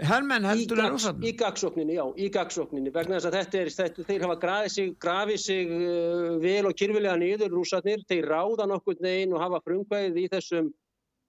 herrmenn 0.00 0.46
heldur 0.48 0.80
en 0.80 0.94
rússarnir. 0.94 1.28
Í 1.28 1.36
gagsókninni, 1.40 1.96
já, 1.98 2.04
í 2.16 2.28
gagsókninni, 2.32 2.92
vegna 2.94 3.18
þess 3.18 3.28
að 3.28 3.36
þetta 3.38 3.58
er, 3.60 3.72
þetta, 3.76 4.06
þeir 4.08 4.26
hafa 4.26 4.36
grafið 4.44 4.74
sig, 4.76 4.92
grafið 5.02 5.40
sig 5.42 5.74
uh, 5.76 6.28
vel 6.42 6.68
og 6.70 6.76
kyrfilega 6.78 7.16
niður 7.20 7.56
rússarnir, 7.56 8.04
þeir 8.08 8.30
ráða 8.32 8.68
nokkur 8.70 9.02
neginn 9.04 9.36
og 9.36 9.44
hafa 9.44 9.60
frumkvæðið 9.66 10.22
í 10.22 10.28
þessum 10.32 10.70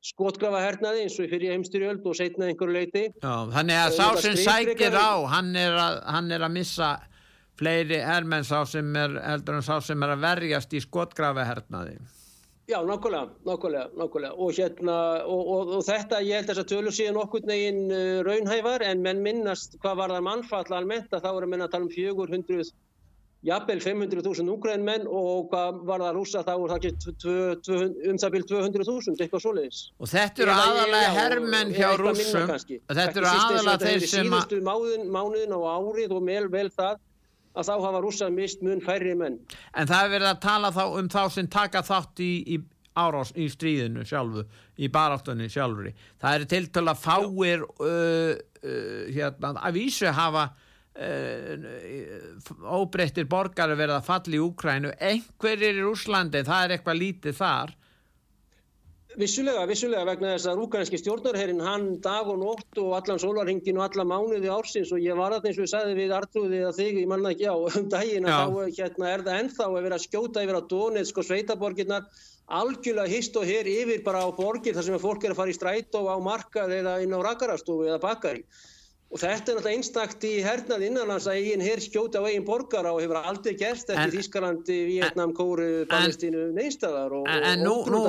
skotgrafa 0.03 0.59
hernaði 0.59 1.05
eins 1.05 1.15
og 1.15 1.29
fyrir 1.31 1.53
heimstyrjöld 1.53 2.07
og 2.07 2.17
setna 2.19 2.49
einhverju 2.51 2.75
leiti. 2.75 3.05
Já, 3.23 3.35
þannig 3.53 3.79
að 3.79 3.97
sá 3.99 4.07
sem 4.25 4.39
sækir 4.39 4.97
á, 4.99 5.11
hann 5.31 5.53
er 5.59 5.77
að, 5.79 5.99
hann 6.15 6.33
er 6.35 6.43
að 6.43 6.57
missa 6.57 6.89
fleiri 7.59 8.01
herrmenn 8.03 8.47
sá 8.47 8.63
sem 8.67 8.89
er, 8.99 9.15
heldur 9.23 9.59
en 9.59 9.65
sá 9.65 9.77
sem 9.85 10.03
er 10.03 10.15
að 10.15 10.25
verjast 10.25 10.75
í 10.75 10.81
skotgrafa 10.83 11.45
hernaði. 11.47 11.99
Já, 12.67 12.79
nákvæmlega, 12.79 13.27
nákvæmlega, 13.45 13.89
nákvæmlega. 13.99 14.33
Og 14.39 14.51
hérna, 14.55 14.95
og, 15.27 15.47
og, 15.47 15.71
og 15.77 15.83
þetta 15.83 16.21
ég 16.23 16.37
held 16.39 16.47
þess 16.47 16.61
að 16.61 16.69
tölur 16.71 16.95
síðan 16.95 17.19
okkur 17.19 17.43
neginn 17.49 17.91
uh, 17.91 18.21
raunhæfar 18.23 18.85
en 18.87 19.03
menn 19.03 19.19
minnast 19.25 19.75
hvað 19.83 19.99
var 19.99 20.15
það 20.15 20.25
mannfall 20.29 20.77
almennt 20.77 21.11
að 21.11 21.25
þá 21.25 21.29
er 21.33 21.47
að 21.47 21.51
menna 21.51 21.67
að 21.67 21.75
tala 21.75 21.89
um 21.89 21.91
400 21.91 22.71
jafnvel 23.43 23.81
500.000 23.83 24.51
úgræn 24.53 24.85
menn 24.87 25.03
og 25.11 25.49
hvað 25.51 25.83
var 25.89 26.03
það 26.05 26.15
rúsa 26.15 26.43
þá 26.47 26.53
er 26.53 26.71
það 26.71 26.77
ekki 26.79 26.91
um 28.13 28.19
það 28.21 28.35
byrj 28.37 28.45
200.000 28.53 29.25
eitthvað 29.25 29.43
svoleiðis. 29.43 29.81
Og 29.99 30.11
þetta 30.13 30.45
eru 30.45 30.53
aðalega 30.55 31.13
herrmenn 31.17 31.73
hjá 31.75 31.89
rúsum, 31.99 32.53
þetta 32.87 33.09
eru 33.11 33.33
aðalega 33.33 33.79
þeir 33.83 34.05
sem 34.07 34.31
að... 34.31 34.45
Síðustu 34.53 35.09
mánuðin 35.11 35.57
og 35.57 35.67
árið 35.73 36.15
og 36.15 36.29
vel 36.31 36.45
vel 36.53 36.69
það 36.71 37.03
að 37.53 37.69
þá 37.69 37.73
hafa 37.85 38.03
rússar 38.03 38.33
mist 38.33 38.63
mun 38.65 38.81
færri 38.83 39.13
menn. 39.17 39.39
En 39.77 39.89
það 39.89 40.05
er 40.05 40.13
verið 40.15 40.31
að 40.31 40.43
tala 40.45 40.73
þá 40.73 40.83
um 40.99 41.09
þá 41.13 41.23
sem 41.35 41.49
taka 41.51 41.83
þátt 41.85 42.23
í, 42.23 42.33
í 42.55 42.59
árás 42.99 43.33
í 43.37 43.47
stríðinu 43.49 44.05
sjálfu, 44.05 44.45
í 44.77 44.89
baráttunni 44.93 45.49
sjálfuri. 45.51 45.93
Það 46.21 46.37
er 46.37 46.45
til 46.53 46.65
til 46.73 46.85
að 46.85 47.01
fáir 47.01 47.65
uh, 47.65 48.35
uh, 48.37 49.03
hérna, 49.13 49.55
að 49.61 49.81
vísu 49.81 50.13
hafa 50.13 50.51
óbreyttir 50.93 53.25
borgar 53.25 53.71
að 53.73 53.79
verða 53.79 53.95
að 53.97 54.09
falla 54.11 54.37
í 54.37 54.41
Úkrænu. 54.43 54.91
Einhverjir 55.01 55.79
í 55.81 55.87
Úslandi, 55.89 56.43
það 56.45 56.67
er 56.67 56.73
eitthvað 56.75 56.99
lítið 56.99 57.39
þar 57.39 57.73
Vissulega, 59.13 59.67
vissulega 59.69 60.07
vegna 60.07 60.31
þess 60.31 60.47
að 60.49 60.59
úkræðinski 60.63 60.97
stjórnarherrin 60.97 61.59
hann 61.61 61.83
dag 62.01 62.29
og 62.31 62.39
nótt 62.41 62.79
og 62.81 62.95
allan 62.97 63.19
sólarhingin 63.21 63.77
og 63.77 63.83
alla 63.85 64.05
mánuði 64.09 64.49
ársins 64.49 64.89
og 64.95 65.03
ég 65.03 65.19
var 65.19 65.35
að 65.35 65.45
eins 65.49 65.59
og 65.59 65.67
ég 65.67 65.69
sagði 65.69 65.97
við 65.99 66.13
Artrúði 66.17 66.61
að 66.65 66.79
þig, 66.79 66.97
ég 67.03 67.11
manna 67.11 67.33
ekki 67.35 67.45
á 67.45 67.53
um 67.77 67.89
daginn 67.93 68.25
að 68.25 68.57
þá 68.57 68.79
hérna, 68.79 69.11
er 69.11 69.25
það 69.27 69.39
ennþá 69.43 69.67
að 69.67 69.77
vera 69.85 69.99
að 69.99 70.05
skjóta 70.07 70.45
yfir 70.47 70.57
á 70.57 70.69
Donetsk 70.73 71.21
og 71.21 71.27
Sveitaborginnar 71.29 72.07
algjörlega 72.63 73.13
hist 73.13 73.37
og 73.37 73.45
hér 73.47 73.69
yfir 73.69 74.01
bara 74.07 74.25
á 74.25 74.29
borgir 74.33 74.73
þar 74.73 74.89
sem 74.89 75.03
fólk 75.05 75.27
er 75.27 75.35
að 75.35 75.41
fara 75.43 75.53
í 75.53 75.57
stræt 75.59 75.99
og 76.01 76.09
á 76.09 76.17
markað 76.17 76.73
eða 76.81 76.95
inn 77.05 77.13
á 77.13 77.19
rakarastofu 77.21 77.85
eða 77.85 78.01
bakari 78.01 78.47
Og 79.13 79.19
þetta 79.21 79.51
er 79.51 79.57
náttúrulega 79.59 79.77
einstakt 79.77 80.23
í 80.25 80.31
hernað 80.41 80.83
innanlands 80.87 81.27
að 81.29 81.37
eigin 81.37 81.61
hér 81.61 81.81
skjóta 81.85 82.17
á 82.17 82.25
eigin 82.25 82.45
borgara 82.47 82.95
og 82.95 83.03
hefur 83.03 83.19
aldrei 83.19 83.53
gerst 83.59 83.91
eftir 83.93 84.15
Þískalandi, 84.15 84.77
Vietnam, 84.89 85.35
Kóru, 85.37 85.83
Palestínu, 85.91 86.47
neynstæðar 86.55 87.13
og, 87.19 87.27
en, 87.29 87.45
en 87.51 87.67
og 87.69 87.91
nú, 87.93 87.99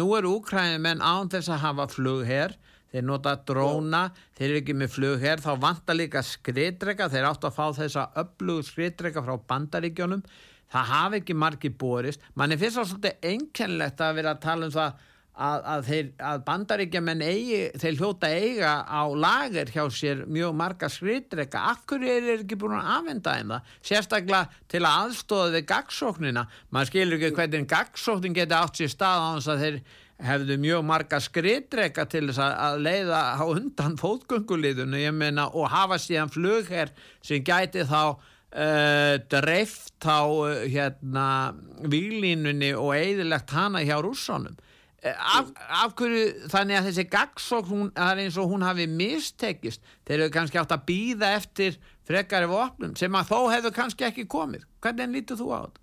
nú, 0.00 0.06
eru 0.16 0.32
Úkrænum 0.38 0.88
en 0.88 1.04
án 1.04 1.28
þess 1.28 1.52
að 1.52 1.60
hafa 1.66 1.86
flug 1.92 2.24
hér, 2.24 2.56
þeir 2.94 3.04
nota 3.10 3.36
dróna, 3.44 4.06
Já. 4.08 4.24
þeir 4.40 4.48
eru 4.48 4.62
ekki 4.62 4.78
með 4.80 4.94
flug 4.96 5.20
hér, 5.26 5.44
þá 5.44 5.52
vantar 5.66 6.00
líka 6.00 6.24
skriðdrega, 6.24 7.10
þeir 7.12 7.28
áttu 7.34 7.50
að 7.50 7.58
fá 7.60 7.66
þessa 7.82 8.08
öflugu 8.24 8.64
skriðdrega 8.70 9.26
frá 9.28 9.36
bandaríkjónum, 9.52 10.24
það 10.72 10.92
hafi 10.94 11.20
ekki 11.20 11.36
margi 11.44 11.74
borist, 11.76 12.24
mann 12.40 12.56
er 12.56 12.62
fyrst 12.62 12.80
og 12.80 12.88
svolítið 12.88 13.30
einkennlegt 13.34 14.00
að 14.00 14.16
vera 14.22 14.32
að 14.32 14.44
tala 14.48 14.70
um 14.70 14.76
það 14.80 15.08
að, 15.38 15.62
að, 15.72 15.84
þeir, 15.86 16.08
að 16.30 16.42
bandaríkjaman 16.46 17.22
eigi, 17.24 17.60
þeir 17.80 17.98
hljóta 18.00 18.30
eiga 18.32 18.72
á 18.84 19.02
lager 19.14 19.70
hjá 19.72 19.82
sér 19.94 20.24
mjög 20.28 20.56
marga 20.58 20.90
skriðdrega, 20.92 21.62
akkur 21.72 22.04
er 22.04 22.26
þeir 22.26 22.42
ekki 22.42 22.58
búin 22.60 22.76
að 22.76 22.90
afhenda 22.96 23.36
þeim 23.38 23.54
það, 23.54 23.72
sérstaklega 23.90 24.62
til 24.72 24.82
að 24.82 25.06
aðstóða 25.06 25.54
við 25.56 25.66
gagsóknina 25.72 26.46
maður 26.70 26.92
skilur 26.92 27.18
ekki 27.18 27.36
hvernig 27.38 27.70
gagsóknin 27.70 28.36
geti 28.36 28.58
átt 28.58 28.80
sér 28.80 28.92
stað 28.92 29.24
á 29.24 29.28
þess 29.36 29.52
að 29.54 29.64
þeir 29.64 29.78
hefðu 30.20 30.56
mjög 30.60 30.82
marga 30.84 31.20
skriðdrega 31.24 32.04
til 32.12 32.26
þess 32.28 32.42
að 32.44 32.82
leiða 32.84 33.20
á 33.40 33.44
undan 33.46 33.96
fótgönguliðinu, 34.00 35.00
ég 35.00 35.14
meina, 35.16 35.48
og 35.48 35.70
hafa 35.72 35.96
síðan 36.00 36.32
flugherr 36.32 36.92
sem 37.22 37.44
gæti 37.44 37.86
þá 37.88 38.18
Uh, 38.50 39.14
dreift 39.30 40.02
á 40.02 40.26
uh, 40.26 40.64
hérna 40.66 41.54
výlínunni 41.86 42.72
og 42.74 42.96
eðilegt 42.96 43.52
hana 43.54 43.78
hjá 43.86 43.94
rússónum 44.02 44.56
Eh, 44.58 44.69
af, 45.08 45.50
af 45.56 45.94
hverju 45.96 46.48
þannig 46.52 46.78
að 46.78 46.88
þessi 46.90 47.04
gagsók 47.12 47.68
það 47.70 48.10
er 48.10 48.22
eins 48.24 48.38
og 48.40 48.50
hún 48.52 48.64
hafi 48.66 48.86
mistekist. 48.90 49.84
Þeir 50.08 50.18
eru 50.18 50.34
kannski 50.34 50.60
átt 50.60 50.74
að 50.76 50.86
býða 50.90 51.34
eftir 51.38 51.78
frekari 52.08 52.48
vopnum 52.50 52.96
sem 52.98 53.14
að 53.16 53.30
þó 53.32 53.38
hefur 53.54 53.76
kannski 53.76 54.08
ekki 54.08 54.26
komið. 54.30 54.66
Hvernig 54.84 55.14
lítur 55.14 55.40
þú 55.40 55.52
á 55.56 55.60
þetta? 55.62 55.80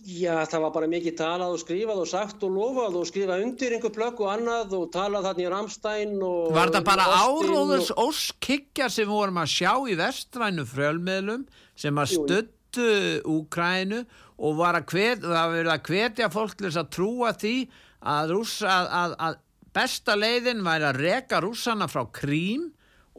Já 0.00 0.46
það 0.48 0.62
var 0.64 0.70
bara 0.72 0.88
mikið 0.88 1.16
talað 1.18 1.54
og 1.54 1.60
skrifað 1.60 1.98
og 2.00 2.08
sagt 2.08 2.44
og 2.46 2.54
lofað 2.54 2.94
og 2.96 3.08
skrifað 3.08 3.42
undir 3.44 3.74
einhver 3.76 3.92
plögg 3.92 4.22
og 4.24 4.30
annað 4.32 4.72
og 4.78 4.86
talað 4.94 5.26
þarna 5.28 5.44
í 5.44 5.50
Ramstein 5.52 6.14
og 6.24 6.54
Var 6.56 6.72
það 6.72 6.86
bara 6.88 7.08
áróðurs 7.20 7.90
og... 7.92 8.08
óskikjar 8.08 8.94
sem 8.94 9.10
vorum 9.10 9.42
að 9.42 9.52
sjá 9.52 9.74
í 9.92 9.98
vestrænu 10.00 10.64
frölmiðlum 10.70 11.44
sem 11.76 12.00
að 12.00 12.14
stöttu 12.14 12.88
Úkrænu 13.28 14.00
og 14.40 14.56
var 14.56 14.80
að 14.80 15.84
hvetja 15.84 16.30
fólk 16.32 16.56
til 16.56 16.70
þess 16.70 16.80
að 16.80 16.92
trúa 16.96 17.34
því 17.36 17.54
að, 18.00 18.34
rússa, 18.34 18.80
að, 18.88 19.16
að 19.20 19.38
besta 19.76 20.16
leiðin 20.18 20.64
væri 20.66 20.88
að 20.88 21.00
reka 21.04 21.40
rússana 21.44 21.88
frá 21.90 22.04
Krím 22.14 22.70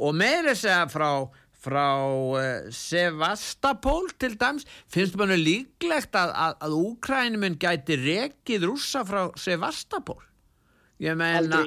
og 0.01 0.17
meiri 0.17 0.55
segja 0.57 0.87
frá 0.91 1.11
frá 1.61 1.87
uh, 2.01 2.69
Sevastapól 2.73 4.09
til 4.17 4.33
dæms, 4.39 4.65
finnst 4.89 5.17
mann 5.19 5.33
líklegt 5.37 6.15
að, 6.17 6.33
að, 6.33 6.55
að 6.65 6.77
Úkrænuminn 6.79 7.59
gæti 7.61 7.99
rekið 8.01 8.65
rússa 8.65 9.03
frá 9.05 9.27
Sevastapól 9.37 10.21
ég 11.01 11.17
meina 11.17 11.61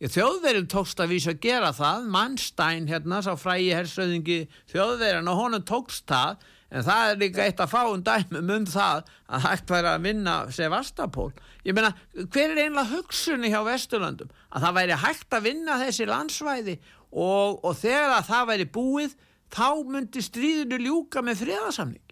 er 0.00 0.08
Þjóðverjum 0.08 0.64
tókst 0.72 1.00
að 1.02 1.10
vísa 1.12 1.34
að 1.34 1.42
gera 1.44 1.74
það, 1.76 2.06
Mannstein 2.08 2.86
hérna, 2.88 3.18
sá 3.20 3.34
frægi 3.36 3.74
hersöðingi 3.76 4.38
þjóðverjan 4.72 5.28
og 5.28 5.36
honum 5.36 5.64
tókst 5.68 6.06
það, 6.08 6.40
en 6.70 6.84
það 6.86 7.12
er 7.12 7.20
líka 7.20 7.46
eitt 7.46 7.62
að 7.62 7.72
fá 7.72 7.80
um 7.90 8.02
dæmum 8.06 8.52
um 8.56 8.66
það 8.70 9.08
að 9.26 9.46
hægt 9.46 9.72
væri 9.74 9.90
að 9.90 10.04
vinna 10.06 10.34
Sevastapól. 10.54 11.30
Ég 11.66 11.76
meina, 11.76 11.90
hver 12.14 12.54
er 12.54 12.62
einlega 12.64 12.86
hugsunni 12.92 13.50
hjá 13.52 13.60
Vesturlandum? 13.66 14.30
Að 14.54 14.66
það 14.66 14.76
væri 14.78 15.00
hægt 15.04 15.36
að 15.36 15.48
vinna 15.48 15.80
þessi 15.82 16.06
landsvæði 16.10 16.76
og, 17.10 17.58
og 17.64 17.74
þegar 17.80 18.14
að 18.18 18.30
það 18.30 18.46
væri 18.52 18.68
búið, 18.78 19.18
þá 19.50 19.68
myndi 19.90 20.22
stríðinu 20.22 20.78
ljúka 20.84 21.24
með 21.26 21.44
friðarsamning. 21.44 22.06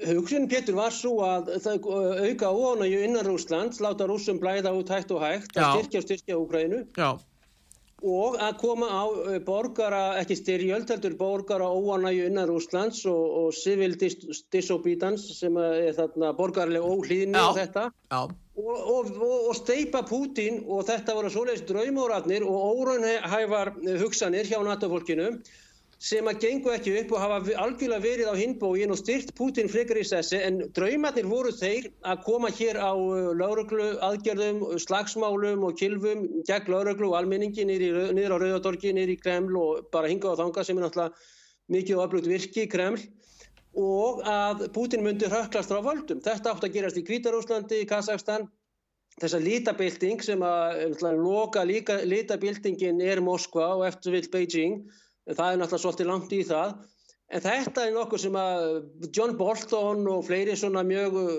Hugsun 0.00 0.46
Pétur 0.48 0.78
var 0.78 0.94
svo 0.96 1.18
að 1.26 1.50
það 1.60 1.88
auka 2.24 2.48
óanægju 2.48 3.02
innan 3.04 3.26
Rúslands, 3.26 3.82
láta 3.84 4.06
rúsum 4.08 4.38
blæða 4.40 4.72
út 4.72 4.88
hægt 4.88 5.12
og 5.12 5.20
hægt, 5.20 5.52
styrkja 5.52 6.00
og 6.00 6.06
styrkja 6.06 6.38
Úgrænu 6.40 6.86
og 8.02 8.36
að 8.40 8.56
koma 8.60 8.88
á 8.88 9.04
borgara, 9.44 10.02
ekki 10.20 10.36
styrjöld, 10.38 10.88
heldur 10.90 11.16
borgara 11.18 11.68
óanægju 11.68 12.28
innan 12.30 12.48
Rúslands 12.48 13.02
og, 13.10 13.24
og 13.40 13.54
civil 13.54 13.96
dis 14.00 14.16
disobedience 14.52 15.34
sem 15.36 15.56
er 15.60 15.92
þarna 15.96 16.32
borgarlega 16.38 16.84
óhlýðinu 16.84 17.42
og 17.42 17.58
þetta. 17.58 17.88
Og, 18.60 18.76
og, 18.76 19.10
og 19.20 19.54
steipa 19.56 20.02
Pútin 20.08 20.62
og 20.66 20.84
þetta 20.88 21.16
voru 21.16 21.32
svoleiðis 21.32 21.66
draumóratnir 21.68 22.44
og 22.44 22.80
óraunhæfar 22.80 23.74
hugsanir 24.02 24.48
hjá 24.48 24.58
NATO-fólkinu 24.64 25.34
sem 26.00 26.24
að 26.30 26.38
gengu 26.40 26.70
ekki 26.72 26.94
upp 27.02 27.10
og 27.12 27.20
hafa 27.20 27.56
algjörlega 27.60 28.00
verið 28.00 28.28
á 28.32 28.34
hinbógin 28.38 28.92
og 28.94 28.98
styrt 29.02 29.34
Putin 29.36 29.68
frekar 29.68 29.98
í 30.00 30.04
sessi 30.08 30.38
en 30.40 30.62
draumatnir 30.76 31.26
voru 31.28 31.52
þeir 31.52 31.90
að 32.08 32.22
koma 32.24 32.48
hér 32.56 32.78
á 32.80 32.96
uh, 32.96 33.32
lauruglu 33.36 33.90
aðgerðum, 34.06 34.62
slagsmálum 34.80 35.66
og 35.68 35.76
kilvum 35.76 36.22
gegn 36.48 36.72
lauruglu 36.72 37.10
og 37.10 37.18
almenningi 37.18 37.66
niður 37.68 38.32
á 38.32 38.40
Rauðardorgi, 38.40 38.94
niður 38.96 39.12
í 39.12 39.18
Kreml 39.20 39.58
og 39.60 39.90
bara 39.92 40.08
hinga 40.08 40.32
á 40.32 40.40
þanga 40.40 40.64
sem 40.64 40.80
er 40.80 40.86
náttúrulega 40.86 41.28
mikið 41.76 41.98
og 41.98 42.04
afbrugt 42.06 42.30
virki 42.32 42.64
í 42.64 42.70
Kreml 42.72 43.04
og 43.76 44.24
að 44.24 44.64
Putin 44.72 45.04
myndi 45.04 45.28
höklast 45.30 45.70
frá 45.70 45.84
völdum. 45.84 46.24
Þetta 46.24 46.54
átt 46.54 46.64
að 46.64 46.74
gerast 46.78 46.98
í 46.98 47.04
Kvítarúslandi, 47.06 47.84
í 47.84 47.90
Kazakstan 47.90 48.48
þessa 49.20 49.38
lítabilding 49.42 50.24
sem 50.24 50.40
að 50.42 50.96
loka 51.20 51.62
lítabildingin 51.68 53.04
er 53.04 53.20
Moskva 53.20 53.74
og 53.76 53.86
eftir 53.90 54.16
vill 54.16 54.32
Beijing 54.32 54.80
það 55.28 55.52
er 55.52 55.60
náttúrulega 55.60 55.84
svolítið 55.84 56.10
langt 56.10 56.32
í 56.32 56.40
það. 56.48 56.78
En 57.30 57.42
þetta 57.44 57.84
er 57.86 57.92
nokkuð 57.94 58.22
sem 58.24 58.36
að 58.40 58.64
John 59.14 59.36
Bolton 59.38 60.00
og 60.10 60.24
fleiri 60.26 60.56
svona 60.58 60.82
mjög 60.86 61.18
uh, 61.20 61.36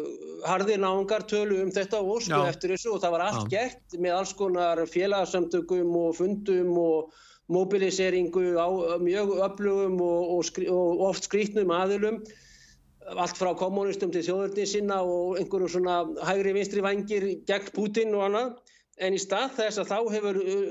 harðir 0.47 0.79
náungar 0.79 1.25
tölu 1.27 1.57
um 1.65 1.73
þetta 1.75 1.99
og 1.99 2.21
sko 2.23 2.45
eftir 2.47 2.71
þessu 2.71 2.93
og 2.93 3.01
það 3.03 3.15
var 3.17 3.23
allt 3.25 3.41
Já. 3.41 3.49
gert 3.57 3.97
með 3.99 4.15
alls 4.21 4.31
konar 4.39 4.81
félagsamtökum 4.87 5.97
og 5.99 6.15
fundum 6.15 6.71
og 6.79 7.11
mobiliseringu 7.51 8.55
á 8.55 8.67
mjög 9.03 9.35
öflugum 9.43 9.99
og, 9.99 10.31
og, 10.37 10.45
skri, 10.47 10.69
og 10.71 11.03
oft 11.09 11.27
skrítnum 11.27 11.73
aðilum. 11.75 12.21
Allt 13.11 13.35
frá 13.35 13.51
kommunistum 13.59 14.13
til 14.13 14.23
þjóðurni 14.23 14.63
sinna 14.69 15.01
og 15.03 15.41
einhverju 15.41 15.73
svona 15.73 16.05
hægri 16.23 16.55
vinstri 16.55 16.85
vangir 16.85 17.27
gegn 17.49 17.73
Putin 17.75 18.15
og 18.15 18.29
annað 18.29 18.53
en 19.01 19.17
í 19.17 19.19
stað 19.21 19.57
þess 19.57 19.81
að 19.81 19.91
þá 19.91 19.97
hefur 20.15 20.39
uh, 20.41 20.63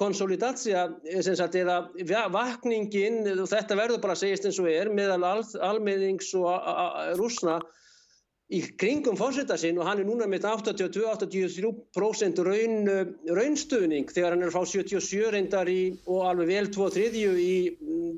konsolidatsja 0.00 0.86
eða 1.10 2.24
vakningin 2.34 3.20
og 3.34 3.48
þetta 3.50 3.78
verður 3.78 4.02
bara 4.04 4.16
að 4.16 4.22
segjast 4.24 4.48
eins 4.50 4.62
og 4.62 4.70
er 4.72 4.92
meðal 4.92 5.22
al, 5.24 5.44
almeðings 5.72 6.32
og 6.38 7.16
rúsna 7.20 7.60
í 8.50 8.60
kringum 8.82 9.14
fórsetta 9.18 9.54
sinn 9.60 9.78
og 9.78 9.86
hann 9.86 10.00
er 10.02 10.08
núna 10.08 10.26
með 10.30 10.48
82-83% 10.50 12.40
raun, 12.46 12.90
raunstuðning 13.30 14.10
þegar 14.10 14.34
hann 14.34 14.42
er 14.42 14.50
að 14.50 14.56
fá 14.56 14.72
77 14.72 15.30
reyndar 15.36 15.70
í, 15.70 15.94
og 16.10 16.24
alveg 16.26 16.50
vel 16.50 16.66
2-3 16.74 17.30
í 17.38 17.54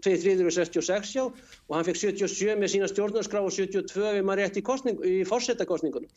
2-3-66 0.07 1.13
já 1.19 1.25
og 1.27 1.77
hann 1.77 1.87
fekk 1.89 2.01
77 2.07 2.57
með 2.63 2.73
sína 2.73 2.89
stjórnarskrá 2.89 3.45
og 3.45 3.53
72 3.53 4.17
við 4.17 4.25
maður 4.25 4.47
rétt 4.47 4.57
í, 4.57 4.65
í 5.13 5.15
fórsettakostningunum 5.29 6.09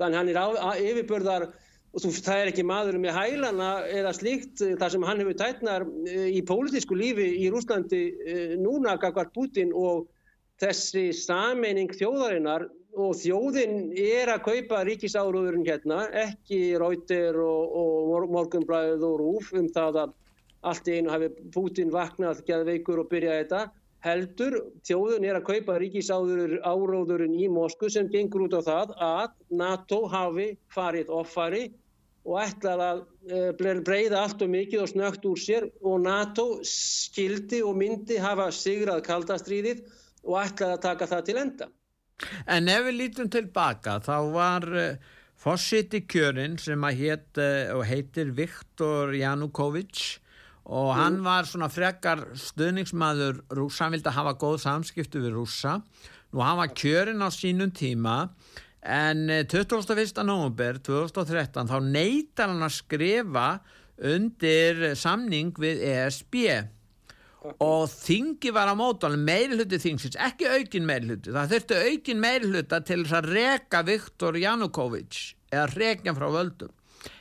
þannig 0.00 0.18
hann 0.18 0.32
er 0.34 0.40
á, 0.42 0.46
yfirbörðar 0.74 1.42
og 1.90 2.04
þú, 2.04 2.10
það 2.22 2.40
er 2.40 2.50
ekki 2.52 2.64
maður 2.66 2.98
með 3.02 3.16
hælana 3.16 3.70
eða 3.90 4.12
slíkt 4.14 4.62
eh, 4.62 4.76
þar 4.78 4.94
sem 4.94 5.06
hann 5.08 5.22
hefur 5.22 5.38
tætnar 5.40 5.86
eh, 6.06 6.28
í 6.38 6.42
pólitísku 6.46 6.98
lífi 6.98 7.26
í 7.42 7.48
Rúslandi 7.50 8.02
eh, 8.26 8.54
núna 8.60 8.96
gagvart 9.00 9.32
Putin 9.34 9.74
og 9.74 10.06
þessi 10.62 11.08
sameining 11.16 11.90
þjóðarinnar 11.96 12.68
og 13.00 13.14
þjóðin 13.18 13.92
er 13.98 14.30
að 14.32 14.44
kaupa 14.48 14.84
ríkisáruðurinn 14.86 15.66
hérna, 15.66 16.04
ekki 16.26 16.76
Rauter 16.78 17.38
og, 17.42 17.76
og 17.80 18.32
Morgunblæð 18.34 19.04
og 19.06 19.20
Rúf 19.22 19.52
um 19.56 19.68
það 19.70 20.02
að 20.04 20.16
allt 20.70 20.90
í 20.90 20.98
einu 20.98 21.12
hafi 21.14 21.30
Putin 21.54 21.92
vaknað 21.94 22.42
geðveikur 22.46 23.02
og 23.02 23.08
byrjað 23.10 23.38
þetta 23.40 23.62
heldur 24.04 24.56
þjóðun 24.88 25.26
er 25.28 25.38
að 25.38 25.46
kaupa 25.50 25.76
ríkisáruðurinn 25.82 27.36
í 27.36 27.48
Moskvu 27.52 27.90
sem 27.92 28.08
gengur 28.12 28.46
út 28.46 28.56
á 28.56 28.62
það 28.64 28.94
að 28.96 29.34
NATO 29.60 30.00
hafi 30.08 30.48
farið 30.72 31.12
offari 31.12 31.66
og 32.28 32.40
ætlaði 32.42 32.86
að 32.86 33.02
uh, 33.60 33.80
breyða 33.84 34.22
allt 34.24 34.44
og 34.44 34.52
mikið 34.52 34.84
og 34.84 34.90
snögt 34.92 35.26
úr 35.28 35.40
sér 35.40 35.68
og 35.80 36.02
NATO 36.04 36.46
skildi 36.66 37.62
og 37.64 37.76
myndi 37.80 38.18
hafa 38.20 38.50
sigrað 38.54 39.04
kaldastríðið 39.08 39.84
og 40.26 40.40
ætlaði 40.42 40.76
að 40.76 40.82
taka 40.84 41.08
það 41.10 41.24
til 41.28 41.38
enda. 41.44 41.70
En 42.44 42.68
ef 42.68 42.84
við 42.84 42.98
lítum 42.98 43.30
tilbaka 43.32 43.96
þá 44.04 44.16
var 44.34 44.66
eh, 44.76 44.98
fórsiti 45.40 46.02
kjörinn 46.04 46.58
sem 46.60 46.84
að 46.84 47.00
heit, 47.00 47.40
eh, 47.40 47.72
heitir 47.88 48.34
Viktor 48.36 49.14
Janukovic 49.16 50.20
og 50.68 50.94
hann 50.94 51.20
var 51.24 51.48
svona 51.48 51.70
frekar 51.72 52.26
stöðningsmaður 52.38 53.42
rúsa, 53.56 53.86
hann 53.86 53.94
vildi 53.96 54.12
hafa 54.14 54.34
góð 54.38 54.58
samskiptu 54.64 55.22
við 55.22 55.38
rúsa 55.38 55.78
og 56.30 56.42
hann 56.44 56.60
var 56.60 56.74
kjörinn 56.76 57.24
á 57.24 57.28
sínum 57.32 57.72
tíma 57.74 58.30
en 58.80 59.26
21. 59.28 60.22
november 60.24 60.78
2013 60.80 61.70
þá 61.70 61.78
neytar 61.84 62.52
hann 62.52 62.64
að 62.64 62.76
skrifa 62.78 63.48
undir 64.00 64.94
samning 64.96 65.52
við 65.60 65.82
ESB 65.90 66.36
og 67.60 67.86
þingi 67.88 68.52
var 68.52 68.68
á 68.68 68.76
mótan 68.76 69.16
meilhutti 69.24 69.80
þingsins, 69.80 70.18
ekki 70.20 70.48
aukin 70.48 70.88
meilhutti 70.88 71.32
það 71.32 71.54
þurfti 71.54 71.80
aukin 71.88 72.20
meilhutta 72.20 72.82
til 72.84 73.00
að 73.08 73.30
reka 73.32 73.80
Viktor 73.88 74.36
Janukovic 74.40 75.22
eða 75.50 75.70
rekja 75.72 76.14
frá 76.16 76.28
völdum 76.32 76.74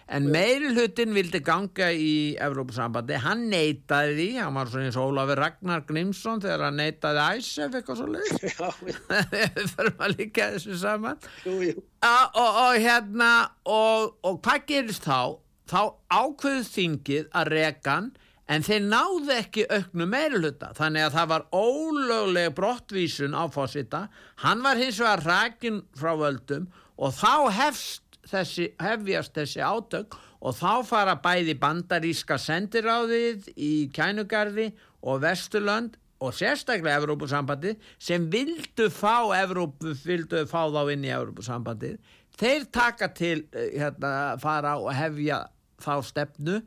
en 0.10 0.30
meilhutin 0.34 1.14
vildi 1.14 1.42
ganga 1.46 1.90
í 1.94 2.36
Evrópusambandi, 2.42 3.18
hann 3.24 3.46
neytaði 3.52 4.16
því. 4.18 4.30
Hann 4.42 4.56
var 4.58 4.72
svona 4.72 4.90
eins 4.90 5.00
og 5.00 5.12
Ólafur 5.12 5.42
Ragnar 5.44 5.84
Grímsson 5.90 6.42
þegar 6.44 6.66
hann 6.68 6.80
neytaði 6.82 7.26
æsef 7.40 7.78
eitthvað 7.80 8.02
svo 8.02 8.08
leið 8.16 8.32
við 9.60 9.76
förum 9.76 10.08
að 10.08 10.16
líka 10.18 10.50
þessu 10.56 10.80
saman. 10.82 11.22
Jú, 11.46 11.60
jú. 11.70 11.76
Og, 12.10 12.40
og 12.48 12.80
hérna 12.80 13.30
og, 13.68 14.18
og 14.26 14.42
hvað 14.46 14.66
gerist 14.72 15.06
þá? 15.06 15.38
Þá 15.70 15.82
ákveðu 16.10 16.66
þingið 16.66 17.30
að 17.38 17.54
rekan 17.54 18.12
en 18.50 18.66
þeir 18.66 18.86
náðu 18.90 19.34
ekki 19.36 19.66
auknu 19.70 20.08
meiruluta 20.10 20.72
þannig 20.78 21.06
að 21.06 21.16
það 21.18 21.32
var 21.34 21.44
ólögleg 21.54 22.56
brottvísun 22.58 23.38
á 23.38 23.46
fósita 23.54 24.08
hann 24.44 24.64
var 24.66 24.80
hins 24.82 24.98
vegar 25.02 25.22
rækin 25.28 25.84
frá 25.98 26.16
völdum 26.18 26.66
og 26.98 27.14
þá 27.16 27.34
hefst 27.60 28.09
þessi, 28.32 28.70
hefjast 28.82 29.36
þessi 29.38 29.64
átök 29.64 30.18
og 30.40 30.56
þá 30.56 30.86
fara 30.88 31.16
bæði 31.20 31.56
bandaríska 31.60 32.38
sendiráðið 32.40 33.50
í 33.56 33.74
kænugarði 33.96 34.70
og 35.02 35.24
Vesturland 35.24 35.98
og 36.20 36.36
sérstaklega 36.36 37.00
Evrópusambandi 37.00 37.76
sem 38.00 38.26
vildu 38.32 38.90
fá 38.92 39.32
Evrópu, 39.40 39.94
vildu 40.04 40.44
fá 40.50 40.66
þá 40.68 40.82
inn 40.94 41.08
í 41.08 41.14
Evrópusambandi 41.16 41.96
þeir 42.40 42.68
taka 42.72 43.10
til 43.16 43.44
eh, 43.52 43.76
hérna, 43.80 44.38
fara 44.42 44.78
og 44.80 44.92
hefja 44.96 45.44
þá 45.80 45.94
stefnu 46.08 46.62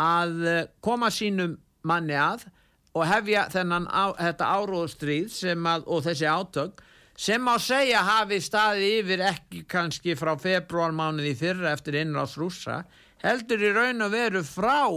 að 0.00 0.44
eh, 0.48 0.62
koma 0.84 1.10
sínum 1.12 1.58
manni 1.84 2.16
að 2.16 2.46
og 2.94 3.06
hefja 3.10 3.48
þennan 3.50 3.88
á, 3.90 4.14
þetta 4.20 4.50
áróðstríð 4.54 5.38
og 5.84 6.04
þessi 6.06 6.28
átök 6.30 6.83
sem 7.16 7.46
á 7.46 7.54
segja 7.62 8.02
hafi 8.02 8.40
staði 8.42 8.90
yfir 9.00 9.22
ekki 9.30 9.64
kannski 9.70 10.16
frá 10.18 10.34
februarmánuði 10.40 11.34
fyrra 11.38 11.74
eftir 11.74 12.00
innráðs 12.00 12.38
rúsa 12.40 12.82
heldur 13.24 13.62
í 13.62 13.70
raun 13.74 14.04
og 14.04 14.14
veru 14.14 14.42
frá 14.46 14.88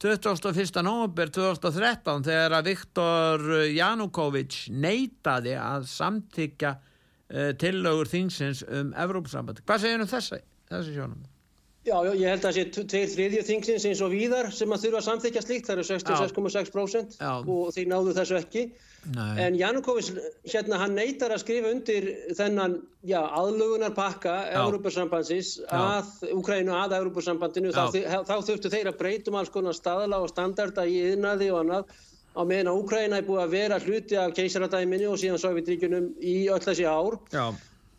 21. 0.00 0.80
november 0.86 1.28
2013 1.28 2.22
þegar 2.24 2.54
að 2.56 2.70
Viktor 2.70 3.42
Janukovic 3.68 4.62
neytaði 4.72 5.58
að 5.60 5.84
samtykja 5.92 6.70
uh, 6.78 7.50
tillögur 7.60 8.08
þingsins 8.08 8.62
um 8.64 8.94
Evrópsambandi. 8.96 9.66
Hvað 9.68 9.84
segir 9.84 10.06
um 10.06 10.08
þessi, 10.08 10.40
þessi 10.72 10.96
sjónum? 10.96 11.29
Já, 11.80 11.94
já, 12.04 12.10
ég 12.12 12.28
held 12.28 12.42
að 12.44 12.44
það 12.44 12.56
sé 12.56 12.86
tveir 12.92 13.06
þriðju 13.08 13.42
þingsins 13.48 13.84
eins 13.88 14.00
og 14.04 14.10
víðar 14.12 14.50
sem 14.52 14.72
að 14.74 14.82
þurfa 14.82 14.98
að 14.98 15.04
samþykja 15.06 15.42
slíkt, 15.46 15.68
það 15.68 15.78
eru 15.78 15.84
66,6% 15.88 17.14
og 17.54 17.70
því 17.72 17.84
náðu 17.88 18.12
þessu 18.18 18.36
ekki. 18.36 18.64
Nei. 19.14 19.30
En 19.46 19.56
Janukovic, 19.56 20.10
hérna, 20.44 20.76
hann 20.82 20.92
neytar 20.98 21.32
að 21.32 21.40
skrifa 21.40 21.70
undir 21.72 22.10
þennan, 22.36 22.74
já, 23.08 23.22
aðlugunarpakka 23.24 24.34
Európa-sambandsins 24.60 25.54
að 25.72 26.28
Ukrænu 26.36 26.76
að 26.76 26.98
Európa-sambandinu, 26.98 27.72
þá, 27.72 27.96
þá 28.28 28.36
þurftu 28.50 28.74
þeir 28.76 28.92
að 28.92 29.00
breytum 29.00 29.40
alls 29.40 29.54
konar 29.54 29.78
staðla 29.78 30.20
og 30.20 30.28
standarda 30.34 30.84
í 30.84 31.00
yðnaði 31.14 31.48
og 31.54 31.62
annað 31.62 31.96
á 32.36 32.42
meðan 32.44 32.74
að 32.74 32.84
Ukræna 32.84 33.22
er 33.22 33.28
búið 33.30 33.46
að 33.46 33.56
vera 33.56 33.80
hluti 33.80 34.20
af 34.20 34.36
keisaradæminu 34.36 35.08
og 35.14 35.18
síðan 35.24 35.40
Sovjetríkunum 35.40 36.12
í 36.20 36.36
öll 36.52 36.60
þessi 36.68 36.84
ár. 36.84 37.16
Já 37.32 37.48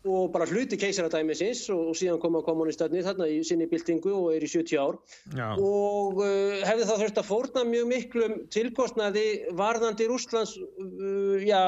og 0.08 0.32
bara 0.34 0.46
hluti 0.50 0.78
keisaradæmisins 0.80 1.68
og, 1.70 1.92
síðan 1.98 2.20
koma 2.22 2.42
kommunistarnir 2.42 3.04
þarna 3.06 3.28
í 3.30 3.38
sinni 3.46 3.68
byltingu 3.70 4.10
og 4.10 4.32
er 4.34 4.42
í 4.42 4.50
70 4.50 4.80
ár 4.82 4.98
Já. 5.36 5.46
og 5.54 6.18
uh, 6.24 6.62
hefði 6.66 6.88
það 6.88 7.02
þurft 7.04 7.20
að 7.22 7.28
fórna 7.28 7.64
mjög 7.68 7.90
miklum 7.92 8.34
tilkostnaði 8.54 9.26
varðandi 9.58 10.08
Rúslands 10.10 10.56
uh, 10.58 11.38
ja, 11.46 11.62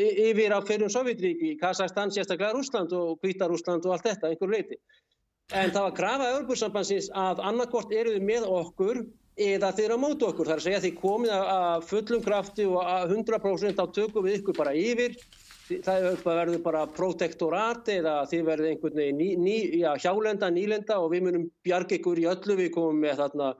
yfir 0.00 0.56
á 0.56 0.60
hverjum 0.64 0.92
Sovjetríki, 0.92 1.56
Kazakstan, 1.60 2.14
sérstaklega 2.14 2.56
Rúsland 2.56 2.96
og 2.96 3.20
Kvítarúsland 3.20 3.84
og 3.84 3.96
allt 3.96 4.08
þetta, 4.08 4.32
einhver 4.32 4.56
leiti. 4.56 4.80
En 5.54 5.70
það 5.70 5.84
var 5.84 5.94
krafað 5.94 6.40
Örbjörnsambansins 6.40 7.12
að 7.14 7.44
annarkort 7.46 7.92
eru 7.94 8.16
þið 8.16 8.24
með 8.26 8.48
okkur 8.50 9.04
eða 9.36 9.70
þeir 9.76 9.94
á 9.94 9.98
mótu 10.00 10.26
okkur. 10.26 10.48
Það 10.48 10.54
er 10.54 10.62
að 10.62 10.64
segja 10.64 10.84
þið 10.86 10.96
komið 11.02 11.34
að 11.36 11.84
fullum 11.90 12.22
krafti 12.24 12.66
og 12.66 12.80
að 12.82 13.12
100% 13.20 13.82
á 13.82 13.86
tökum 13.94 14.26
við 14.26 14.40
ykkur 14.40 14.56
bara 14.58 14.72
yfir 14.74 15.14
það 15.66 16.26
verður 16.26 16.60
bara 16.64 16.84
protektorat 16.96 17.88
eða 17.92 18.18
þið 18.30 18.44
verður 18.50 18.70
einhvern 18.72 19.00
veginn 19.00 19.18
ný, 19.20 19.30
ný, 19.40 19.56
já, 19.80 19.90
hjálenda, 20.04 20.50
nýlenda 20.52 21.00
og 21.02 21.10
við 21.14 21.26
munum 21.26 21.48
bjarga 21.66 21.98
ykkur 21.98 22.22
í 22.22 22.28
öllu, 22.30 22.58
við 22.60 22.70
komum 22.76 23.02
með 23.02 23.24
þarna 23.24 23.50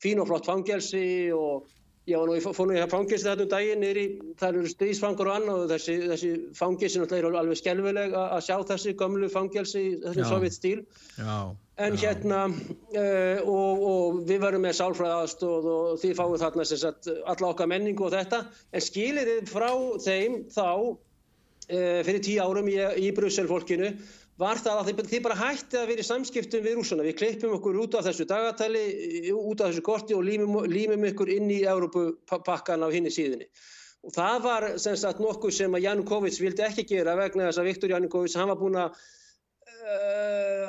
fín 0.00 0.22
og 0.22 0.30
flott 0.30 0.48
fangelsi 0.48 1.04
og 1.36 1.68
var 2.10 2.26
nú 2.26 2.36
í 2.38 2.42
fónu 2.42 2.74
í 2.74 2.84
fangelsi 2.90 3.26
þetta 3.26 3.44
um 3.44 3.50
daginn 3.50 3.82
nýri, 3.84 4.04
það 4.40 4.56
eru 4.60 4.70
stríðsfangur 4.72 5.28
og 5.30 5.36
annað 5.36 5.64
og 5.64 5.72
þessi, 5.74 5.96
þessi 6.10 6.30
fangelsi 6.56 7.00
náttúrulega 7.00 7.28
eru 7.28 7.40
alveg 7.40 7.60
skelvileg 7.60 8.16
að 8.18 8.40
sjá 8.46 8.56
þessi 8.70 8.94
gömlu 8.98 9.28
fangelsi 9.30 9.82
þessi 10.02 10.24
sovjet 10.26 10.56
stíl. 10.56 10.80
Já, 11.18 11.36
en 11.84 11.98
já. 11.98 12.00
hérna 12.06 12.40
uh, 12.48 13.44
og, 13.44 13.84
og 13.92 14.18
við 14.30 14.42
verðum 14.46 14.66
með 14.66 14.78
sálfræðaðstóð 14.80 15.70
og 15.74 16.00
þið 16.02 16.16
fáið 16.18 16.42
þarna 16.46 16.66
sagt, 16.72 17.12
alla 17.34 17.52
okkar 17.52 17.70
menningu 17.70 18.08
og 18.08 18.16
þetta. 18.16 18.42
En 18.72 18.86
skilir 18.88 19.30
þið 19.34 19.52
frá 19.52 19.70
þeim 20.08 20.42
þá 20.50 20.66
fyrir 21.70 22.22
tíu 22.24 22.42
árum 22.42 22.68
í, 22.70 22.76
í 22.98 23.10
Brussel 23.14 23.46
fólkinu 23.50 23.92
var 24.40 24.60
það 24.60 24.78
að 24.80 24.88
þið, 25.10 25.18
bara 25.24 25.36
hætti 25.36 25.78
að 25.78 25.90
vera 25.92 26.02
í 26.02 26.06
samskiptum 26.06 26.62
við 26.64 26.78
rúsana. 26.78 27.04
Við 27.04 27.18
klippum 27.18 27.56
okkur 27.58 27.80
út 27.82 27.98
af 27.98 28.06
þessu 28.08 28.26
dagatæli, 28.28 28.84
út 29.36 29.60
af 29.60 29.70
þessu 29.70 29.84
korti 29.84 30.16
og 30.16 30.24
límum, 30.24 30.62
límum 30.70 31.04
ykkur 31.10 31.32
inn 31.34 31.50
í 31.52 31.60
Európupakkan 31.68 32.86
á 32.86 32.88
hinni 32.92 33.12
síðinni. 33.12 33.50
Og 34.00 34.14
það 34.14 34.44
var 34.46 34.66
sem 34.80 34.96
sagt 34.96 35.20
nokkuð 35.20 35.52
sem 35.52 35.76
að 35.76 35.84
Janukovic 35.84 36.38
vildi 36.40 36.64
ekki 36.64 36.86
gera 36.88 37.18
vegna 37.18 37.50
þess 37.50 37.60
að 37.60 37.68
Viktor 37.68 37.92
Janukovic, 37.92 38.36
hann 38.40 38.48
var 38.48 38.60
búin 38.60 38.78
að 38.80 39.02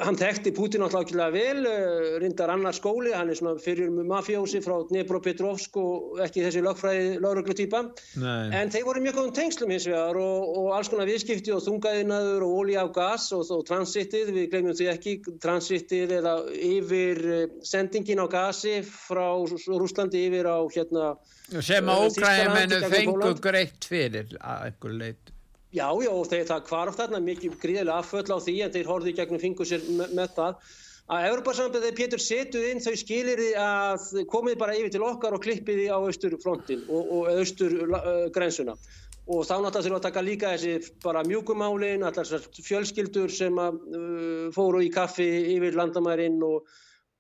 hann 0.02 0.18
þekkti 0.18 0.52
Putin 0.56 0.84
ekki 0.86 1.18
vel, 1.34 1.66
uh, 1.68 2.18
reyndar 2.22 2.52
annar 2.54 2.76
skóli, 2.76 3.12
hann 3.14 3.30
er 3.30 3.38
svona 3.38 3.60
fyrir 3.62 3.92
mafjósi 3.92 4.62
frá 4.64 4.78
Dnepropetrovsk 4.90 5.78
og 5.82 6.22
ekki 6.26 6.44
þessi 6.46 6.64
lögfræði 6.66 7.18
lögreglutýpa, 7.24 7.82
en 8.22 8.72
þeir 8.74 8.86
voru 8.88 9.04
mjög 9.04 9.18
góðum 9.20 9.36
tengslum 9.38 9.74
hins 9.74 9.88
vegar 9.90 10.20
og, 10.22 10.54
og 10.62 10.70
alls 10.78 10.92
konar 10.92 11.10
viðskipti 11.10 11.54
og 11.56 11.64
þungaðinaður 11.66 12.46
og 12.48 12.56
ólí 12.62 12.78
á 12.80 12.86
gas 12.94 13.28
og, 13.36 13.44
og 13.52 13.66
transittið, 13.68 14.32
við 14.38 14.48
glemjum 14.54 14.80
því 14.80 14.90
ekki, 14.94 15.18
transittið 15.44 16.16
eða 16.22 16.38
yfir 16.72 17.22
uh, 17.28 17.44
sendingin 17.68 18.24
á 18.24 18.28
gasi 18.32 18.80
frá 18.88 19.28
Rúslandi 19.42 20.26
yfir 20.30 20.50
á 20.50 20.60
hérna... 20.72 21.12
Sem 21.60 21.90
að 21.92 22.08
ógræðimennu 22.08 22.82
fengu 22.88 23.36
greitt 23.44 23.92
fyrir 23.92 24.36
að 24.40 24.72
einhver 24.72 24.98
leit. 25.04 25.36
Já, 25.72 25.88
já, 26.04 26.12
þeir, 26.28 26.48
það 26.50 26.64
kvarf 26.68 26.98
þarna 27.00 27.20
mikið 27.24 27.60
gríðilega 27.62 28.00
afföll 28.02 28.28
á 28.28 28.38
því 28.44 28.56
en 28.66 28.72
þeir 28.74 28.90
horfið 28.92 29.20
gegnum 29.22 29.40
fingur 29.40 29.70
sér 29.70 29.86
með, 29.88 30.16
með 30.20 30.34
það 30.36 30.74
að 31.12 31.28
Európa-sambandið 31.30 31.86
þegar 31.86 32.00
Pétur 32.00 32.24
setuð 32.24 32.66
inn 32.70 32.84
þau 32.84 32.98
skilir 33.00 33.40
því 33.40 33.52
að 33.60 34.10
komið 34.32 34.58
bara 34.60 34.76
yfir 34.80 34.92
til 34.94 35.06
okkar 35.08 35.38
og 35.38 35.44
klippið 35.44 35.80
því 35.80 35.88
á 35.92 35.98
austurfrontin 36.00 36.84
og, 36.88 37.14
og 37.16 37.32
austurgrensuna 37.38 38.76
uh, 38.76 39.00
og 39.32 39.44
þá 39.48 39.56
náttúrulega 39.64 39.82
þurfum 39.86 39.96
við 39.96 39.98
að 40.00 40.06
taka 40.08 40.26
líka 40.28 40.54
þessi 40.56 40.94
bara 41.04 41.24
mjúkumálin, 41.28 42.06
allar 42.08 42.48
fjölskyldur 42.68 43.32
sem 43.32 43.60
að, 43.64 43.82
uh, 43.96 44.46
fóru 44.56 44.84
í 44.84 44.92
kaffi 44.92 45.28
yfir 45.56 45.78
landamærin 45.78 46.40
og 46.44 46.68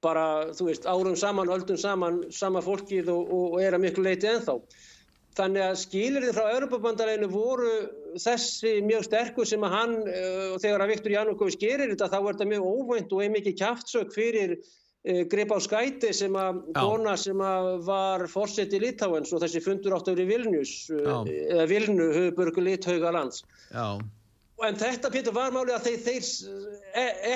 bara, 0.01 0.51
þú 0.57 0.71
veist, 0.71 0.87
árum 0.89 1.15
saman, 1.15 1.51
öldum 1.53 1.77
saman, 1.77 2.23
sama 2.33 2.63
fólkið 2.65 3.11
og, 3.13 3.27
og, 3.29 3.45
og 3.53 3.63
er 3.63 3.77
að 3.77 3.85
miklu 3.85 4.05
leiti 4.07 4.27
ennþá. 4.27 4.57
Þannig 5.37 5.63
að 5.63 5.75
skilirði 5.85 6.31
frá 6.35 6.47
Europabandaleginu 6.57 7.29
voru 7.31 7.75
þessi 8.19 8.75
mjög 8.85 9.07
sterkur 9.07 9.49
sem 9.49 9.65
að 9.65 9.75
hann, 9.75 9.97
uh, 10.03 10.53
þegar 10.61 10.85
að 10.85 10.93
Viktor 10.95 11.15
Janúkovic 11.15 11.59
gerir 11.61 11.91
þetta, 11.93 12.11
þá 12.11 12.19
er 12.19 12.29
þetta 12.29 12.49
mjög 12.51 12.69
óvænt 12.69 13.15
og 13.15 13.25
er 13.25 13.35
mikið 13.35 13.57
kæftsök 13.61 14.15
fyrir 14.15 14.55
uh, 14.59 15.21
Grip 15.31 15.53
á 15.55 15.59
skæti 15.63 16.13
sem 16.15 16.39
að 16.39 16.63
kona 16.77 17.17
sem 17.19 17.43
að 17.45 17.69
var 17.87 18.25
fórsett 18.31 18.73
í 18.77 18.81
Litáens 18.83 19.33
og 19.35 19.43
þessi 19.43 19.63
fundur 19.65 19.97
átt 19.97 20.11
árið 20.11 20.33
Vilnius, 20.33 20.73
uh, 20.95 21.21
eða 21.27 21.69
Vilnu, 21.71 22.09
höfuburgu 22.17 22.65
Lithauga 22.65 23.13
lands. 23.15 23.45
Já 23.71 24.01
en 24.67 24.77
þetta 24.77 25.11
Pétur 25.13 25.35
var 25.35 25.53
málið 25.53 25.75
að 25.75 25.87
þeir, 25.87 25.99
þeir 26.05 26.27
e, 27.01 27.05
e, 27.31 27.35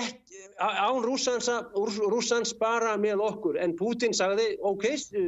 án 0.60 1.02
rússans, 1.06 1.50
rússans 1.74 2.54
bara 2.60 2.96
með 3.02 3.24
okkur. 3.26 3.60
En 3.62 3.76
Putin 3.78 4.16
sagði 4.16 4.52
ok, 4.66 4.88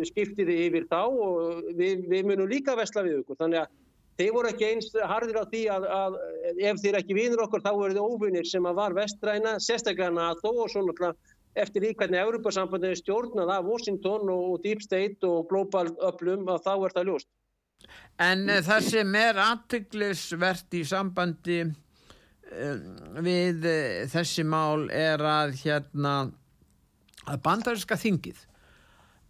skiptiði 0.09 0.59
yfir 0.67 0.87
þá 0.91 1.01
og 1.07 1.67
við, 1.77 2.05
við 2.11 2.29
munum 2.29 2.49
líka 2.51 2.77
vesla 2.77 3.05
við 3.07 3.21
okkur 3.23 3.41
þannig 3.41 3.63
að 3.63 3.75
þeir 4.17 4.33
voru 4.35 4.51
ekki 4.51 4.69
eins 4.71 4.91
hardir 5.11 5.39
á 5.39 5.45
því 5.47 5.63
að, 5.73 5.87
að 6.01 6.19
ef 6.71 6.83
þeir 6.83 6.99
ekki 7.01 7.17
vinur 7.17 7.45
okkur 7.45 7.65
þá 7.65 7.71
eru 7.71 7.95
þið 7.95 8.03
óvinnir 8.03 8.49
sem 8.49 8.69
að 8.69 8.79
var 8.81 8.97
vestræna 8.97 9.57
sérstaklega 9.63 10.13
NATO 10.17 10.53
og 10.63 10.71
svona 10.73 11.13
eftir 11.57 11.81
því 11.81 11.95
hvernig 11.97 12.21
Europasambandið 12.21 12.99
stjórnað 13.01 13.55
af 13.55 13.65
Washington 13.65 14.29
og 14.29 14.61
Deep 14.65 14.83
State 14.85 15.25
og 15.25 15.47
Global 15.49 15.89
Öplum 16.05 16.45
að 16.53 16.63
þá 16.67 16.73
er 16.75 16.95
það 16.99 17.11
ljóst. 17.11 17.29
En 18.21 18.47
það 18.65 18.87
sem 18.91 19.15
er 19.17 19.39
aðtöklusvert 19.41 20.77
í 20.77 20.85
sambandi 20.85 21.59
Eh, 22.47 22.77
við 23.23 23.65
eh, 23.67 24.03
þessi 24.07 24.45
mál 24.47 24.87
er 24.93 25.19
að 25.19 25.57
hérna 25.65 26.13
að 27.27 27.41
bandarinska 27.43 27.97
þingið 27.99 28.39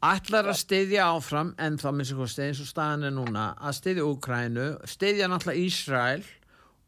ætlar 0.05 0.49
að 0.51 0.59
steyðja 0.61 1.07
áfram 1.15 1.53
en 1.61 1.77
þá 1.81 1.87
minnst 1.91 2.13
ekki 2.13 2.47
eins 2.47 2.63
og 2.63 2.69
staðan 2.69 3.07
er 3.09 3.15
núna 3.15 3.45
að 3.57 3.77
steyðja 3.79 4.09
Úkrænu, 4.11 4.67
steyðja 4.85 5.29
náttúrulega 5.31 5.63
Ísræl 5.63 6.27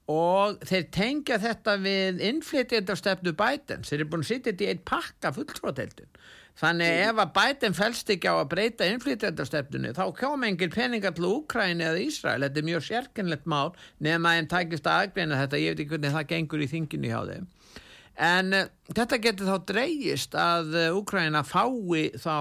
og 0.09 0.59
þeir 0.65 0.85
tengja 0.93 1.39
þetta 1.41 1.77
við 1.81 2.21
innflytjandastefnu 2.29 3.33
Bidens, 3.37 3.89
þeir 3.89 4.01
eru 4.01 4.11
búin 4.11 4.25
að 4.25 4.31
sitja 4.31 4.51
þetta 4.51 4.65
í 4.65 4.69
einn 4.73 4.85
pakka 4.89 5.33
fulltróðheldun 5.37 6.21
Þannig 6.59 6.97
ef 7.05 7.19
að 7.23 7.29
bætin 7.37 7.75
fælst 7.75 8.09
ekki 8.11 8.27
á 8.27 8.35
að 8.35 8.49
breyta 8.51 8.87
innflytjandastefnunni 8.91 9.93
þá 9.95 10.03
kjáum 10.17 10.41
engin 10.43 10.73
peningar 10.73 11.13
til 11.15 11.29
Úkræni 11.29 11.85
eða 11.87 12.01
Ísrael. 12.03 12.43
Þetta 12.43 12.59
er 12.59 12.67
mjög 12.67 12.83
sérkennlegt 12.87 13.47
mál 13.47 13.71
nema 14.03 14.33
en 14.35 14.49
takist 14.51 14.89
að 14.89 15.05
aðgreina 15.05 15.39
þetta. 15.39 15.61
Ég 15.61 15.77
veit 15.77 15.83
ekki 15.85 15.93
hvernig 15.93 16.15
það 16.17 16.27
gengur 16.33 16.65
í 16.65 16.67
þinginu 16.73 17.13
hjá 17.13 17.21
þeim. 17.29 17.47
En 18.19 18.51
uh, 18.55 18.67
þetta 18.91 19.19
getur 19.23 19.47
þá 19.47 19.65
dreyjist 19.71 20.35
að 20.35 20.75
uh, 20.75 20.97
Úkræna 20.99 21.45
fái 21.47 22.11
þá 22.19 22.35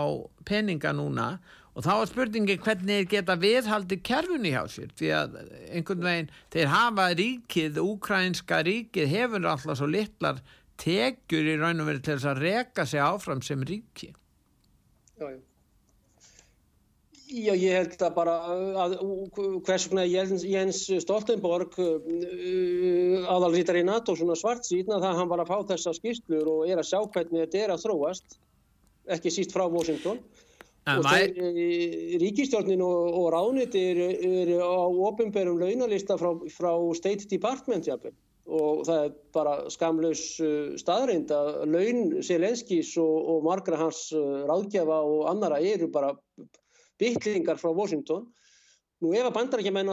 peninga 0.48 0.92
núna. 0.96 1.36
Og 1.78 1.84
þá 1.86 1.92
er 1.94 2.08
spurningi 2.10 2.56
hvernig 2.58 3.10
geta 3.12 3.36
viðhaldi 3.38 4.00
kerfunni 4.02 4.50
hjá 4.50 4.64
sér. 4.66 4.90
Því 4.98 5.10
að 5.14 5.36
einhvern 5.70 6.06
veginn 6.08 6.32
þeir 6.50 6.72
hafa 6.72 7.10
ríkið, 7.20 7.78
Úkrænska 7.84 8.64
ríkið 8.66 9.12
hefur 9.12 9.46
alltaf 9.46 9.78
svo 9.78 9.86
litlar 9.86 10.42
tekjur 10.82 11.52
í 11.54 11.58
raun 11.60 11.84
og 11.84 11.92
verið 11.92 12.08
til 12.08 12.16
þess 12.16 12.32
að 12.32 12.42
reka 12.42 12.86
sig 12.86 13.04
áfram 13.04 13.44
sem 13.46 13.62
ríki. 13.66 14.10
Já, 15.18 15.30
já 15.30 15.38
Já, 17.28 17.52
ég 17.52 17.74
held 17.76 18.02
að 18.06 18.14
bara 18.16 18.34
að 18.84 18.94
hvers 19.66 19.84
vegna 19.90 20.04
Jens, 20.08 20.84
Stoltenborg 21.04 21.74
aðalríttar 23.28 23.76
í 23.76 23.84
NATO 23.84 24.14
svona 24.16 24.36
svart 24.38 24.64
síðan 24.64 24.96
að 24.96 25.04
það 25.04 25.18
hann 25.20 25.32
var 25.32 25.42
að 25.44 25.50
fá 25.50 25.58
þessa 25.74 25.92
skýrslur 25.98 26.48
og 26.48 26.70
er 26.72 26.80
að 26.80 26.88
sjá 26.88 27.00
hvernig 27.04 27.42
þetta 27.44 27.60
er 27.64 27.74
að 27.74 27.82
þróast 27.84 28.38
ekki 29.12 29.32
síst 29.32 29.52
frá 29.52 29.66
Washington. 29.68 30.22
Og 30.88 31.04
þeir 31.04 31.36
uh, 31.44 31.58
ríkistjórnin 32.22 32.80
og, 32.80 33.10
og 33.20 33.26
rániti 33.34 33.82
eru 33.90 34.08
er 34.24 34.54
á 34.64 34.88
ofinberum 34.88 35.60
launalista 35.60 36.16
frá, 36.16 36.30
frá 36.54 36.72
State 36.96 37.28
Department 37.28 37.90
jafnveg 37.90 38.16
og 38.48 38.86
það 38.88 39.02
er 39.04 39.16
bara 39.36 39.54
skamlaus 39.68 40.22
staðreind 40.80 41.32
að 41.36 41.50
laun 41.68 42.22
Selenskis 42.24 42.94
og, 42.96 43.16
og 43.34 43.44
margra 43.44 43.76
hans 43.76 44.06
ráðgjafa 44.48 45.02
og 45.04 45.26
annara 45.28 45.58
eru 45.60 45.90
bara 45.92 46.14
bytlingar 47.00 47.60
frá 47.60 47.72
Washington. 47.74 48.26
Nú 48.98 49.12
ef 49.14 49.28
að 49.28 49.36
bandarækjumenn 49.36 49.92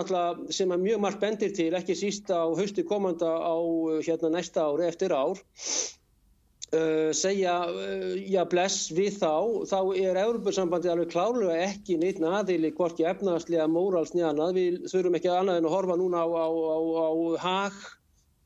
sem 0.49 0.72
er 0.74 0.82
mjög 0.82 1.01
margt 1.03 1.22
bendir 1.22 1.51
til, 1.53 1.70
ekki 1.78 1.93
síst 1.97 2.32
á 2.34 2.41
haustu 2.58 2.82
komanda 2.89 3.38
á 3.38 3.53
uh, 3.53 3.99
hérna 4.01 4.32
næsta 4.34 4.64
ári 4.66 4.88
eftir 4.88 5.14
ár, 5.14 5.38
uh, 5.38 7.12
segja 7.14 7.53
uh, 7.70 8.16
já 8.18 8.41
bless 8.49 8.89
við 8.97 9.20
þá, 9.22 9.36
þá 9.70 9.78
er 9.93 10.18
Európa-sambandi 10.24 10.89
alveg 10.89 11.14
klárlega 11.14 11.60
ekki 11.68 11.99
neitt 12.01 12.18
aðili 12.18 12.74
hvorki 12.74 13.06
efnaðslega, 13.06 13.70
móralsni 13.70 14.26
annað, 14.26 14.58
við 14.58 14.82
þurfum 14.89 15.20
ekki 15.22 15.30
annað 15.36 15.62
en 15.62 15.70
að 15.70 15.78
horfa 15.78 15.99
núna 16.01 16.26
á, 16.26 16.28
á, 16.34 16.47
á, 16.49 16.78
á 17.06 17.10
Haag, 17.45 17.78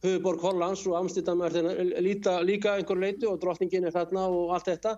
Höfuborg 0.03 0.43
Hollands 0.43 0.83
og 0.87 0.99
Amsterdam 0.99 1.41
er 1.47 1.55
líka, 2.03 2.75
einhver 2.75 2.99
leiti 2.99 3.27
og 3.27 3.39
drottningin 3.39 3.87
er 3.87 3.95
þarna 3.95 4.27
og 4.27 4.53
allt 4.55 4.69
þetta 4.71 4.97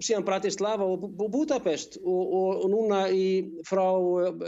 síðan 0.00 0.24
Bratislava 0.26 0.86
og 0.86 1.08
Budapest 1.32 1.98
og, 2.02 2.22
og, 2.22 2.62
og 2.64 2.68
núna 2.72 3.02
í, 3.12 3.26
frá 3.68 3.84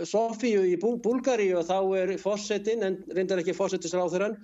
Sofíu 0.09 0.65
í 0.67 0.77
Búlgari 0.81 1.51
og 1.57 1.67
þá 1.69 1.79
er 2.01 2.15
fósettin, 2.23 2.85
en 2.87 3.01
reyndar 3.15 3.43
ekki 3.43 3.57
fósettisráþurann 3.57 4.39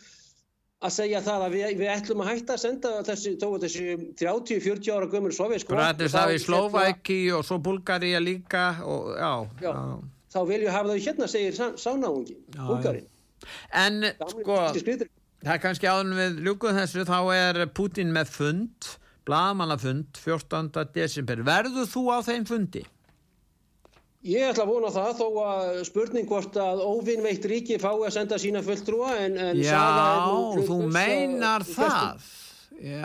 að 0.80 0.94
segja 0.94 1.20
það 1.24 1.44
að 1.46 1.56
við, 1.56 1.64
við 1.80 1.92
ætlum 1.92 2.22
að 2.24 2.30
hætta 2.30 2.56
að 2.56 2.62
senda 2.62 2.92
þessi, 3.04 3.34
þessi 3.40 3.86
30-40 4.20 4.92
ára 4.94 5.10
gömur 5.12 5.34
sovjísk 5.36 5.72
Bratislava 5.72 6.36
í 6.36 6.40
Slovæki 6.40 7.20
og 7.36 7.44
svo 7.48 7.60
Bulgaria 7.64 8.20
líka 8.22 8.70
og, 8.84 9.12
já, 9.16 9.32
já, 9.66 9.72
já. 9.72 9.98
þá 10.32 10.40
vilju 10.52 10.74
hafa 10.76 10.94
þau 10.94 11.06
hérna 11.08 11.30
segir 11.32 11.58
sánáungi, 11.80 12.38
Bulgarin 12.56 13.08
En 13.72 14.04
sko 14.28 14.56
það 15.40 15.54
er 15.54 15.60
kannski 15.62 15.88
áður 15.88 16.16
við 16.18 16.40
ljúkuð 16.46 16.80
þessu 16.82 17.04
þá 17.08 17.18
er 17.36 17.62
Putin 17.76 18.12
með 18.12 18.32
fund 18.34 18.90
blagamannafund 19.28 20.18
14. 20.24 20.70
desember 20.94 21.42
verður 21.46 21.88
þú 21.90 22.06
á 22.12 22.18
þeim 22.26 22.46
fundi? 22.48 22.84
Ég 24.26 24.50
ætla 24.50 24.66
að 24.66 24.72
vona 24.74 24.90
það 24.92 25.10
þó 25.16 25.26
að 25.46 25.78
spurning 25.88 26.28
hvort 26.28 26.56
að 26.60 26.82
óvinnveitt 26.84 27.46
ríki 27.48 27.78
fái 27.80 27.94
að 27.94 28.12
senda 28.18 28.36
sína 28.40 28.60
fulltrúa 28.64 29.14
en, 29.16 29.38
en 29.40 29.60
Já, 29.64 29.80
þú 30.68 30.76
meinar 30.92 31.64
það 31.64 32.26
Já, 32.80 33.04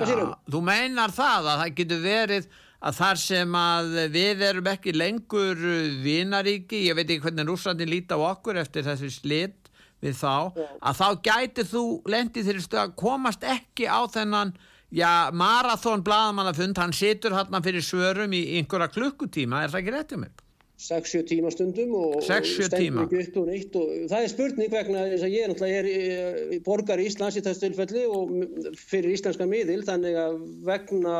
þú 0.51 0.61
meinar 0.63 1.13
það 1.15 1.49
að 1.51 1.61
það 1.61 1.73
getur 1.79 2.03
verið 2.03 2.49
að 2.85 2.97
þar 2.99 3.21
sem 3.21 3.55
að 3.57 3.95
við 4.13 4.43
erum 4.49 4.67
ekki 4.69 4.93
lengur 4.95 5.63
vinaríki, 6.03 6.83
ég 6.89 6.97
veit 6.97 7.07
ekki 7.07 7.23
hvernig 7.23 7.47
rúsandi 7.47 7.87
líti 7.87 8.15
á 8.15 8.19
okkur 8.19 8.59
eftir 8.61 8.85
þessi 8.85 9.09
slitt 9.15 9.71
við 10.03 10.19
þá, 10.19 10.51
að 10.83 10.99
þá 10.99 11.07
gæti 11.25 11.65
þú 11.71 11.85
lendið 12.11 12.51
til 12.51 12.79
að 12.83 12.95
komast 12.99 13.45
ekki 13.47 13.87
á 13.87 14.03
þennan 14.11 14.53
já, 14.91 15.31
marathón 15.33 16.03
bladamannafund, 16.05 16.77
hann 16.77 16.93
situr 16.93 17.35
hann 17.37 17.63
fyrir 17.65 17.85
svörum 17.85 18.33
í 18.35 18.41
einhverja 18.59 18.91
klukkutíma, 18.93 19.63
er 19.63 19.73
það 19.73 19.81
ekki 19.81 19.95
réttið 19.95 20.23
mér? 20.25 20.33
6-7 20.75 21.21
tíma 21.29 21.51
stundum 21.53 21.93
og 21.95 22.15
stendur 22.25 23.05
ekki 23.05 23.19
upp 23.21 23.37
og 23.39 23.45
neitt 23.47 23.75
og 23.79 23.91
það 24.11 24.25
er 24.25 24.31
spurning 24.33 24.71
vegna 24.73 25.05
þess 25.13 25.23
að 25.23 25.35
ég 25.35 25.47
náttúrulega 25.47 25.77
er 25.79 26.63
borgar 26.65 26.99
í 26.99 27.05
Íslands 27.07 27.37
í 27.39 27.43
þessu 27.45 27.63
tilfelli 27.63 28.03
og 28.11 28.33
fyrir 28.75 29.15
íslenska 29.15 29.47
miðil 29.47 29.85
þannig 29.87 30.19
að 30.19 30.35
vegna 30.67 31.15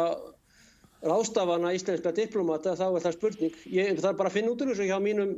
rástafana 1.06 1.72
íslenska 1.76 2.12
diplomata 2.16 2.76
þá 2.78 2.86
er 2.88 3.06
það 3.06 3.18
spurning. 3.18 3.56
Ég 3.72 4.02
þarf 4.02 4.20
bara 4.20 4.32
að 4.32 4.38
finna 4.40 4.54
út 4.54 4.64
úr 4.66 4.72
þessu 4.74 4.90
hjá 4.90 4.98
mínum 5.04 5.34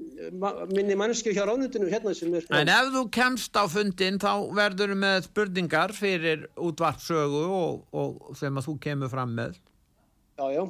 minni 0.73 0.97
mannski 0.99 1.35
hjá 1.35 1.43
ránundinu 1.47 1.91
hérna 1.91 2.15
sem 2.17 2.33
er 2.37 2.47
En 2.55 2.73
ef 2.73 2.91
þú 2.95 3.05
kemst 3.19 3.59
á 3.59 3.63
fundin 3.71 4.19
þá 4.23 4.31
verður 4.57 4.95
með 4.97 5.29
spurningar 5.29 5.95
fyrir 5.97 6.47
útvartsögu 6.55 7.45
og, 7.61 7.81
og 7.91 8.37
sem 8.39 8.57
að 8.57 8.69
þú 8.71 8.77
kemur 8.87 9.11
fram 9.13 9.35
með. 9.37 9.59
Já, 10.37 10.45
já. 10.53 10.63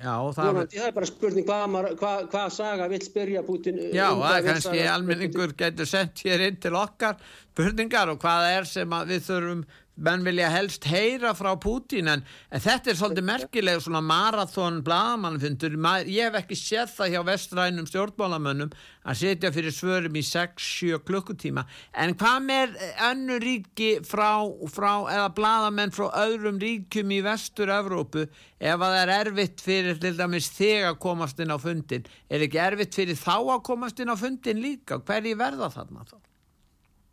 Já, 0.00 0.14
það, 0.32 0.46
Jónandi, 0.48 0.78
það 0.78 0.86
er 0.86 0.94
bara 0.96 1.08
spurning 1.10 1.46
hvað 1.48 1.74
hva, 2.00 2.12
hva 2.32 2.44
saga 2.52 2.86
vil 2.88 3.00
spyrja 3.04 3.42
Putin 3.44 3.80
Já, 3.92 4.06
um 4.14 4.22
það 4.22 4.36
er 4.38 4.46
kannski 4.46 4.84
almenningur 4.88 5.52
getur 5.60 5.88
sendt 5.88 6.22
hér 6.24 6.46
inn 6.46 6.56
til 6.62 6.72
okkar 6.80 7.18
spurningar 7.50 8.14
og 8.14 8.22
hvað 8.22 8.46
er 8.54 8.68
sem 8.70 8.96
við 9.10 9.26
þurfum 9.26 9.60
menn 10.00 10.24
vilja 10.24 10.48
helst 10.52 10.86
heyra 10.88 11.34
frá 11.36 11.52
Putin 11.60 12.08
en, 12.08 12.22
en 12.50 12.62
þetta 12.64 12.92
er 12.92 12.98
svolítið 12.98 13.26
merkileg 13.28 13.82
svona 13.84 14.00
marathón 14.04 14.80
blagamannfundur 14.86 15.76
ég 16.08 16.28
hef 16.28 16.38
ekki 16.40 16.56
séð 16.58 16.94
það 16.96 17.12
hjá 17.14 17.20
vestrænum 17.28 17.88
stjórnbólamönnum 17.90 18.72
að 19.04 19.20
setja 19.20 19.50
fyrir 19.52 19.74
svörum 19.74 20.16
í 20.16 20.22
6-7 20.24 21.00
klukkutíma. 21.08 21.64
En 21.96 22.14
hvað 22.20 22.38
með 22.46 22.74
önnu 23.10 23.38
ríki 23.42 23.90
frá, 24.06 24.44
frá 24.72 24.90
eða 25.12 25.28
bladamenn 25.36 25.94
frá 25.94 26.08
öðrum 26.24 26.60
ríkjum 26.60 27.14
í 27.16 27.20
vestur-Evrópu? 27.24 28.26
Ef 28.60 28.76
að 28.76 28.96
það 28.96 28.98
er 29.02 29.14
erfitt 29.18 29.64
fyrir 29.64 30.00
til 30.00 30.16
dæmis 30.18 30.50
þig 30.56 30.90
að 30.90 30.98
komast 31.04 31.40
inn 31.40 31.52
á 31.52 31.58
fundin 31.60 32.08
er 32.28 32.44
ekki 32.44 32.60
erfitt 32.60 32.98
fyrir 32.98 33.20
þá 33.20 33.36
að 33.38 33.62
komast 33.70 34.02
inn 34.02 34.12
á 34.12 34.16
fundin 34.20 34.60
líka? 34.60 35.00
Hverji 35.00 35.38
verða 35.40 35.70
þarna 35.72 36.04
þá? 36.08 36.18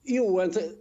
Jú 0.07 0.27
en 0.43 0.53
það 0.55 0.75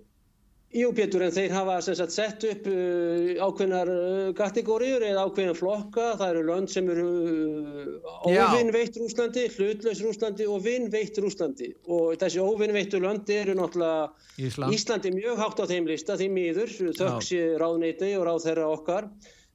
Jú 0.74 0.88
Pétur 0.96 1.22
en 1.22 1.30
þeir 1.30 1.52
hafa 1.54 1.76
sagt, 1.84 2.10
sett 2.10 2.44
upp 2.48 2.64
uh, 2.68 3.36
ákveðnar 3.38 3.90
uh, 3.92 4.32
kategóriur 4.36 5.04
eða 5.06 5.22
ákveðnar 5.28 5.56
flokka. 5.56 6.08
Það 6.18 6.32
eru 6.32 6.42
lönd 6.48 6.72
sem 6.72 6.90
eru 6.90 7.06
uh, 7.06 8.10
óvinnveitt 8.26 8.98
Rúslandi, 8.98 9.46
hlutlaus 9.54 10.02
Rúslandi 10.02 10.48
og 10.50 10.64
vinnveitt 10.66 11.22
Rúslandi. 11.22 11.70
Og 11.86 12.18
þessi 12.20 12.42
óvinnveittu 12.42 13.00
löndi 13.00 13.38
eru 13.38 13.54
náttúrulega 13.60 14.10
Ísland. 14.42 14.74
Íslandi 14.74 15.14
mjög 15.14 15.40
hátt 15.44 15.62
á 15.62 15.64
þeim 15.70 15.88
lista 15.88 16.18
því 16.18 16.28
miður, 16.34 16.76
þöggs 16.98 17.32
ráðneiti 17.62 18.12
og 18.18 18.26
ráð 18.26 18.42
þeirra 18.48 18.68
okkar, 18.74 19.08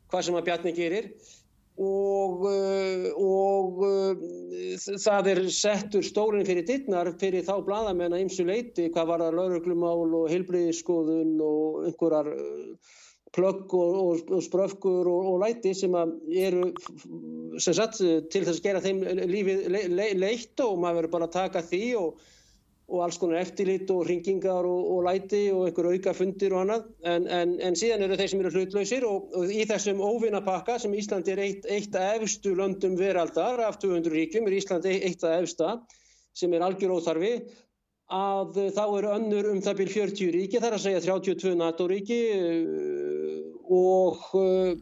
hvað 0.08 0.28
sem 0.28 0.40
að 0.40 0.48
Bjarni 0.48 0.76
gerir 0.80 1.12
og, 1.80 2.42
uh, 2.44 3.06
og 3.16 3.84
uh, 3.88 4.24
það 5.00 5.30
er 5.32 5.44
settur 5.56 6.04
stólinn 6.04 6.48
fyrir 6.48 6.66
dittnar 6.68 7.14
fyrir 7.22 7.46
þá 7.48 7.62
bladamenn 7.66 8.16
að 8.16 8.26
ymsu 8.26 8.46
leiti 8.48 8.90
hvað 8.92 9.08
var 9.08 9.24
það 9.24 9.38
lauruglumál 9.40 10.18
og 10.20 10.28
heilbriðiskoðun 10.34 11.38
og 11.46 11.86
einhverjar 11.88 12.34
uh, 12.34 12.92
plögg 13.32 13.72
og, 13.72 13.96
og, 13.96 14.34
og 14.36 14.44
spröfkur 14.44 15.08
og 15.08 15.40
læti 15.46 15.72
sem 15.74 15.96
eru 15.96 16.74
sem 17.64 17.74
sagt 17.78 18.02
til 18.02 18.44
þess 18.44 18.60
að 18.60 18.66
gera 18.66 18.84
þeim 18.84 19.00
lífið 19.32 19.64
le, 19.72 19.86
le, 19.88 20.08
leitt 20.20 20.60
og 20.60 20.76
maður 20.82 21.06
verður 21.06 21.14
bara 21.16 21.30
að 21.30 21.38
taka 21.38 21.64
því 21.64 21.86
og 22.02 22.26
og 22.92 23.06
alls 23.06 23.18
konar 23.22 23.40
eftirlit 23.40 23.90
og 23.94 24.04
ringingar 24.08 24.68
og, 24.68 24.88
og 24.94 25.06
læti 25.08 25.46
og 25.56 25.70
einhver 25.70 25.88
auka 25.94 26.14
fundir 26.16 26.52
og 26.52 26.66
annað. 26.66 26.90
En, 27.08 27.28
en, 27.32 27.56
en 27.64 27.78
síðan 27.80 28.04
eru 28.04 28.18
þeir 28.20 28.32
sem 28.34 28.44
eru 28.44 28.52
hlutlausir 28.52 29.06
og, 29.08 29.30
og 29.38 29.54
í 29.56 29.64
þessum 29.70 30.04
óvinnapakka 30.04 30.76
sem 30.84 30.96
Íslandi 31.00 31.32
er 31.32 31.44
eitt, 31.46 31.68
eitt 31.72 31.96
af 31.96 32.20
efstu 32.20 32.52
löndum 32.58 32.98
veraldar 33.00 33.64
af 33.64 33.80
200 33.80 34.12
ríkjum 34.12 34.50
er 34.50 34.58
Íslandi 34.60 34.98
eitt 35.08 35.24
af 35.24 35.40
efsta 35.40 35.78
sem 36.36 36.52
er 36.54 36.68
algjör 36.68 36.98
óþarfi. 36.98 37.34
Að 38.12 38.60
þá 38.76 38.84
eru 38.84 39.16
önnur 39.16 39.52
um 39.54 39.64
það 39.64 39.78
byrj 39.80 39.94
40 39.96 40.36
ríki 40.36 40.60
þar 40.60 40.76
að 40.76 40.84
segja 40.84 41.04
32 41.08 41.56
NATO 41.56 41.88
ríki 41.88 42.20
og 43.72 44.26
uh, 44.36 44.74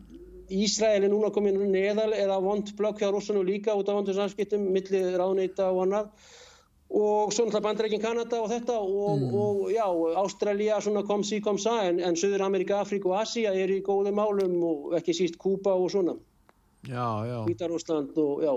Ísrael 0.50 1.06
er 1.06 1.12
núna 1.14 1.30
komin 1.30 1.62
neðal 1.70 2.10
eða 2.18 2.40
vond 2.42 2.74
blokk 2.78 3.04
hjá 3.04 3.12
rússunum 3.14 3.46
líka 3.46 3.78
út 3.78 3.90
af 3.92 4.00
vondur 4.00 4.18
samskiptum 4.18 4.66
millir 4.74 5.14
ráðneita 5.22 5.70
og 5.70 5.84
annað 5.86 6.10
og 6.90 7.34
svo 7.34 7.46
náttúrulega 7.46 7.62
bandreikin 7.62 8.02
Kanada 8.02 8.42
og 8.42 8.50
þetta 8.50 8.80
og, 8.82 9.20
mm. 9.22 9.34
og 9.38 9.70
já, 9.70 9.86
Ástralja 10.24 10.82
svona 10.82 11.04
kom 11.06 11.22
sí 11.24 11.38
kom 11.42 11.58
sa 11.62 11.84
en, 11.86 12.00
en 12.02 12.18
Suður 12.18 12.48
Amerika, 12.48 12.82
Afríku 12.82 13.14
og 13.14 13.22
Asia 13.22 13.54
er 13.54 13.70
í 13.70 13.84
góðum 13.86 14.18
málum 14.18 14.58
og 14.66 14.98
ekki 14.98 15.14
síst 15.14 15.38
Kúpa 15.38 15.76
og 15.78 15.92
svona. 15.94 16.18
Vítarúsland 17.46 18.18
og 18.18 18.44
já. 18.44 18.54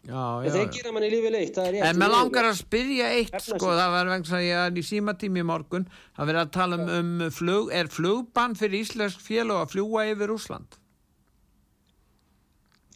Já, 0.00 0.16
já, 0.40 0.46
en 0.46 0.54
þeir 0.54 0.70
gera 0.72 0.92
manni 0.96 1.10
lífið 1.12 1.32
leitt 1.34 1.58
en 1.60 1.98
maður 2.00 2.14
langar 2.14 2.46
að 2.48 2.54
spyrja 2.62 3.10
eitt 3.18 3.34
sko, 3.36 3.74
það 3.76 3.90
var 3.92 4.08
vegna 4.08 4.38
að 4.38 4.44
ég 4.46 4.60
er 4.62 4.78
í 4.80 4.84
símatími 4.88 5.42
í 5.42 5.44
morgun 5.44 5.84
að 6.16 6.30
vera 6.30 6.44
að 6.46 6.54
tala 6.54 6.78
um, 6.80 6.88
um 7.20 7.26
flug, 7.28 7.68
er 7.68 7.90
flugbann 7.92 8.56
fyrir 8.56 8.80
Íslensk 8.80 9.20
félag 9.20 9.60
að 9.60 9.74
fljúa 9.74 10.06
yfir 10.14 10.32
Úsland 10.32 10.79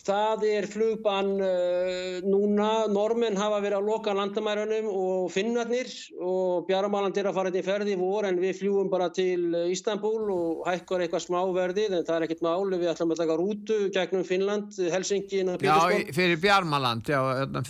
Það 0.04 0.42
er 0.50 0.66
flugbann 0.68 1.30
uh, 1.40 2.18
núna, 2.28 2.84
normenn 2.92 3.38
hafa 3.40 3.62
verið 3.64 3.78
að 3.78 3.86
loka 3.88 4.12
landamærunum 4.16 4.88
og 4.90 5.30
finnarnir 5.32 5.88
og 6.20 6.66
Bjaramáland 6.68 7.16
er 7.16 7.30
að 7.30 7.38
fara 7.38 7.52
þetta 7.52 7.62
í 7.62 7.68
ferði 7.68 7.94
vor 8.00 8.28
en 8.28 8.40
við 8.42 8.58
fljúum 8.58 8.90
bara 8.92 9.08
til 9.16 9.54
Ístanbúl 9.72 10.26
og 10.34 10.66
hækkar 10.68 11.06
eitthvað 11.06 11.24
smáverðið 11.24 11.96
en 11.96 12.04
það 12.04 12.18
er 12.18 12.26
ekkert 12.26 12.44
máli, 12.44 12.80
við 12.82 12.92
ætlum 12.92 13.14
að 13.14 13.22
taka 13.22 13.38
rútu 13.40 13.78
gegnum 13.94 14.26
Finnland, 14.28 14.76
Helsingi 14.92 15.40
Já, 15.64 15.78
fyrir 16.12 16.36
Bjarmaland, 16.42 17.08
já 17.08 17.22
hérna. 17.40 17.64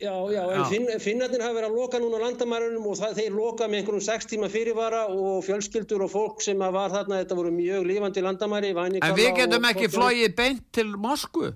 Já, 0.00 0.14
já, 0.32 0.40
en 0.56 0.62
finn, 0.64 0.86
finnarnir 0.96 1.42
hafa 1.44 1.58
verið 1.58 1.66
að 1.68 1.74
loka 1.76 1.98
núna 2.00 2.20
landamærunum 2.22 2.86
og 2.88 2.94
það, 2.96 3.18
þeir 3.18 3.34
loka 3.34 3.66
með 3.68 3.82
einhverjum 3.82 4.04
sex 4.06 4.30
tíma 4.30 4.48
fyrirvara 4.48 5.02
og 5.12 5.42
fjölskyldur 5.44 6.06
og 6.06 6.12
fólk 6.14 6.40
sem 6.40 6.62
var 6.62 6.94
þarna, 6.94 7.18
þetta 7.20 7.36
voru 7.36 7.50
mjög 7.52 7.84
lífandi 7.90 8.24
landamæri 8.24 8.70
En 8.78 9.18
við 9.18 9.34
getum 9.42 9.66
ekki 9.68 9.90
flóið 9.92 10.32
beint 10.38 10.64
til 10.72 10.94
Moskvu? 10.96 11.50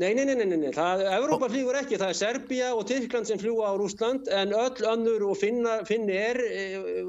Nei, 0.00 0.14
nei, 0.16 0.24
nei, 0.24 0.34
nei, 0.40 0.56
nei, 0.56 0.70
það, 0.72 1.02
Evrópa 1.12 1.50
flýgur 1.52 1.76
ekki, 1.76 1.98
það 2.00 2.12
er 2.14 2.16
Serbia 2.16 2.68
og 2.72 2.86
Tyrkland 2.88 3.28
sem 3.28 3.38
fljúa 3.38 3.68
á 3.68 3.76
Rúsland 3.76 4.30
en 4.32 4.54
öll 4.56 4.86
önnur 4.88 5.26
og 5.28 5.36
finni 5.36 6.16
er 6.16 6.40
e, 6.40 6.62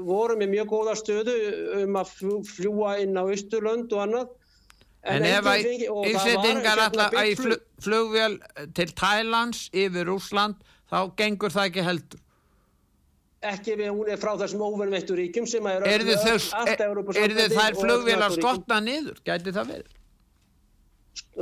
voru 0.04 0.36
með 0.36 0.52
mjög 0.52 0.68
góða 0.74 0.96
stöðu 1.00 1.36
um 1.80 1.96
að 1.96 2.12
fljúa 2.50 2.98
inn 3.00 3.16
á 3.16 3.24
Ísturlönd 3.24 3.94
og 3.96 4.04
annað. 4.04 4.34
En, 5.00 5.24
en 5.24 5.30
ef 5.30 5.48
að 5.48 5.70
Íslandingar 6.12 6.84
alltaf 6.84 7.16
í 7.24 7.32
flugvél 7.88 8.36
til 8.76 8.88
Thailands 8.92 9.66
yfir 9.72 10.08
Rúsland 10.12 10.60
þá 10.92 11.00
gengur 11.16 11.56
það 11.56 11.72
ekki 11.72 11.88
heldur? 11.88 12.20
ekki 13.44 13.74
við 13.76 13.90
hún 13.92 14.08
er 14.12 14.20
frá 14.20 14.32
þessum 14.40 14.62
óverðveittu 14.64 15.16
ríkjum 15.18 15.48
sem 15.48 15.66
er 15.68 15.84
Er 15.88 16.04
þið 16.04 17.58
þær 17.58 17.76
flugvél 17.76 18.20
að 18.24 18.38
skotna 18.38 18.80
niður? 18.84 19.20
Gæti 19.26 19.52
það 19.52 19.72
verið? 19.74 19.92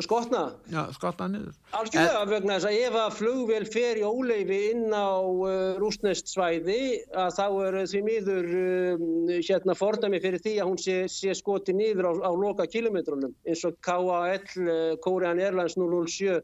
Skotna 0.04 0.42
Já, 0.72 0.82
skotna 0.96 1.28
niður 1.32 1.54
Algjörlega 1.76 2.24
vegna 2.30 2.56
þess 2.56 2.68
að 2.68 2.78
ef 2.86 2.98
að 3.02 3.16
flugvel 3.18 3.62
fer 3.72 4.00
í 4.00 4.04
óleifi 4.06 4.58
inn 4.72 4.86
á 4.92 5.12
uh, 5.20 5.54
rúsnest 5.80 6.32
svæði 6.32 6.80
að 7.10 7.30
þá 7.38 7.46
er 7.66 7.78
því 7.92 8.02
miður 8.06 8.50
um, 8.62 9.06
hérna 9.32 9.76
fordami 9.78 10.20
fyrir 10.24 10.42
því 10.44 10.54
að 10.60 10.70
hún 10.70 10.80
sé, 10.80 10.98
sé 11.12 11.36
skoti 11.38 11.76
niður 11.76 12.10
á, 12.10 12.12
á 12.28 12.32
loka 12.36 12.68
kilometrunum 12.68 13.34
eins 13.48 13.64
og 13.68 13.78
KAL 13.84 14.04
uh, 14.36 14.94
Korean 15.04 15.40
Airlines 15.40 15.78
007 15.78 16.40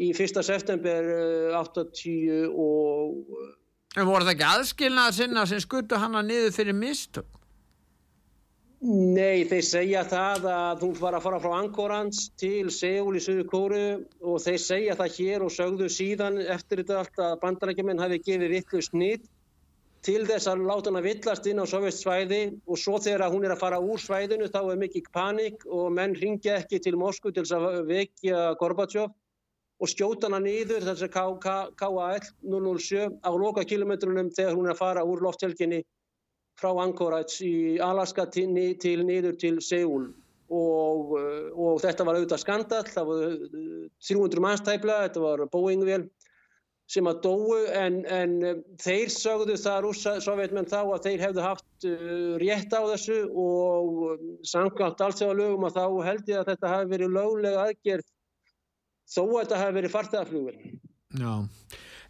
í 0.00 0.12
1. 0.12 0.40
september 0.44 1.10
uh, 1.54 1.60
80 1.64 2.54
og 2.54 3.58
En 3.98 4.06
voru 4.06 4.22
það 4.22 4.36
ekki 4.36 4.46
aðskilnað 4.46 5.14
sinna 5.16 5.42
sem 5.50 5.58
skuttu 5.62 5.98
hana 5.98 6.20
niður 6.22 6.52
fyrir 6.54 6.76
mistök? 6.78 7.39
Nei, 8.80 9.44
þeir 9.44 9.64
segja 9.68 10.02
það 10.08 10.46
að 10.48 10.84
hún 10.86 10.94
var 10.96 11.12
að 11.18 11.24
fara 11.26 11.38
frá 11.44 11.50
Angorans 11.58 12.20
til 12.40 12.70
Seúl 12.72 13.18
í 13.18 13.20
Suðu 13.20 13.42
Kóru 13.50 13.80
og 14.24 14.38
þeir 14.40 14.62
segja 14.64 14.94
það 14.96 15.18
hér 15.18 15.44
og 15.44 15.52
sögðu 15.52 15.88
síðan 15.92 16.38
eftir 16.40 16.80
þetta 16.80 17.02
allt 17.02 17.20
að 17.26 17.34
bandarækjumenn 17.42 18.00
hafi 18.00 18.18
gefið 18.24 18.54
vittlu 18.54 18.80
snitt 18.86 19.28
til 20.00 20.22
þess 20.24 20.48
að 20.48 20.64
láta 20.64 20.88
hann 20.88 20.96
að 21.02 21.10
villast 21.10 21.50
inn 21.52 21.60
á 21.60 21.68
sovjast 21.68 22.06
svæði 22.06 22.40
og 22.64 22.80
svo 22.80 22.96
þegar 23.04 23.28
hún 23.34 23.44
er 23.44 23.52
að 23.52 23.60
fara 23.66 23.82
úr 23.84 24.00
svæðinu 24.00 24.48
þá 24.48 24.60
er 24.62 24.82
mikið 24.86 25.12
panik 25.12 25.68
og 25.68 25.92
menn 26.00 26.16
ringja 26.16 26.56
ekki 26.62 26.80
til 26.80 26.96
Moskú 26.96 27.34
til 27.36 27.44
þess 27.44 27.58
að 27.60 27.84
vekja 27.92 28.54
Gorbachev 28.64 29.12
og 29.12 29.92
skjóta 29.92 30.32
hann 30.32 30.48
niður 30.48 30.88
þess 30.88 31.04
að 31.04 31.36
KAL 31.44 32.16
007 32.48 33.20
á 33.20 33.30
loka 33.36 33.68
kilometrunum 33.68 34.32
þegar 34.32 34.56
hún 34.56 34.72
er 34.72 34.78
að 34.78 34.84
fara 34.86 35.04
úr 35.04 35.20
lofthelginni 35.28 35.84
frá 36.60 36.70
Anchorage 36.84 37.44
í 37.46 37.78
Alaska 37.82 38.26
til, 38.32 38.52
til 38.82 39.04
niður 39.08 39.38
til 39.40 39.56
Seúl 39.64 40.10
og, 40.50 41.14
eh, 41.18 41.50
og 41.54 41.78
þetta 41.82 42.06
var 42.06 42.18
auðvitað 42.18 42.42
skandal, 42.42 42.82
það 42.90 43.12
var 43.12 43.36
300 44.08 44.40
eh, 44.40 44.42
mannstæpla, 44.46 44.98
þetta 45.06 45.22
var 45.22 45.44
Boeing-vél 45.52 46.08
sem 46.90 47.06
að 47.06 47.20
dóu 47.22 47.58
en, 47.78 48.00
en 48.10 48.32
eh, 48.42 48.62
þeir 48.82 49.12
sögðu 49.14 49.58
það 49.62 49.82
rúsa 49.86 50.16
sovjetmenn 50.24 50.68
þá 50.70 50.80
að 50.82 51.04
þeir 51.06 51.26
hefðu 51.26 51.44
haft 51.44 51.86
uh, 51.86 52.32
rétt 52.42 52.74
á 52.74 52.82
þessu 52.90 53.20
og 53.30 54.24
samkvæmt 54.50 55.04
allt 55.06 55.20
þegar 55.20 55.38
lögum 55.38 55.68
að 55.68 55.78
þá 55.78 55.84
held 56.08 56.32
ég 56.32 56.40
að 56.40 56.50
þetta 56.50 56.72
hafi 56.74 56.90
verið 56.96 57.14
löglega 57.14 57.68
aðgerð 57.68 58.08
þó 59.10 59.22
að 59.22 59.36
þetta 59.36 59.60
hafi 59.62 59.78
verið 59.78 59.94
fartæðaflugvel. 59.94 60.58
Já. 61.20 61.32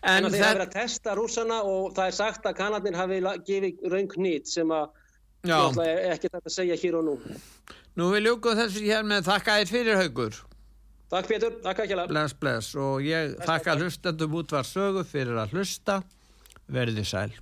En 0.00 0.24
þeir 0.24 0.40
hafa 0.40 0.54
verið 0.54 0.64
að 0.64 0.74
testa 0.74 1.14
rúsana 1.16 1.60
og 1.68 1.90
það 1.96 2.06
er 2.06 2.16
sagt 2.16 2.46
að 2.48 2.56
Kanadin 2.56 2.96
hafi 2.96 3.18
gefið 3.46 3.82
raung 3.92 4.14
nýtt 4.16 4.48
sem 4.48 4.70
að 4.72 4.94
er 5.44 6.14
ekki 6.14 6.30
þetta 6.30 6.46
að 6.46 6.54
segja 6.54 6.78
hér 6.80 7.00
og 7.00 7.04
nú. 7.08 7.16
Nú 8.00 8.06
vil 8.14 8.22
ljúku 8.24 8.54
þessu 8.56 8.84
hér 8.86 9.04
með 9.04 9.28
þakka 9.28 9.58
þér 9.60 9.74
fyrir 9.74 10.00
haugur. 10.00 10.40
Takk 11.10 11.26
Pétur, 11.26 11.54
takk 11.64 11.82
ekki 11.84 11.96
alveg. 11.96 12.12
Bless, 12.12 12.36
bless 12.38 12.74
og 12.78 13.02
ég 13.02 13.34
bless, 13.34 13.46
þakka 13.50 13.76
hlustandum 13.80 14.36
út 14.40 14.52
var 14.54 14.68
sögu 14.68 15.04
fyrir 15.04 15.40
að 15.42 15.56
hlusta. 15.56 16.00
Verði 16.70 17.04
sæl. 17.04 17.32